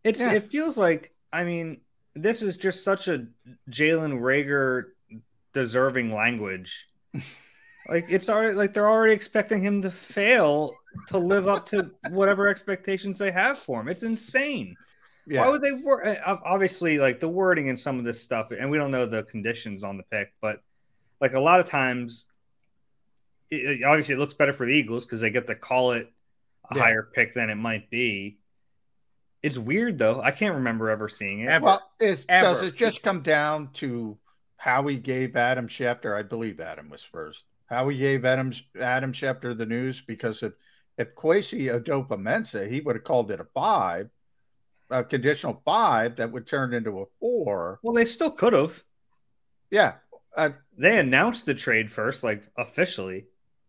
[0.05, 0.33] It's yeah.
[0.33, 1.81] it feels like I mean
[2.15, 3.27] this is just such a
[3.69, 4.85] Jalen Reagor
[5.53, 6.87] deserving language.
[7.89, 10.73] like it's already like they're already expecting him to fail
[11.07, 13.89] to live up to whatever expectations they have for him.
[13.89, 14.77] It's insane.
[15.27, 15.41] Yeah.
[15.41, 16.05] Why would they work?
[16.05, 19.23] Uh, obviously, like the wording and some of this stuff, and we don't know the
[19.23, 20.61] conditions on the pick, but
[21.19, 22.27] like a lot of times,
[23.49, 26.11] it, obviously it looks better for the Eagles because they get to call it
[26.69, 26.81] a yeah.
[26.81, 28.37] higher pick than it might be.
[29.45, 30.21] It's weird though.
[30.21, 31.49] I can't remember ever seeing it.
[31.49, 31.65] Ever.
[31.65, 32.25] Well, does
[32.63, 34.17] it just come down to
[34.57, 36.17] Howie gave Adam Schefter?
[36.17, 37.43] I believe Adam was first.
[37.67, 40.53] Howie gave Adam Adam Schefter the news because if
[40.97, 44.09] if Kwesi Adofo-Mensah, he would have called it a five,
[44.89, 47.79] a conditional five that would turn into a four.
[47.83, 48.83] Well, they still could have.
[49.69, 49.97] Yeah.
[50.35, 53.25] Uh, they announced the trade first, like officially.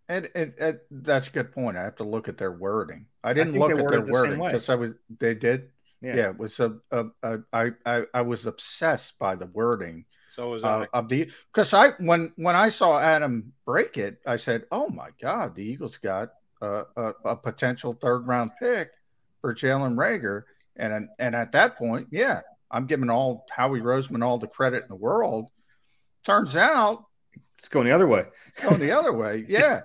[0.09, 1.77] And, and, and, that's a good point.
[1.77, 3.07] I have to look at their wording.
[3.24, 5.70] I didn't I look at their the wording because I was they did.
[6.01, 10.05] Yeah, yeah it was a, a, a I, I I was obsessed by the wording.
[10.33, 10.99] So was uh, I.
[10.99, 15.09] Of the because I when when I saw Adam break it, I said, "Oh my
[15.20, 16.31] God, the Eagles got
[16.61, 18.91] a, a, a potential third round pick
[19.41, 20.43] for Jalen Reagor."
[20.77, 24.89] And and at that point, yeah, I'm giving all Howie Roseman all the credit in
[24.89, 25.49] the world.
[26.24, 27.07] Turns out
[27.59, 28.24] it's going the other way.
[28.62, 29.83] Going the other way, yeah.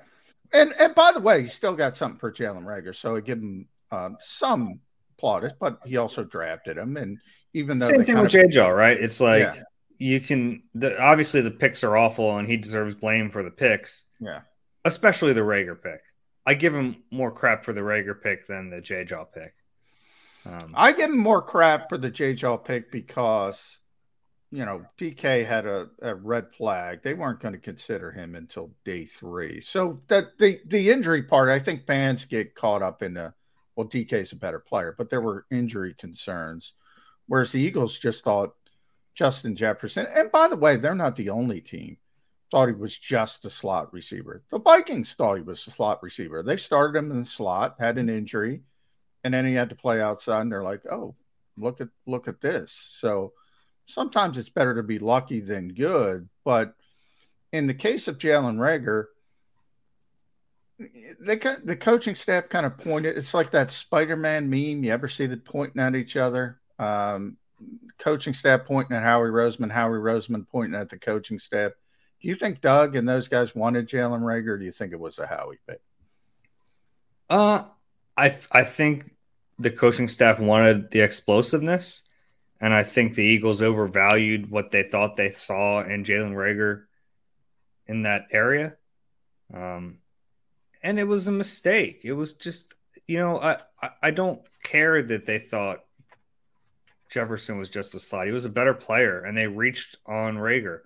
[0.53, 3.39] And and by the way, he still got something for Jalen Reagor, so I give
[3.39, 4.79] him um, some
[5.17, 5.55] plaudits.
[5.59, 7.19] But he also drafted him, and
[7.53, 8.97] even though same thing with JJ, right?
[8.97, 9.61] It's like yeah.
[9.97, 14.05] you can the, obviously the picks are awful, and he deserves blame for the picks.
[14.19, 14.41] Yeah,
[14.83, 16.01] especially the Reagor pick.
[16.45, 19.53] I give him more crap for the Reagor pick than the JJ pick.
[20.45, 23.77] Um, I give him more crap for the JJ pick because
[24.51, 27.01] you know, DK had a, a red flag.
[27.01, 29.61] They weren't going to consider him until day three.
[29.61, 33.33] So that the the injury part, I think fans get caught up in the
[33.75, 36.73] well, DK is a better player, but there were injury concerns.
[37.27, 38.53] Whereas the Eagles just thought
[39.15, 41.97] Justin Jefferson, and by the way, they're not the only team
[42.51, 44.43] thought he was just a slot receiver.
[44.51, 46.43] The Vikings thought he was a slot receiver.
[46.43, 48.61] They started him in the slot, had an injury,
[49.23, 50.41] and then he had to play outside.
[50.41, 51.15] And they're like, "Oh,
[51.57, 53.31] look at look at this." So
[53.91, 56.29] sometimes it's better to be lucky than good.
[56.43, 56.73] But
[57.51, 59.05] in the case of Jalen Reagor,
[61.19, 63.17] they the coaching staff kind of pointed.
[63.17, 64.83] It's like that Spider-Man meme.
[64.83, 66.59] You ever see the pointing at each other?
[66.79, 67.37] Um,
[67.99, 71.73] coaching staff pointing at Howie Roseman, Howie Roseman pointing at the coaching staff.
[72.21, 74.57] Do you think Doug and those guys wanted Jalen Reagor?
[74.57, 75.81] Do you think it was a Howie pick?
[77.29, 77.65] Uh,
[78.17, 79.15] I I think
[79.59, 82.07] the coaching staff wanted the explosiveness,
[82.61, 86.83] and I think the Eagles overvalued what they thought they saw in Jalen Reagor
[87.87, 88.77] in that area.
[89.51, 89.97] Um,
[90.83, 92.01] and it was a mistake.
[92.03, 92.75] It was just,
[93.07, 95.83] you know, I, I, I don't care that they thought
[97.09, 98.27] Jefferson was just a slot.
[98.27, 100.81] He was a better player, and they reached on Reagor.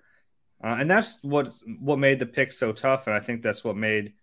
[0.64, 3.76] Uh, and that's what what made the pick so tough, and I think that's what
[3.76, 4.14] made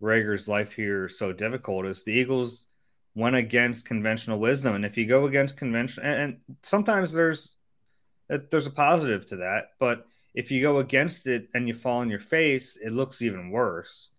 [0.00, 1.86] Reagor's life here so difficult.
[1.86, 2.66] Is the Eagles
[3.18, 7.56] went against conventional wisdom, and if you go against convention, and, and sometimes there's
[8.28, 12.10] there's a positive to that, but if you go against it and you fall on
[12.10, 14.10] your face, it looks even worse.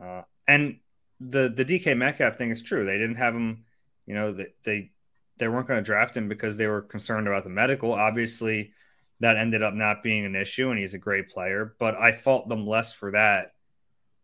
[0.00, 0.80] Uh, and
[1.20, 2.84] the the DK Metcalf thing is true.
[2.84, 3.64] They didn't have him,
[4.06, 4.90] you know, they they,
[5.38, 7.92] they weren't going to draft him because they were concerned about the medical.
[7.92, 8.72] Obviously,
[9.20, 11.74] that ended up not being an issue, and he's a great player.
[11.78, 13.54] But I fault them less for that.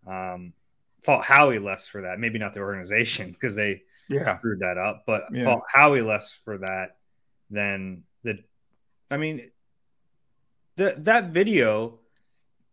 [0.07, 0.53] Um,
[1.05, 2.19] fault Howie less for that.
[2.19, 4.37] Maybe not the organization because they yeah.
[4.37, 5.57] screwed that up, but yeah.
[5.69, 6.97] Howie less for that
[7.51, 8.39] than the.
[9.11, 9.51] I mean,
[10.77, 11.99] the that video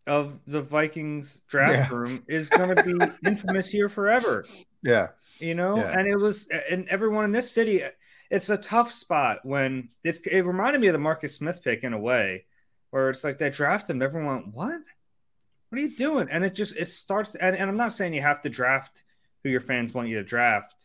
[0.07, 1.95] of the Vikings draft yeah.
[1.95, 2.99] room is going to be
[3.29, 4.45] infamous here forever.
[4.81, 5.09] Yeah.
[5.39, 5.97] You know, yeah.
[5.97, 7.83] and it was, and everyone in this city,
[8.29, 11.93] it's a tough spot when it's, it reminded me of the Marcus Smith pick in
[11.93, 12.45] a way
[12.89, 14.81] where it's like they draft him, everyone went, what?
[15.69, 16.27] What are you doing?
[16.29, 19.03] And it just, it starts, and, and I'm not saying you have to draft
[19.43, 20.80] who your fans want you to draft,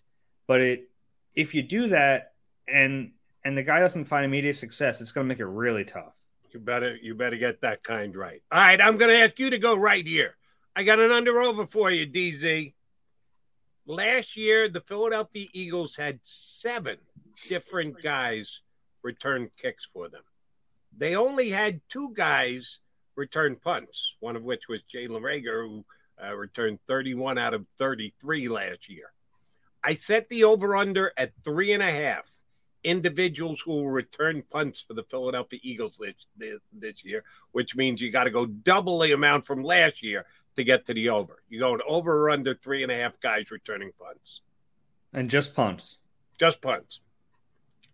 [0.46, 0.88] but it,
[1.34, 2.32] if you do that
[2.68, 3.12] and,
[3.44, 6.12] and the guy doesn't find immediate success, it's going to make it really tough.
[6.52, 8.42] You better you better get that kind right.
[8.50, 10.36] All right, I'm going to ask you to go right here.
[10.74, 12.72] I got an under over for you, DZ.
[13.86, 16.96] Last year, the Philadelphia Eagles had seven
[17.48, 18.62] different guys
[19.02, 20.22] return kicks for them.
[20.96, 22.78] They only had two guys
[23.16, 25.84] return punts, one of which was Jalen Reagor, who
[26.24, 29.12] uh, returned 31 out of 33 last year.
[29.86, 32.28] I set the over under at three and a half
[32.82, 36.00] individuals who will return punts for the Philadelphia Eagles
[36.36, 37.22] this, this year,
[37.52, 40.26] which means you got to go double the amount from last year
[40.56, 41.40] to get to the over.
[41.48, 44.40] You're going over or under three and a half guys returning punts.
[45.12, 45.98] And just punts.
[46.36, 47.00] Just punts.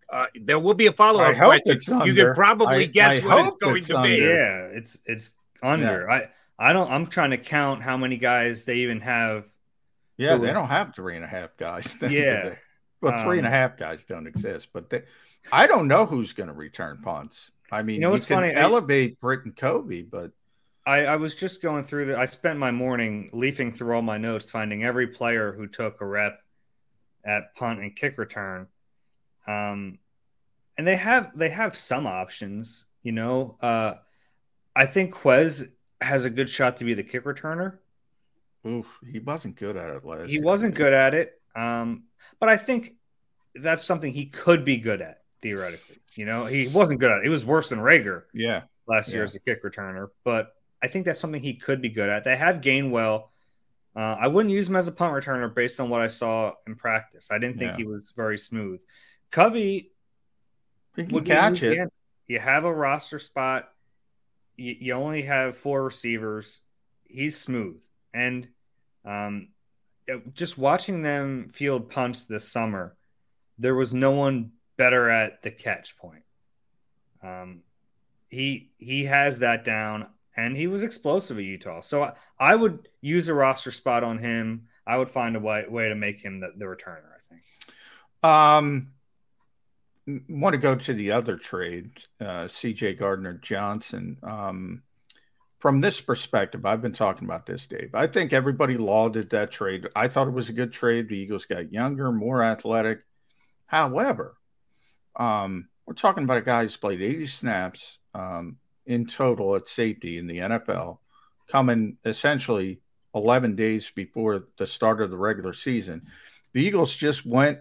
[0.09, 2.07] Uh, there will be a follow up question.
[2.07, 4.09] You can probably I, guess I what it's going it's to under.
[4.09, 4.17] be.
[4.17, 5.33] Yeah, it's it's
[5.63, 6.07] under.
[6.09, 6.15] Yeah.
[6.59, 6.91] I I don't.
[6.91, 9.52] I'm trying to count how many guys they even have.
[10.17, 11.97] Yeah, they don't have three and a half guys.
[12.03, 12.55] yeah,
[13.01, 15.03] well, three um, and a um, half guys don't exist, but they,
[15.51, 17.51] I don't know who's going to return punts.
[17.71, 18.53] I mean, you, know, you can funny?
[18.53, 20.03] elevate I, and Kobe.
[20.03, 20.33] but
[20.85, 22.19] I, I was just going through the.
[22.19, 26.07] I spent my morning leafing through all my notes, finding every player who took a
[26.07, 26.39] rep
[27.25, 28.67] at punt and kick return.
[29.47, 29.99] Um,
[30.77, 32.87] and they have they have some options.
[33.03, 33.95] You know, uh,
[34.75, 35.69] I think Quez
[36.01, 37.79] has a good shot to be the kick returner.
[38.67, 40.29] Oof, he wasn't good at it last.
[40.29, 40.43] He year.
[40.43, 41.33] wasn't good at it.
[41.55, 42.05] Um,
[42.39, 42.95] but I think
[43.55, 45.97] that's something he could be good at theoretically.
[46.15, 47.27] You know, he wasn't good at it.
[47.27, 48.25] It was worse than Reagor.
[48.33, 48.63] Yeah.
[48.87, 49.17] Last yeah.
[49.17, 52.25] year as a kick returner, but I think that's something he could be good at.
[52.25, 53.29] They have Gainwell.
[53.95, 56.75] Uh, I wouldn't use him as a punt returner based on what I saw in
[56.75, 57.31] practice.
[57.31, 57.77] I didn't think yeah.
[57.77, 58.81] he was very smooth.
[59.31, 59.93] Covey
[60.97, 61.93] would catch it.
[62.27, 63.69] You have a roster spot.
[64.57, 66.63] You, you only have four receivers.
[67.05, 67.83] He's smooth,
[68.15, 68.49] and
[69.05, 69.49] um,
[70.35, 72.97] just watching them field punts this summer,
[73.59, 76.25] there was no one better at the catch point.
[77.23, 77.63] Um,
[78.29, 81.81] he he has that down, and he was explosive at Utah.
[81.81, 84.69] So I, I would use a roster spot on him.
[84.87, 87.05] I would find a way, way to make him the, the returner.
[87.05, 87.43] I think.
[88.25, 88.89] Um,
[90.29, 91.91] want to go to the other trade,
[92.21, 92.95] uh, C.J.
[92.95, 94.17] Gardner Johnson.
[94.23, 94.83] Um,
[95.63, 97.91] from this perspective, I've been talking about this, Dave.
[97.95, 99.87] I think everybody lauded that trade.
[99.95, 101.09] I thought it was a good trade.
[101.09, 103.05] The Eagles got younger, more athletic.
[103.67, 104.35] However,
[105.15, 108.57] um, we're talking about a guy who's played 80 snaps um,
[108.87, 110.99] in total at safety in the NFL,
[111.49, 112.81] coming essentially
[113.15, 116.09] 11 days before the start of the regular season.
[116.55, 117.61] The Eagles just went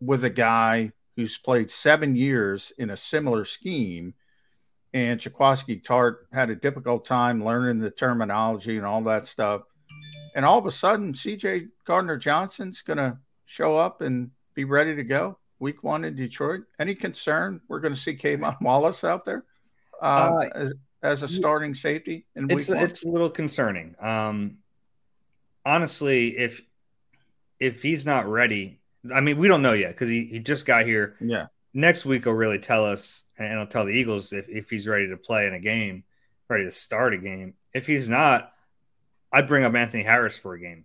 [0.00, 4.14] with a guy who's played seven years in a similar scheme
[4.94, 9.62] and Jaquiski Tartt had a difficult time learning the terminology and all that stuff.
[10.36, 14.94] And all of a sudden, CJ Gardner Johnson's going to show up and be ready
[14.94, 16.62] to go week one in Detroit.
[16.78, 17.60] Any concern?
[17.68, 19.44] We're going to see K'Von Wallace out there
[20.00, 23.96] uh, uh, as, as, a starting safety in it's, week It's a little concerning.
[23.98, 24.58] Um,
[25.64, 26.62] honestly, if
[27.58, 28.80] if he's not ready,
[29.12, 31.16] I mean, we don't know yet because he, he just got here.
[31.20, 31.46] Yeah.
[31.74, 35.08] Next week will really tell us, and it'll tell the Eagles if, if he's ready
[35.08, 36.04] to play in a game,
[36.48, 37.54] ready to start a game.
[37.74, 38.52] If he's not,
[39.32, 40.84] I'd bring up Anthony Harris for a game.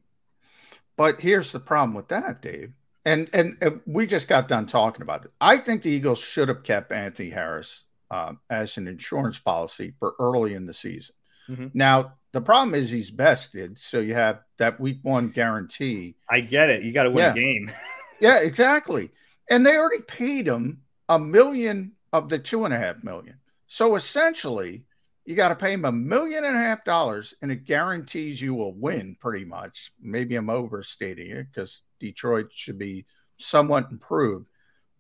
[0.97, 2.73] But here's the problem with that, Dave.
[3.05, 5.31] And and, and we just got done talking about it.
[5.39, 10.15] I think the Eagles should have kept Anthony Harris uh, as an insurance policy for
[10.19, 11.15] early in the season.
[11.47, 11.67] Mm-hmm.
[11.73, 16.15] Now the problem is he's bested, so you have that week one guarantee.
[16.29, 16.83] I get it.
[16.83, 17.31] You got to win yeah.
[17.31, 17.71] a game.
[18.19, 19.11] yeah, exactly.
[19.49, 23.39] And they already paid him a million of the two and a half million.
[23.67, 24.83] So essentially,
[25.25, 28.55] you got to pay him a million and a half dollars, and it guarantees you
[28.55, 29.91] will win pretty much.
[30.01, 33.05] Maybe I'm overstating it because Detroit should be
[33.37, 34.47] somewhat improved.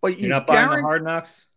[0.01, 1.47] But you are not buying the hard knocks.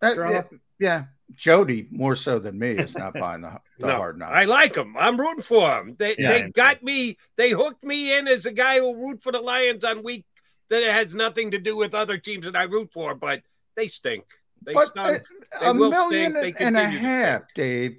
[0.00, 0.42] That, yeah,
[0.78, 1.04] yeah,
[1.34, 4.32] Jody more so than me is not buying the, the no, hard knocks.
[4.34, 4.94] I like them.
[4.98, 5.96] I'm rooting for them.
[5.98, 7.16] They yeah, they got me.
[7.36, 10.24] They hooked me in as a guy who root for the Lions on week
[10.70, 13.42] that it has nothing to do with other teams that I root for, but
[13.76, 14.24] they stink.
[14.62, 15.22] They but stunk.
[15.60, 16.56] They a million stink.
[16.60, 17.98] and a half, Dave,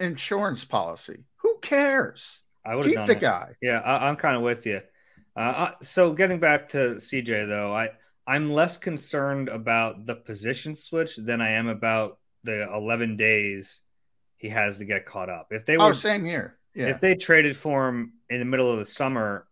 [0.00, 1.24] insurance policy.
[1.36, 2.40] Who cares?
[2.64, 3.20] I would keep the it.
[3.20, 3.54] guy.
[3.62, 4.80] Yeah, I, am kind of with you.
[5.36, 7.90] Uh, uh, so getting back to CJ though, I
[8.26, 13.80] I'm less concerned about the position switch than I am about the 11 days
[14.36, 15.48] he has to get caught up.
[15.50, 16.58] If they oh, were oh, same here.
[16.74, 16.88] Yeah.
[16.88, 19.46] If they traded for him in the middle of the summer,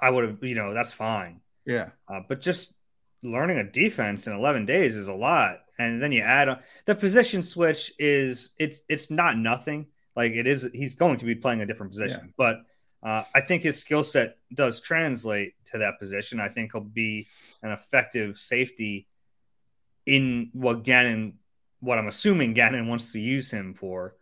[0.00, 1.40] I would have, you know, that's fine.
[1.66, 1.90] Yeah.
[2.08, 2.74] Uh, but just
[3.22, 5.60] learning a defense in 11 days is a lot.
[5.78, 9.86] And then you add on the position switch is it's it's not nothing.
[10.14, 12.32] Like it is, he's going to be playing a different position, yeah.
[12.38, 12.62] but
[13.06, 16.40] uh, I think his skill set does translate to that position.
[16.40, 17.26] I think he'll be
[17.62, 19.06] an effective safety
[20.06, 21.34] in what Gannon,
[21.80, 24.16] what I'm assuming Gannon wants to use him for.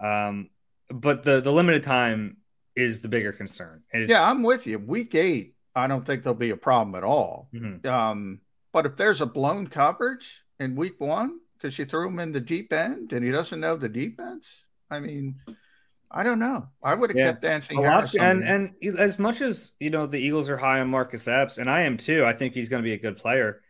[0.00, 0.50] Um,
[0.90, 2.38] but the the limited time
[2.74, 3.82] is the bigger concern.
[3.94, 4.78] yeah, I'm with you.
[4.78, 7.48] Week eight, I don't think there'll be a problem at all.
[7.54, 7.88] Mm-hmm.
[7.88, 8.40] Um,
[8.72, 12.40] but if there's a blown coverage in week one because you threw him in the
[12.40, 15.36] deep end and he doesn't know the defense, I mean,
[16.10, 16.68] I don't know.
[16.82, 17.32] I would have yeah.
[17.32, 18.14] kept Anthony Harris.
[18.14, 21.68] And and as much as you know the Eagles are high on Marcus Epps, and
[21.68, 22.24] I am too.
[22.24, 23.60] I think he's going to be a good player.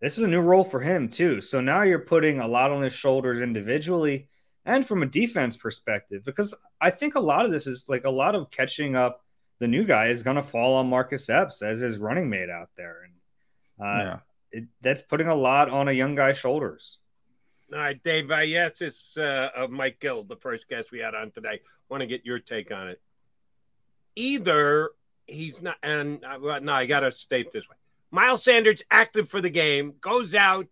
[0.00, 1.40] This is a new role for him too.
[1.40, 4.28] So now you're putting a lot on his shoulders individually
[4.66, 8.10] and from a defense perspective, because I think a lot of this is like a
[8.10, 9.22] lot of catching up.
[9.58, 12.70] The new guy is going to fall on Marcus Epps as his running mate out
[12.76, 13.14] there, and
[13.80, 14.18] uh, yeah.
[14.52, 16.98] it, that's putting a lot on a young guy's shoulders.
[17.72, 18.30] All right, Dave.
[18.46, 21.60] Yes, it's uh, of Mike Gill, the first guest we had on today.
[21.88, 23.00] Want to get your take on it?
[24.14, 24.90] Either
[25.26, 27.76] he's not, and uh, no, I got to state this way:
[28.10, 30.68] Miles Sanders active for the game, goes out,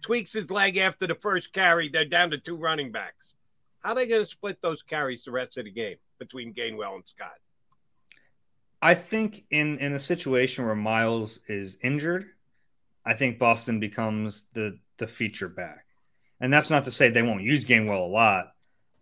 [0.00, 1.88] tweaks his leg after the first carry.
[1.88, 3.34] They're down to two running backs.
[3.80, 6.94] How are they going to split those carries the rest of the game between Gainwell
[6.94, 7.38] and Scott?
[8.80, 12.26] I think in in a situation where Miles is injured,
[13.04, 15.84] I think Boston becomes the the feature back.
[16.40, 18.52] And that's not to say they won't use Gainwell a lot.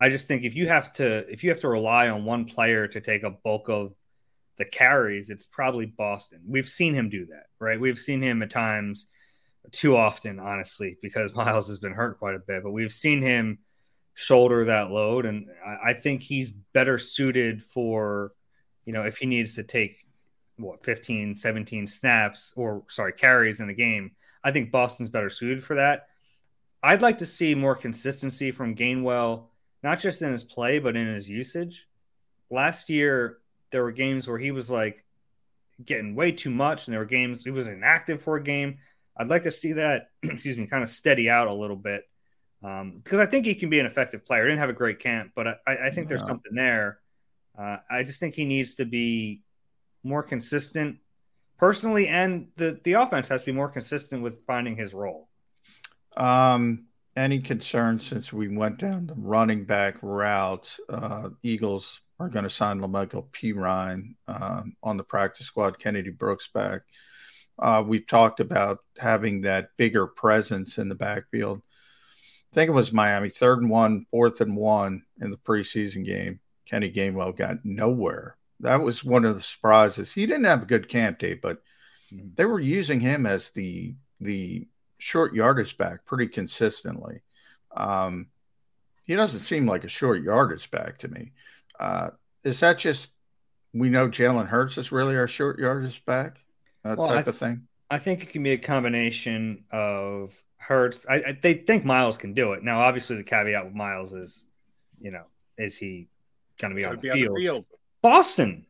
[0.01, 2.87] I just think if you have to if you have to rely on one player
[2.89, 3.95] to take a bulk of
[4.59, 6.41] the carries, it's probably Boston.
[6.47, 7.81] We've seen him do that, right?
[7.81, 9.09] We've seen him at times
[9.73, 13.59] too often, honestly, because Miles has been hurt quite a bit, but we've seen him
[14.15, 15.27] shoulder that load.
[15.27, 18.33] And I, I think he's better suited for,
[18.87, 20.07] you know, if he needs to take
[20.57, 24.13] what 15, 17 snaps or sorry, carries in the game.
[24.43, 26.09] I think Boston's better suited for that.
[26.83, 29.47] I'd like to see more consistency from Gainwell,
[29.83, 31.89] not just in his play, but in his usage.
[32.51, 33.39] Last year,
[33.71, 35.05] there were games where he was like
[35.85, 38.79] getting way too much, and there were games he was inactive for a game.
[39.17, 42.05] I'd like to see that, excuse me, kind of steady out a little bit
[42.63, 44.45] um, because I think he can be an effective player.
[44.45, 47.01] He didn't have a great camp, but I, I think there's something there.
[47.59, 49.43] Uh, I just think he needs to be
[50.03, 50.99] more consistent
[51.59, 55.29] personally, and the the offense has to be more consistent with finding his role.
[56.17, 60.77] Um, any concerns since we went down the running back route?
[60.89, 65.79] Uh, Eagles are going to sign La'Mical Perine um, on the practice squad.
[65.79, 66.83] Kennedy Brooks back.
[67.59, 71.63] Uh, we've talked about having that bigger presence in the backfield.
[72.53, 76.41] I think it was Miami, third and one, fourth and one in the preseason game.
[76.67, 78.37] Kenny Gainwell got nowhere.
[78.61, 80.13] That was one of the surprises.
[80.13, 81.63] He didn't have a good camp day, but
[82.13, 82.29] mm-hmm.
[82.35, 84.67] they were using him as the the
[84.99, 87.23] short yardage back pretty consistently.
[87.77, 88.29] Um,
[89.07, 91.33] he doesn't seem like a short yardage back to me.
[91.79, 92.11] Uh,
[92.45, 93.13] is that just
[93.73, 96.39] we know Jalen Hurts is really our short yardage back,
[96.83, 97.69] that well, type th- of thing?
[97.91, 101.07] I think it can be a combination of Hurts.
[101.09, 102.65] I, I, they think Miles can do it.
[102.65, 104.47] Now, obviously, the caveat with Miles is,
[104.99, 105.25] you know,
[105.59, 106.09] is he
[106.59, 107.65] going to be, on the, be on the field?
[108.03, 108.67] Boston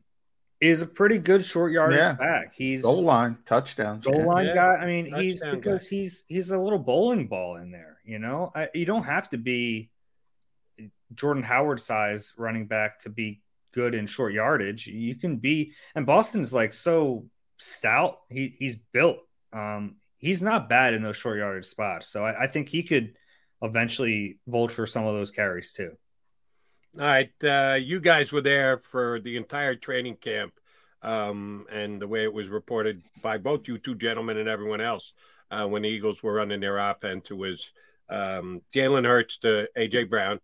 [0.60, 2.12] is a pretty good short yardage Yeah.
[2.12, 2.54] back.
[2.54, 4.04] He's Goal line touchdowns.
[4.04, 4.24] goal yeah.
[4.24, 4.54] line Yeah.
[4.54, 4.74] guy.
[4.76, 7.98] I mean, he's Touchdown because he's he's a little bowling ball in there.
[8.04, 9.90] You know, I, you don't have to be
[11.14, 13.42] Jordan Howard size running back to be
[13.72, 14.86] good in short yardage.
[14.86, 17.26] You can be, and Boston's like so
[17.58, 18.20] stout.
[18.30, 19.18] He he's built.
[19.52, 22.08] Um, he's not bad in those short yardage spots.
[22.08, 23.14] So I, I think he could
[23.62, 25.92] eventually vulture some of those carries too.
[26.98, 30.54] All right, uh, you guys were there for the entire training camp,
[31.02, 35.12] um, and the way it was reported by both you two gentlemen and everyone else
[35.50, 37.70] uh, when the Eagles were running their offense, it was
[38.08, 40.40] um, Jalen Hurts to AJ Brown,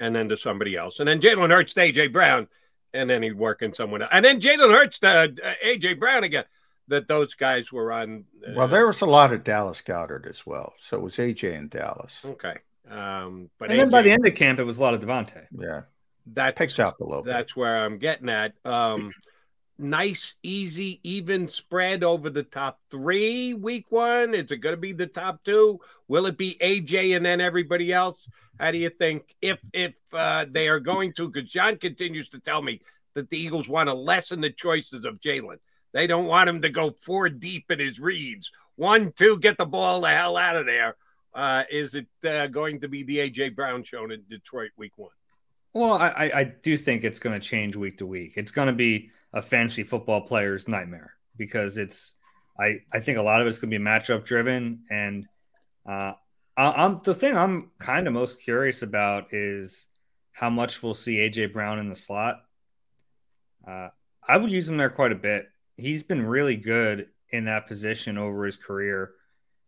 [0.00, 2.48] and then to somebody else, and then Jalen Hurts to AJ Brown,
[2.92, 6.24] and then he'd work in someone else, and then Jalen Hurts to uh, AJ Brown
[6.24, 6.44] again.
[6.88, 8.24] That those guys were on.
[8.44, 10.74] Uh, Well, there was a lot of Dallas Goedert as well.
[10.80, 12.18] So it was AJ and Dallas.
[12.24, 12.56] okay,
[12.90, 15.46] um, but and then by the end of camp, it was a lot of DeVonta.
[15.56, 15.82] Yeah.
[16.26, 17.30] That Picks up a little bit.
[17.30, 18.54] That's where I'm getting at.
[18.64, 19.12] Um,
[19.78, 24.34] nice, easy, even spread over the top three week one.
[24.34, 25.80] Is it going to be the top two?
[26.08, 28.28] Will it be AJ and then everybody else?
[28.58, 31.28] How do you think if if uh, they are going to?
[31.28, 32.80] Because John continues to tell me
[33.14, 35.58] that the Eagles want to lessen the choices of Jalen.
[35.92, 38.50] They don't want him to go four deep in his reads.
[38.76, 40.96] One, two, get the ball the hell out of there.
[41.34, 45.10] Uh, is it uh, going to be the AJ Brown shown in Detroit week one?
[45.74, 48.34] Well, I, I- do think it's going to change week to week.
[48.36, 52.14] It's going to be a fantasy football player's nightmare because it's.
[52.60, 55.26] I I think a lot of it's going to be matchup driven, and
[55.86, 56.12] uh,
[56.54, 59.86] I, I'm the thing I'm kind of most curious about is
[60.32, 62.42] how much we'll see AJ Brown in the slot.
[63.66, 63.88] Uh,
[64.26, 65.48] I would use him there quite a bit.
[65.76, 69.12] He's been really good in that position over his career,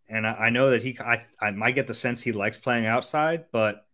[0.08, 0.98] and I, I know that he.
[1.00, 3.86] I, I might get the sense he likes playing outside, but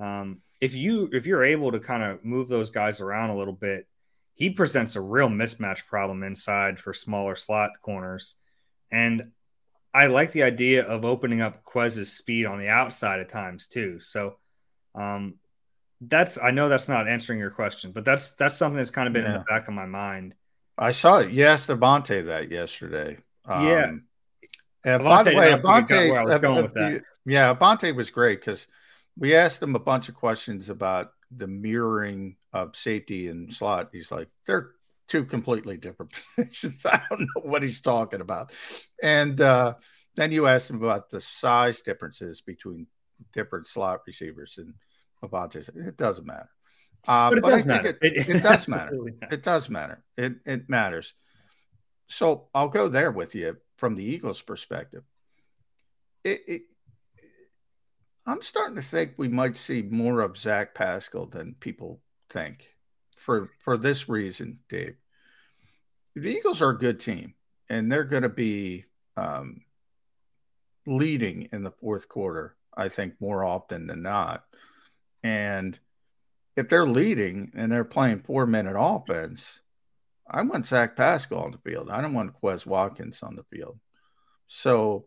[0.00, 3.54] um, if you if you're able to kind of move those guys around a little
[3.54, 3.86] bit,
[4.34, 8.36] he presents a real mismatch problem inside for smaller slot corners.
[8.90, 9.32] And
[9.92, 14.00] I like the idea of opening up Quez's speed on the outside at times too.
[14.00, 14.36] So
[14.94, 15.34] um,
[16.00, 19.12] that's I know that's not answering your question, but that's that's something that's kind of
[19.12, 20.34] been in the back of my mind.
[20.76, 21.32] I saw it.
[21.32, 23.18] You asked Avonte that yesterday.
[23.48, 23.86] Yeah.
[23.86, 24.04] Um,
[24.84, 27.02] and by the way, did not Avonte, where I was going with that.
[27.26, 28.66] yeah, Avonte was great because
[29.18, 33.90] we asked him a bunch of questions about the mirroring of safety and slot.
[33.92, 34.70] He's like, they're
[35.08, 36.82] two completely different positions.
[36.86, 38.52] I don't know what he's talking about.
[39.02, 39.74] And uh,
[40.16, 42.86] then you asked him about the size differences between
[43.32, 44.74] different slot receivers and
[45.22, 46.48] Avonte it doesn't matter.
[47.06, 47.98] Uh, But it but I does think matter.
[48.02, 48.98] it, It- it does matter.
[49.30, 50.04] It does matter.
[50.16, 51.14] It it matters.
[52.06, 55.02] So I'll go there with you from the Eagles' perspective.
[56.24, 56.62] It, it,
[58.28, 62.68] I'm starting to think we might see more of Zach Pascal than people think.
[63.16, 64.96] For for this reason, Dave,
[66.14, 67.32] the Eagles are a good team,
[67.70, 68.84] and they're going to be
[69.16, 69.62] um,
[70.86, 72.54] leading in the fourth quarter.
[72.76, 74.44] I think more often than not,
[75.22, 75.78] and
[76.54, 79.58] if they're leading and they're playing four minute offense,
[80.30, 81.88] I want Zach Pascal on the field.
[81.88, 83.78] I don't want Quez Watkins on the field.
[84.48, 85.06] So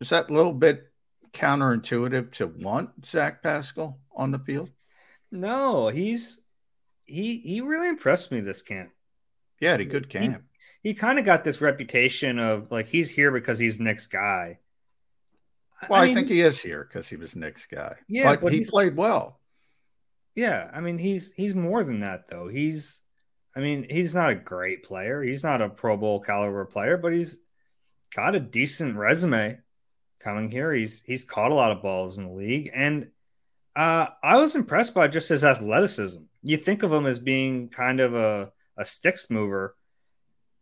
[0.00, 0.87] is that little bit
[1.32, 4.70] counterintuitive to want Zach Pascal on the field?
[5.30, 6.40] No, he's
[7.04, 8.90] he he really impressed me this camp.
[9.60, 10.44] Yeah, had a good camp.
[10.82, 14.58] He, kind of got this reputation of like he's here because he's Nick's guy.
[15.88, 17.96] Well, I, mean, think he is here because he was Nick's guy.
[18.08, 19.40] Yeah, but, but he he's- played well.
[20.34, 22.46] Yeah, I mean he's he's more than that though.
[22.48, 23.02] He's
[23.56, 25.20] I mean, he's not a great player.
[25.20, 27.38] He's not a Pro Bowl caliber player, but he's
[28.14, 29.58] got a decent resume
[30.20, 30.72] coming here.
[30.72, 33.08] He's he's caught a lot of balls in the league and
[33.78, 36.22] uh, I was impressed by just his athleticism.
[36.42, 39.76] You think of him as being kind of a, a sticks mover.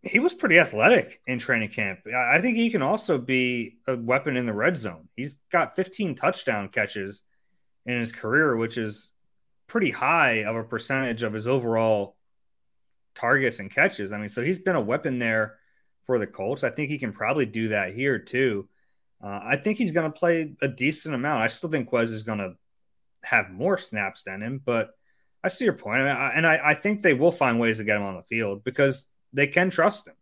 [0.02, 2.00] He was pretty athletic in training camp.
[2.14, 5.08] I think he can also be a weapon in the red zone.
[5.16, 7.22] He's got 15 touchdown catches
[7.86, 9.10] in his career, which is
[9.66, 12.16] pretty high of a percentage of his overall
[13.14, 14.12] targets and catches.
[14.12, 15.56] I mean, so he's been a weapon there
[16.04, 16.64] for the Colts.
[16.64, 18.68] I think he can probably do that here too.
[19.26, 21.42] Uh, I think he's going to play a decent amount.
[21.42, 22.54] I still think Quez is going to
[23.24, 24.90] have more snaps than him, but
[25.42, 26.02] I see your point.
[26.02, 28.14] I mean, I, and I, I think they will find ways to get him on
[28.14, 30.14] the field because they can trust him.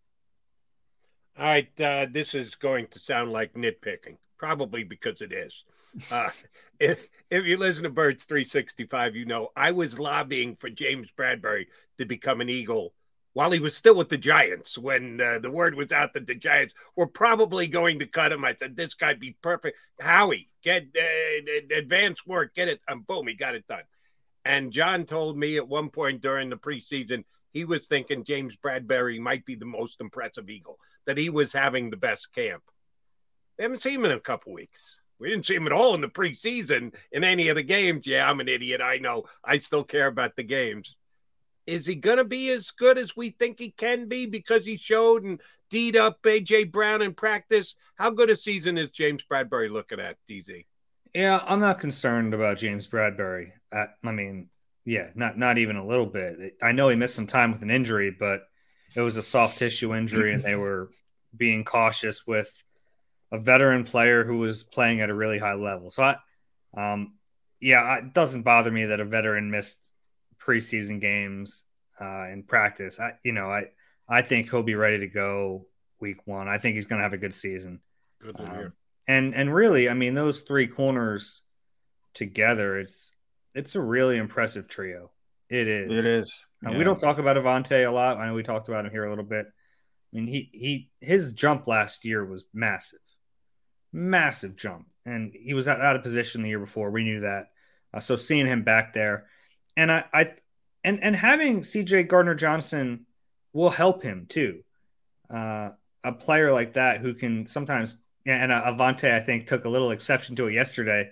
[1.39, 5.65] All right, uh, this is going to sound like nitpicking, probably because it is.
[6.11, 6.31] Uh,
[6.81, 11.67] if, if you listen to Birds 365, you know I was lobbying for James Bradberry
[11.99, 12.95] to become an Eagle
[13.35, 14.79] while he was still with the Giants.
[14.79, 18.45] When uh, the word was out that the Giants were probably going to cut him,
[18.45, 19.77] I said, This guy'd be perfect.
[20.01, 22.81] Howie, get uh, advanced work, get it.
[22.89, 23.83] And boom, he got it done.
[24.45, 29.21] And John told me at one point during the preseason he was thinking James Bradberry
[29.21, 32.65] might be the most impressive Eagle, that he was having the best camp.
[33.57, 34.99] We haven't seen him in a couple weeks.
[35.21, 38.07] We didn't see him at all in the preseason in any of the games.
[38.07, 38.81] Yeah, I'm an idiot.
[38.81, 39.25] I know.
[39.45, 40.97] I still care about the games.
[41.67, 44.77] Is he going to be as good as we think he can be because he
[44.77, 47.75] showed and D'd up AJ Brown in practice?
[47.97, 50.67] How good a season is James Bradberry looking at, DZ?
[51.15, 53.53] Yeah, I'm not concerned about James Bradberry.
[53.73, 54.49] I, I mean,
[54.85, 56.57] yeah, not not even a little bit.
[56.61, 58.43] I know he missed some time with an injury, but
[58.95, 60.91] it was a soft tissue injury, and they were
[61.35, 62.53] being cautious with
[63.33, 65.91] a veteran player who was playing at a really high level.
[65.91, 66.17] So I,
[66.77, 67.15] um,
[67.61, 69.81] yeah, it doesn't bother me that a veteran missed
[70.47, 71.65] preseason games
[72.01, 73.01] uh, in practice.
[73.01, 73.71] I, you know, I
[74.09, 75.67] I think he'll be ready to go
[76.01, 76.49] week one.
[76.49, 77.81] I think he's going to have a good season.
[78.21, 78.75] Good to um, hear.
[79.07, 81.43] And and really, I mean, those three corners
[82.15, 83.13] together, it's
[83.55, 85.11] it's a really impressive trio.
[85.49, 85.93] It is.
[85.93, 86.33] It is.
[86.63, 86.79] Yeah.
[86.79, 88.17] we don't talk about Avonte a lot.
[88.17, 89.47] I know we talked about him here a little bit.
[89.47, 93.01] I mean, he he his jump last year was massive,
[93.93, 96.91] massive jump, and he was out, out of position the year before.
[96.91, 97.49] We knew that.
[97.93, 99.27] Uh, so seeing him back there,
[99.77, 100.33] and I, I
[100.83, 103.07] and and having CJ Gardner Johnson
[103.53, 104.63] will help him too.
[105.31, 105.71] Uh,
[106.03, 109.91] a player like that who can sometimes and uh, Avonte I think took a little
[109.91, 111.11] exception to it yesterday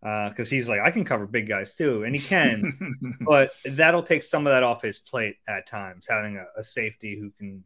[0.00, 4.02] because uh, he's like, I can cover big guys too, and he can, but that'll
[4.02, 7.64] take some of that off his plate at times, having a, a, safety who can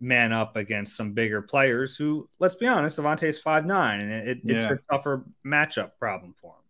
[0.00, 4.40] man up against some bigger players who, let's be honest, Avonte's five nine, and it,
[4.44, 4.62] yeah.
[4.62, 6.61] it's a tougher matchup problem for him.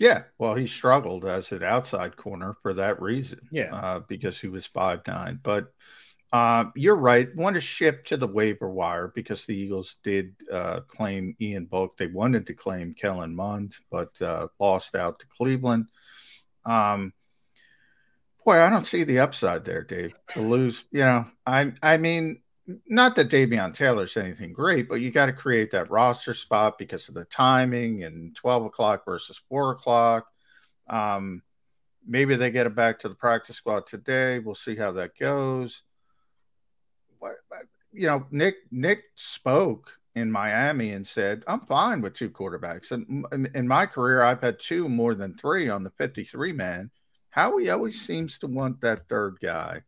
[0.00, 3.40] Yeah, well, he struggled as an outside corner for that reason.
[3.52, 5.74] Yeah, uh, because he was five nine, but
[6.32, 7.28] uh, you're right.
[7.36, 11.98] Want to ship to the waiver wire because the Eagles did uh, claim Ian Book.
[11.98, 15.88] They wanted to claim Kellen Mond, but uh, lost out to Cleveland.
[16.64, 17.12] Um,
[18.42, 20.14] boy, I don't see the upside there, Dave.
[20.30, 22.40] To lose, you know, I I mean,
[22.86, 27.08] not that Davion Taylor's anything great, but you got to create that roster spot because
[27.08, 30.26] of the timing and 12 o'clock versus four o'clock.
[30.88, 31.42] Um,
[32.06, 34.38] maybe they get it back to the practice squad today.
[34.38, 35.82] We'll see how that goes
[37.92, 43.26] you know, Nick Nick spoke in Miami and said, "I'm fine with two quarterbacks." And
[43.54, 46.90] in my career, I've had two more than three on the 53 man.
[47.30, 49.82] Howie always seems to want that third guy.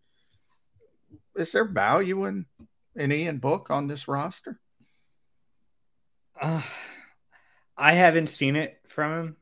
[1.37, 2.47] Is there value in
[2.97, 4.61] in Ian Book on this roster?
[6.41, 6.63] Uh,
[7.77, 9.37] I haven't seen it from him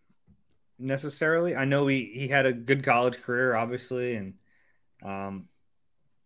[0.79, 1.57] necessarily.
[1.57, 4.35] I know he he had a good college career, obviously, and
[5.03, 5.49] um,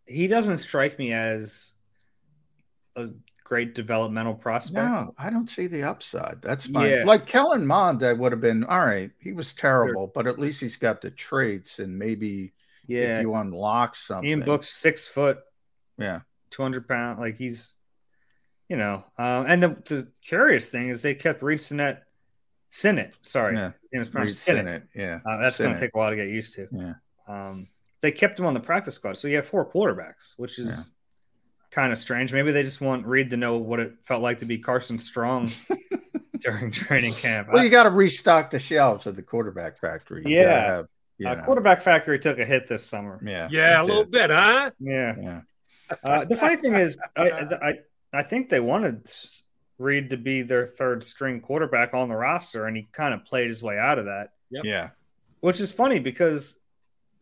[0.06, 1.72] he doesn't strike me as
[2.96, 3.08] a
[3.44, 4.86] great developmental prospect.
[4.86, 6.40] No, I don't see the upside.
[6.42, 7.04] That's my yeah.
[7.04, 8.02] like Kellen Mond.
[8.02, 9.10] I would have been all right.
[9.20, 10.12] He was terrible, sure.
[10.14, 12.52] but at least he's got the traits, and maybe
[12.86, 14.28] yeah, if you unlock something.
[14.28, 15.38] Ian Book's six foot,
[15.98, 16.20] yeah,
[16.54, 17.18] two hundred pound.
[17.18, 17.74] Like he's,
[18.68, 22.02] you know, uh, and the, the curious thing is they kept Reid Sinnett,
[22.70, 23.14] Sinnett.
[23.22, 23.72] Sorry, yeah.
[23.92, 24.64] it was pronounced Sinnett.
[24.64, 24.82] Sinnett.
[24.94, 26.68] Yeah, uh, that's going to take a while to get used to.
[26.72, 26.94] Yeah.
[27.28, 27.68] Um,
[28.00, 30.68] they kept him on the practice squad, so you have four quarterbacks, which is.
[30.68, 30.82] Yeah
[31.74, 32.32] kind of strange.
[32.32, 35.50] Maybe they just want Reid to know what it felt like to be Carson Strong
[36.38, 37.48] during training camp.
[37.52, 40.22] Well, you got to restock the shelves at the quarterback factory.
[40.24, 40.64] You yeah.
[40.66, 43.20] Have, uh, quarterback factory took a hit this summer.
[43.24, 43.48] Yeah.
[43.50, 44.70] Yeah, a little bit, huh?
[44.78, 45.14] Yeah.
[45.20, 45.40] Yeah.
[46.04, 47.74] Uh, the funny thing is, I, I,
[48.12, 49.10] I think they wanted
[49.78, 53.48] Reid to be their third string quarterback on the roster, and he kind of played
[53.48, 54.30] his way out of that.
[54.50, 54.64] Yep.
[54.64, 54.90] Yeah.
[55.40, 56.58] Which is funny because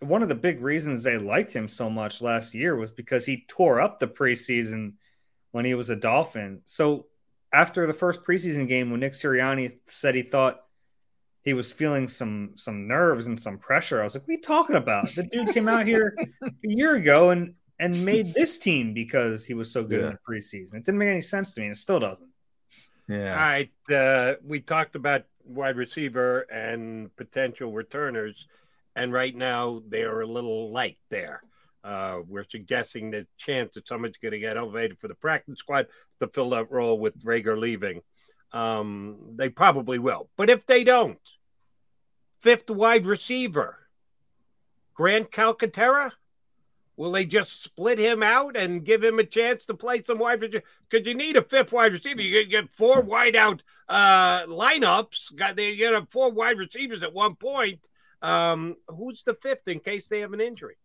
[0.00, 3.44] one of the big reasons they liked him so much last year was because he
[3.48, 4.94] tore up the preseason
[5.52, 6.60] when he was a Dolphin.
[6.66, 7.06] So
[7.52, 10.60] after the first preseason game, when Nick Sirianni said he thought
[11.42, 14.42] he was feeling some some nerves and some pressure, I was like, "What are you
[14.42, 18.94] talking about?" The dude came out here a year ago and and made this team
[18.94, 20.06] because he was so good yeah.
[20.06, 20.74] in the preseason.
[20.74, 22.30] It didn't make any sense to me, and it still doesn't.
[23.08, 23.32] Yeah.
[23.32, 23.70] All right.
[23.90, 28.46] Uh, we talked about wide receiver and potential returners
[28.94, 31.42] and right now they're a little light there.
[31.84, 35.86] Uh, we're suggesting the chance that someone's going to get elevated for the practice squad
[36.20, 38.02] to fill that role with Reagor leaving.
[38.52, 40.28] Um, they probably will.
[40.36, 41.18] But if they don't,
[42.38, 43.78] fifth wide receiver,
[44.94, 46.12] Grant Calcaterra,
[46.96, 50.40] will they just split him out and give him a chance to play some wide
[50.40, 50.64] receiver?
[50.88, 52.20] Because you need a fifth wide receiver.
[52.20, 55.34] You get four wide out uh, lineups.
[55.34, 57.80] Got they get four wide receivers at one point
[58.22, 60.76] um, who's the fifth in case they have an injury?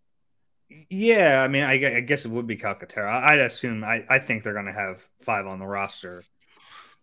[0.90, 3.24] Yeah, I mean, I, I guess it would be Calcaterra.
[3.24, 3.84] I'd assume.
[3.84, 6.24] I, I think they're going to have five on the roster.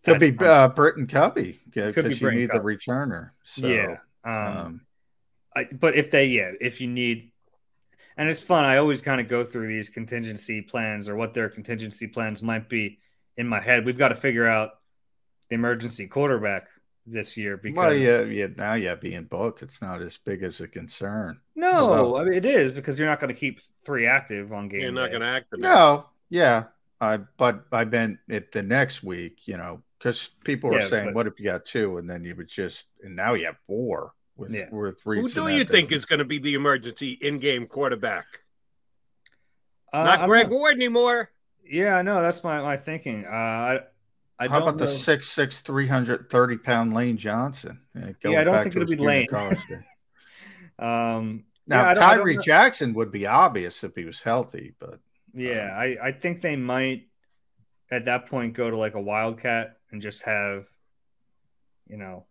[0.03, 2.59] Could be uh, Britton Covey because you need Covey.
[2.59, 3.31] the returner.
[3.43, 3.97] So, yeah.
[4.23, 4.81] Um, um,
[5.55, 7.31] I, but if they, yeah, if you need,
[8.17, 8.63] and it's fun.
[8.65, 12.69] I always kind of go through these contingency plans or what their contingency plans might
[12.69, 12.99] be
[13.37, 13.85] in my head.
[13.85, 14.71] We've got to figure out
[15.49, 16.67] the emergency quarterback
[17.05, 18.47] this year because well, yeah, yeah.
[18.57, 21.39] Now, yeah, being booked, it's not as big as a concern.
[21.55, 24.69] No, Although, I mean it is because you're not going to keep three active on
[24.69, 24.81] game.
[24.81, 25.61] You're not going to activate.
[25.61, 26.63] No, yeah,
[26.99, 29.41] I but I meant it the next week.
[29.45, 31.99] You know, because people were Yeah, saying, but- "What if you got two?
[31.99, 34.69] and then you would just and now you have four with Yeah.
[34.71, 35.69] with Who do you big.
[35.71, 38.25] think is going to be the emergency in-game quarterback?
[39.93, 41.31] Uh, Not I'm Greg Ward anymore.
[41.65, 42.21] Yeah, I know.
[42.21, 43.25] That's my, my thinking.
[43.25, 43.79] Uh, I,
[44.37, 44.91] I How don't about the know.
[44.91, 47.79] six six three hundred thirty pound Lane Johnson?
[47.95, 49.27] Yeah, going I don't think it'll be Lane.
[49.27, 49.57] college.
[50.77, 52.37] Um, Now yeah, I don't- I don't Tyree.
[52.39, 54.99] Jackson would be obvious if he was healthy, but
[55.33, 57.07] Yeah, I, I think they might
[57.89, 60.65] at that point go to like a wildcat and just have,
[61.87, 62.25] you know,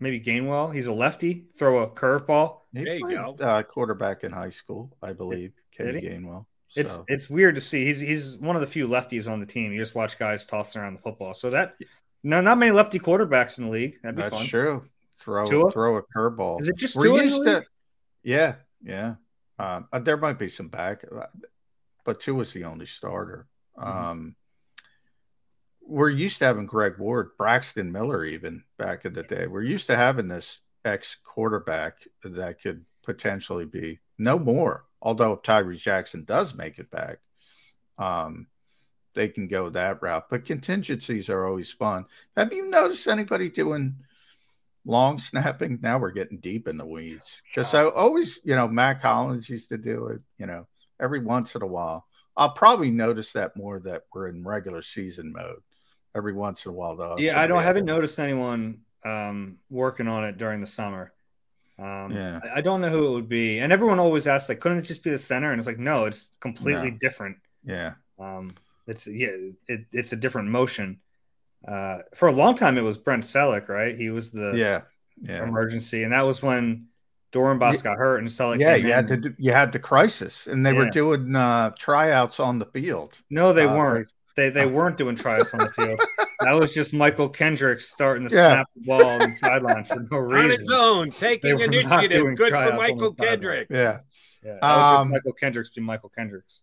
[0.00, 0.74] maybe Gainwell.
[0.74, 1.46] He's a lefty.
[1.56, 2.58] Throw a curveball.
[2.72, 3.36] There you played, go.
[3.40, 5.52] Uh, quarterback in high school, I believe.
[5.76, 6.00] Did Kenny?
[6.00, 6.46] Gainwell.
[6.74, 7.84] It's So, it's weird to see.
[7.84, 9.72] He's he's one of the few lefties on the team.
[9.72, 11.34] You just watch guys tossing around the football.
[11.34, 11.74] So that
[12.22, 13.98] no, not many lefty quarterbacks in the league.
[14.02, 14.46] That'd be that's fun.
[14.46, 14.84] true.
[15.18, 15.72] Throw Tua?
[15.72, 16.62] throw a curveball.
[16.62, 17.64] Is it just We're Tua in the used to-
[18.22, 19.14] Yeah, yeah.
[19.58, 21.26] Um, uh, there might be some back, uh,
[22.04, 23.46] but Tua was the only starter.
[23.76, 23.88] Mm-hmm.
[24.10, 24.36] Um,
[25.90, 29.46] we're used to having Greg Ward, Braxton Miller, even back in the day.
[29.48, 34.86] We're used to having this ex quarterback that could potentially be no more.
[35.02, 37.18] Although if Tyree Jackson does make it back,
[37.98, 38.46] um,
[39.14, 40.30] they can go that route.
[40.30, 42.06] But contingencies are always fun.
[42.36, 43.96] Have you noticed anybody doing
[44.84, 45.80] long snapping?
[45.82, 49.70] Now we're getting deep in the weeds because I always, you know, Matt Collins used
[49.70, 50.20] to do it.
[50.38, 50.68] You know,
[51.00, 52.06] every once in a while.
[52.36, 55.60] I'll probably notice that more that we're in regular season mode.
[56.14, 57.16] Every once in a while, though.
[57.18, 61.12] Yeah, I don't haven't noticed anyone um, working on it during the summer.
[61.78, 62.40] Um, Yeah.
[62.44, 64.82] I, I don't know who it would be, and everyone always asks, like, couldn't it
[64.82, 65.50] just be the center?
[65.52, 66.96] And it's like, no, it's completely No.
[67.00, 67.36] different.
[67.64, 67.92] Yeah.
[68.18, 68.54] Um,
[68.86, 69.30] it's yeah,
[69.68, 71.00] it, it's a different motion.
[71.66, 73.94] Uh, for a long time, it was Brent Celek, right?
[73.94, 74.82] He was the Yeah.
[75.22, 75.44] Yeah.
[75.46, 76.88] emergency, and that was when
[77.32, 77.82] Dorenbos Yeah.
[77.92, 78.58] got hurt and Selleck.
[78.58, 82.40] yeah, you had to do, you had the crisis, and they were doing uh, tryouts
[82.40, 83.18] on the field.
[83.30, 84.08] No, they Uh, weren't.
[84.40, 86.00] They they weren't doing tryouts on the field.
[86.40, 88.48] That was just Mychal Kendrick starting to Yeah.
[88.48, 90.44] snap the ball on the sideline for no reason.
[90.46, 92.24] On its own, taking initiative.
[92.36, 93.28] Good for tryouts on the Michael sideline.
[93.28, 93.66] Kendrick.
[93.70, 93.98] Yeah.
[94.42, 96.62] Yeah, that was Um, Mychal Kendricks be Mychal Kendricks.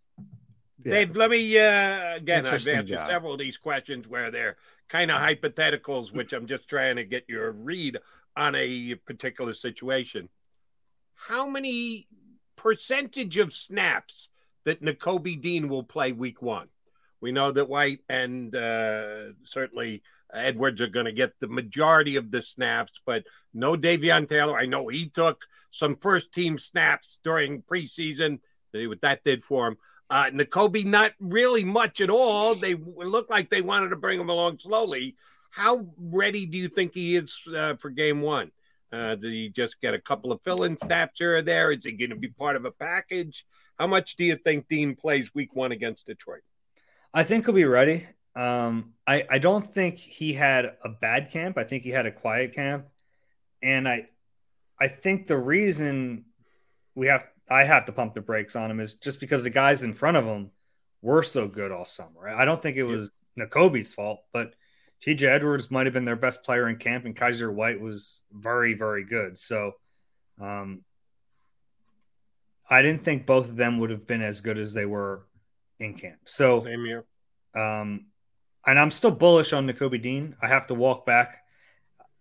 [0.81, 2.45] Dave, let me uh, again.
[2.47, 3.07] I've answered guy.
[3.07, 4.57] several of these questions where they're
[4.89, 7.97] kind of hypotheticals, which I'm just trying to get your read
[8.35, 10.29] on a particular situation.
[11.13, 12.07] How many
[12.55, 14.29] percentage of snaps
[14.63, 16.69] that Nakobe Dean will play week one?
[17.21, 20.03] We know that White and uh, certainly
[20.33, 23.23] Edwards are going to get the majority of the snaps, but
[23.53, 24.57] no Davion Taylor.
[24.57, 28.39] I know he took some first team snaps during preseason.
[28.73, 29.77] See what that did for him.
[30.09, 32.55] Uh, Nakobe, not really much at all.
[32.55, 35.15] They looked like they wanted to bring him along slowly.
[35.49, 38.51] How ready do you think he is uh, for game one?
[38.91, 41.71] Uh, did he just get a couple of fill in snaps here or there?
[41.71, 43.45] Is he going to be part of a package?
[43.77, 46.41] How much do you think Dean plays week one against Detroit?
[47.13, 48.07] I think he'll be ready.
[48.35, 51.57] Um, I I don't think he had a bad camp.
[51.57, 52.87] I think he had a quiet camp,
[53.63, 54.07] and I
[54.79, 56.25] I think the reason
[56.93, 59.83] we have I have to pump the brakes on him is just because the guys
[59.83, 60.51] in front of him
[61.01, 62.27] were so good all summer.
[62.27, 64.53] I don't think it was Nakobe's fault, but
[65.05, 68.73] TJ Edwards might have been their best player in camp, and Kyzir White was very
[68.73, 69.37] very good.
[69.37, 69.73] So.
[70.39, 70.83] Um,
[72.69, 75.25] I didn't think both of them would have been as good as they were
[75.79, 76.19] in camp.
[76.25, 77.05] So, Same here.
[77.55, 78.07] um,
[78.65, 80.35] and I'm still bullish on Nakobe Dean.
[80.41, 81.43] I have to walk back.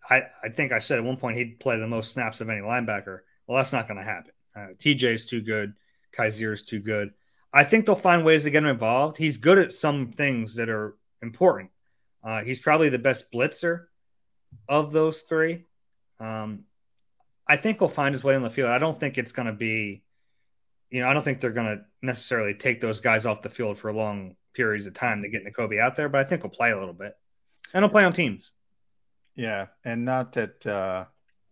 [0.09, 2.61] I, I think I said at one point he'd play the most snaps of any
[2.61, 3.21] linebacker.
[3.47, 4.31] Well, that's not going to happen.
[4.55, 5.75] Uh, TJ is too good.
[6.17, 7.13] Kyzir is too good.
[7.53, 9.17] I think they'll find ways to get him involved.
[9.17, 11.71] He's good at some things that are important.
[12.23, 13.87] Uh, he's probably the best blitzer
[14.69, 15.65] of those three.
[16.21, 16.65] Um,
[17.49, 18.69] I think he'll find his way on the field.
[18.71, 20.03] I don't think it's going to be,
[20.91, 23.79] you know, I don't think they're going to necessarily take those guys off the field
[23.79, 26.71] for long periods of time to get Nakobe out there, but I think he'll play
[26.71, 27.15] a little bit.
[27.75, 28.53] And he'll play on teams.
[29.35, 31.05] Yeah, and not that uh,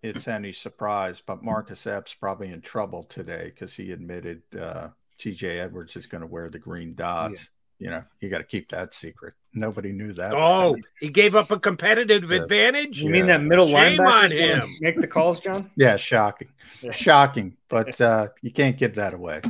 [0.02, 4.88] it's any surprise, but Marcus Epps probably in trouble today because he admitted uh,
[5.18, 5.60] T.J.
[5.60, 7.50] Edwards is going to wear the green dots.
[7.78, 9.34] You know, you got to keep that secret.
[9.52, 10.32] Nobody knew that.
[10.34, 12.42] Oh, he gave up a competitive Yeah.
[12.42, 13.02] advantage.
[13.02, 14.30] You mean that middle Shame linebacker on
[14.60, 14.68] him.
[14.80, 15.70] make the calls, John?
[15.76, 16.48] Yeah, shocking,
[16.92, 19.42] shocking, but uh, you can't give that away.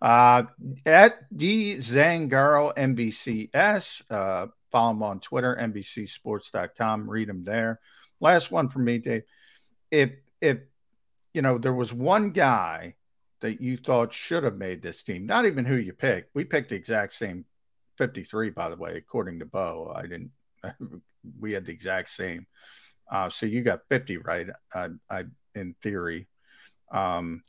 [0.00, 0.44] Uh,
[0.86, 7.08] at D Zangaro NBCS, uh, follow him on Twitter, NBCSports.com.
[7.10, 7.80] Read him there.
[8.20, 9.22] Last one for me, Dave.
[9.90, 10.10] If
[10.40, 10.58] if
[11.34, 12.94] you know there was one guy
[13.40, 15.26] that you thought should have made this team?
[15.26, 16.34] Not even who you picked.
[16.34, 17.44] We picked the exact same
[18.02, 19.92] 53, by the way, according to Bo.
[19.94, 20.32] I didn't,
[21.38, 22.48] we had the exact same.
[23.08, 25.24] Uh, so you got 50 right, I, I
[25.54, 26.26] in theory.
[26.90, 27.44] Um,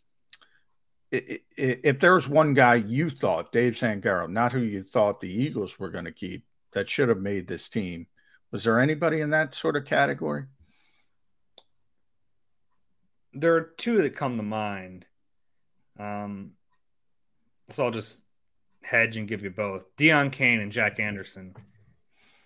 [1.11, 5.89] if there's one guy you thought, Dave Zangaro, not who you thought the Eagles were
[5.89, 8.05] going to keep, that should have made this team,
[8.51, 10.45] was there anybody in that sort of category?
[13.33, 15.07] There are two that come to mind.
[15.99, 16.51] Um,
[17.71, 18.23] so I'll just
[18.83, 19.95] hedge and give you both.
[19.97, 21.55] Deon Cain and Jack Anderson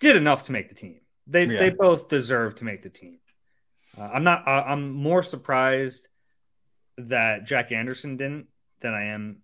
[0.00, 1.00] did enough to make the team.
[1.26, 1.58] They yeah.
[1.58, 3.18] they both deserve to make the team.
[3.98, 4.46] Uh, I'm not.
[4.46, 6.08] Uh, I'm more surprised
[6.98, 8.46] that Jack Anderson didn't
[8.80, 9.42] than I am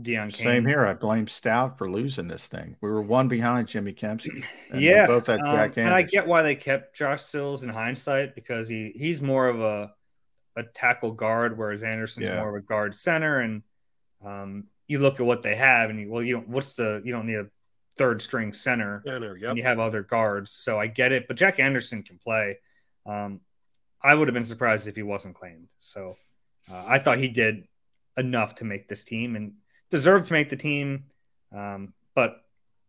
[0.00, 0.46] Deon Cain.
[0.46, 0.86] Same here.
[0.86, 2.76] I blame Stout for losing this thing.
[2.80, 4.44] We were one behind Jimmy Kempski.
[4.74, 8.34] yeah, both had um, Jack and I get why they kept Josh Sills in hindsight
[8.34, 9.92] because he he's more of a
[10.56, 12.40] a tackle guard, whereas Anderson's yeah.
[12.40, 13.40] more of a guard center.
[13.40, 13.62] And
[14.24, 16.48] um, you look at what they have, and you well, you don't.
[16.48, 17.46] What's the you don't need a
[17.96, 19.02] third string center.
[19.06, 19.50] Center, yep.
[19.50, 21.28] And you have other guards, so I get it.
[21.28, 22.58] But Jack Anderson can play.
[23.06, 23.40] Um,
[24.02, 25.68] I would have been surprised if he wasn't claimed.
[25.78, 26.16] So
[26.70, 27.66] uh, I thought he did
[28.16, 29.54] enough to make this team and
[29.90, 31.04] deserved to make the team.
[31.54, 32.42] Um, but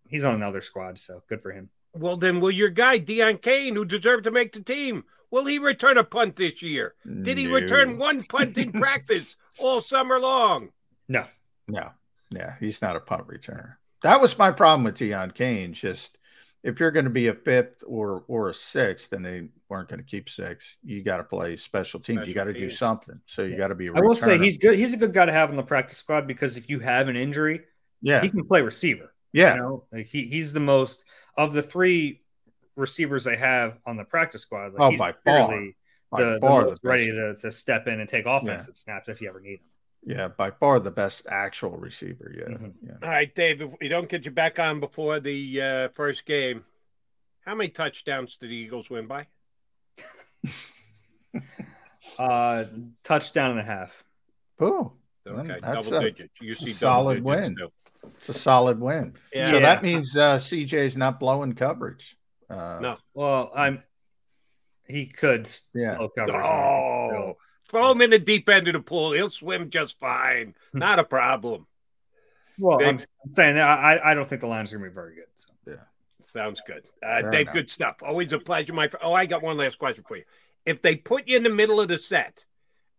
[0.07, 1.69] he's on another squad, so good for him.
[1.93, 5.59] Well, then, will your guy Deon Cain, who deserved to make the team, will he
[5.59, 6.95] return a punt this year?
[7.05, 7.53] Did he no.
[7.53, 10.69] return one punt in practice all summer long?
[11.07, 11.25] No,
[11.67, 11.91] no,
[12.31, 13.75] yeah, he's not a punt returner.
[14.03, 15.73] That was my problem with Deon Cain.
[15.73, 16.17] Just
[16.63, 19.99] if you're going to be a fifth or or a sixth, and they weren't going
[19.99, 22.17] to keep six, you got to play special teams.
[22.17, 23.19] Special you got to do something.
[23.25, 23.57] So you yeah.
[23.57, 23.89] got to be.
[23.89, 24.77] I will say he's good.
[24.77, 27.15] He's a good guy to have in the practice squad because if you have an
[27.15, 27.61] injury,
[28.01, 29.13] yeah, he can play receiver.
[29.31, 29.83] Yeah, you know?
[29.91, 31.05] like he he's the most
[31.37, 32.21] of the three
[32.75, 34.73] receivers they have on the practice squad.
[34.73, 35.49] Like oh, by far,
[36.11, 38.81] by the, far the ready to, to step in and take offensive yeah.
[38.83, 39.67] snaps if you ever need them.
[40.05, 42.33] Yeah, by far the best actual receiver.
[42.37, 42.53] Yeah.
[42.53, 42.87] Mm-hmm.
[42.87, 42.93] yeah.
[43.01, 43.61] All right, Dave.
[43.61, 46.63] If we don't get you back on before the uh, first game,
[47.41, 49.25] how many touchdowns did the Eagles win by?
[52.19, 52.65] uh,
[53.03, 54.03] touchdown and a half.
[54.59, 54.93] Oh,
[55.27, 56.33] okay, that's double a, digits.
[56.39, 57.55] You see solid win.
[57.55, 57.71] Still.
[58.17, 59.15] It's a solid win.
[59.33, 59.49] Yeah.
[59.49, 59.61] So yeah.
[59.61, 62.15] that means uh, CJ's not blowing coverage.
[62.47, 62.97] Uh, no.
[63.15, 63.81] Well, I'm.
[64.87, 65.49] He could.
[65.73, 65.95] Yeah.
[65.95, 66.45] Blow coverage.
[66.45, 67.37] Oh.
[67.75, 69.11] Throw him in the deep end of the pool.
[69.11, 70.55] He'll swim just fine.
[70.71, 70.79] Hmm.
[70.79, 71.67] Not a problem.
[72.57, 74.95] Well, Dave, I'm saying that I, I don't think the line's are going to be
[74.95, 75.25] very good.
[75.35, 75.49] So.
[75.67, 75.83] Yeah.
[76.23, 76.83] Sounds good.
[77.05, 77.53] Uh, Dave, enough.
[77.53, 77.97] good stuff.
[78.01, 79.03] Always a pleasure, my friend.
[79.05, 80.23] Oh, I got one last question for you.
[80.65, 82.45] If they put you in the middle of the set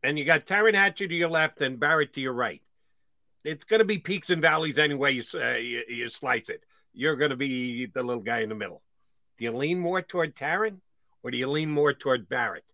[0.03, 2.61] and you got Taryn Hatcher to your left and Barrett to your right,
[3.45, 6.65] it's going to be peaks and valleys anyway you, uh, you, you slice it.
[6.93, 8.83] You're going to be the little guy in the middle.
[9.39, 10.81] Do you lean more toward Taryn
[11.23, 12.71] or do you lean more toward Barrett?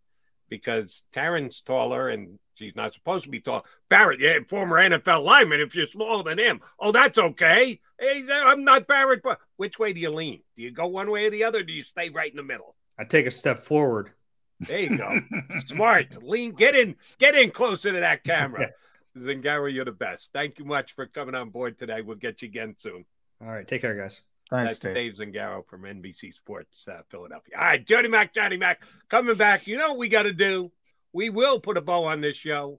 [0.53, 3.65] Because Taryn's taller and she's not supposed to be tall.
[3.89, 5.61] Barrett, yeah, former NFL lineman.
[5.61, 7.81] If you're smaller than him, oh, that's okay.
[7.99, 10.43] Hey, I'm not Barrett, but which way do you lean?
[10.55, 11.63] Do you go one way or the other?
[11.63, 12.77] do you stay right in the middle?
[12.99, 14.11] I take a step forward.
[14.61, 15.21] There you go.
[15.67, 16.23] Smart.
[16.23, 16.53] Lean.
[16.53, 16.97] Get in.
[17.19, 18.69] Get in closer to that camera.
[19.19, 20.29] Zangaro, you're the best.
[20.35, 22.03] Thank you much for coming on board today.
[22.03, 23.07] We'll get you again soon.
[23.41, 23.67] All right.
[23.67, 24.21] Take care, guys.
[24.53, 25.17] Thanks, That's Dave.
[25.17, 27.55] Dave Zangaro from NBC Sports uh, Philadelphia.
[27.59, 29.67] All right, Johnny Mac, Johnny Mac, coming back.
[29.67, 30.71] You know what we got to do?
[31.15, 32.79] We will put a bow on this show.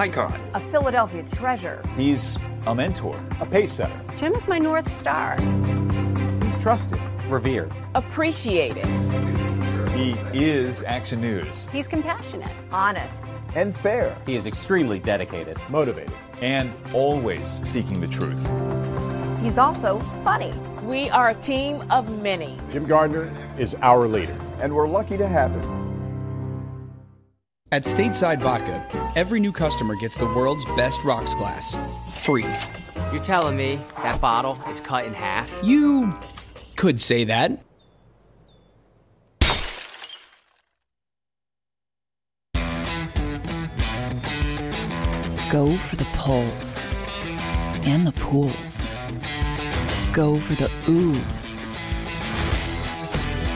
[0.00, 0.40] Icon.
[0.54, 1.82] A Philadelphia treasure.
[1.94, 4.00] He's a mentor, a pace setter.
[4.16, 5.38] Jim is my North Star.
[6.42, 6.98] He's trusted,
[7.28, 8.86] revered, appreciated.
[9.90, 11.68] He is Action News.
[11.70, 13.14] He's compassionate, honest,
[13.54, 14.16] and fair.
[14.24, 18.40] He is extremely dedicated, motivated, and always seeking the truth.
[19.42, 20.54] He's also funny.
[20.82, 22.56] We are a team of many.
[22.72, 25.89] Jim Gardner is our leader, and we're lucky to have him.
[27.72, 28.84] At Stateside Vodka,
[29.14, 31.76] every new customer gets the world's best rocks glass,
[32.16, 32.44] free.
[33.12, 35.56] You're telling me that bottle is cut in half?
[35.62, 36.12] You
[36.74, 37.52] could say that.
[45.52, 46.80] Go for the pulls
[47.86, 48.84] and the pools.
[50.12, 51.64] Go for the oohs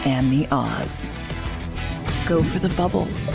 [0.07, 1.11] and the ahs.
[2.29, 3.35] Go for the bubbles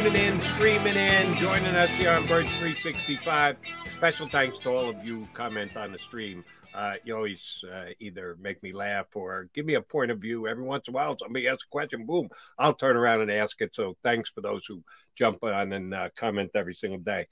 [0.00, 3.56] tuning in, streaming in, joining us here on Birds 365.
[3.98, 6.42] Special thanks to all of you who comment on the stream.
[6.72, 10.48] Uh, you always uh, either make me laugh or give me a point of view.
[10.48, 13.60] Every once in a while, somebody asks a question, boom, I'll turn around and ask
[13.60, 13.74] it.
[13.74, 14.82] So thanks for those who
[15.18, 17.26] jump on and uh, comment every single day.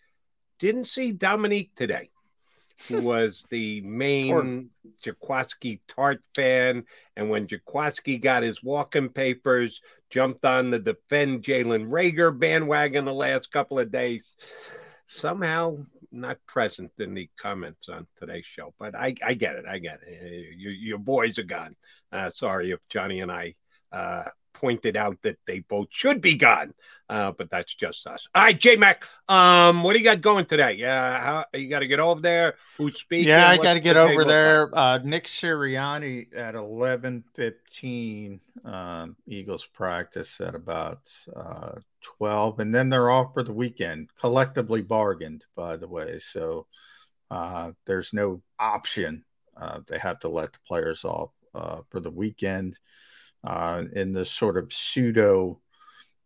[0.59, 2.11] Didn't see Dominique today
[2.86, 4.70] who was the main
[5.05, 6.84] Jaquiski Tartt fan.
[7.16, 9.80] And when Jaquaski got his walking papers,
[10.10, 14.36] jumped on the defend Jalen Reagor bandwagon the last couple of days,
[15.06, 15.78] somehow
[16.10, 18.72] not present in the comments on today's show.
[18.78, 19.66] But I, I get it.
[19.66, 20.56] I get it.
[20.56, 21.76] Your, your boys are gone.
[22.12, 23.55] Uh, sorry if Johnny and I
[23.92, 24.24] uh,
[24.60, 26.74] pointed out that they both should be gone.
[27.10, 28.28] Uh, but that's just us.
[28.35, 30.74] All right, J Mac, um, what do you got going today?
[30.74, 32.56] Yeah, how you got to get over there?
[32.76, 33.28] Who's speaking?
[33.28, 34.68] Yeah, I got to get over there.
[34.76, 38.40] Uh, Nick Sirianni at eleven fifteen.
[38.62, 44.10] Um, Eagles practice at about uh, twelve, and then they're off for the weekend.
[44.20, 46.18] Collectively bargained, by the way.
[46.18, 46.66] So
[47.30, 49.24] uh, there's no option.
[49.56, 52.78] Uh, they have to let the players off uh, for the weekend
[53.44, 55.60] uh, in this sort of pseudo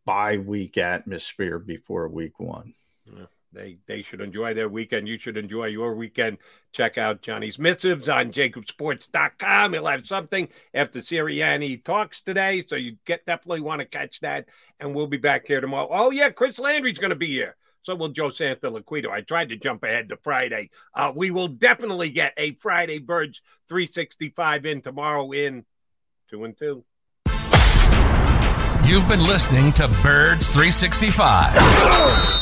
[0.05, 2.75] bye week atmosphere before week one.
[3.05, 5.09] Yeah, they they should enjoy their weekend.
[5.09, 6.39] You should enjoy your weekend.
[6.73, 9.73] Check out Johnny's missives on jakibsports.com.
[9.73, 12.63] He'll have something after Sirianni talks today.
[12.63, 14.47] So you get definitely want to catch that.
[14.81, 15.89] And we'll be back here tomorrow.
[15.91, 17.57] Oh, yeah, Chris Landry's going to be here.
[17.83, 19.11] So will Joe Santoliquito.
[19.11, 20.71] I tried to jump ahead to Friday.
[20.95, 25.65] Uh, we will definitely get a Friday Birds 365 in tomorrow in
[26.31, 26.85] two and two.
[28.85, 32.42] You've been listening to Birds 365,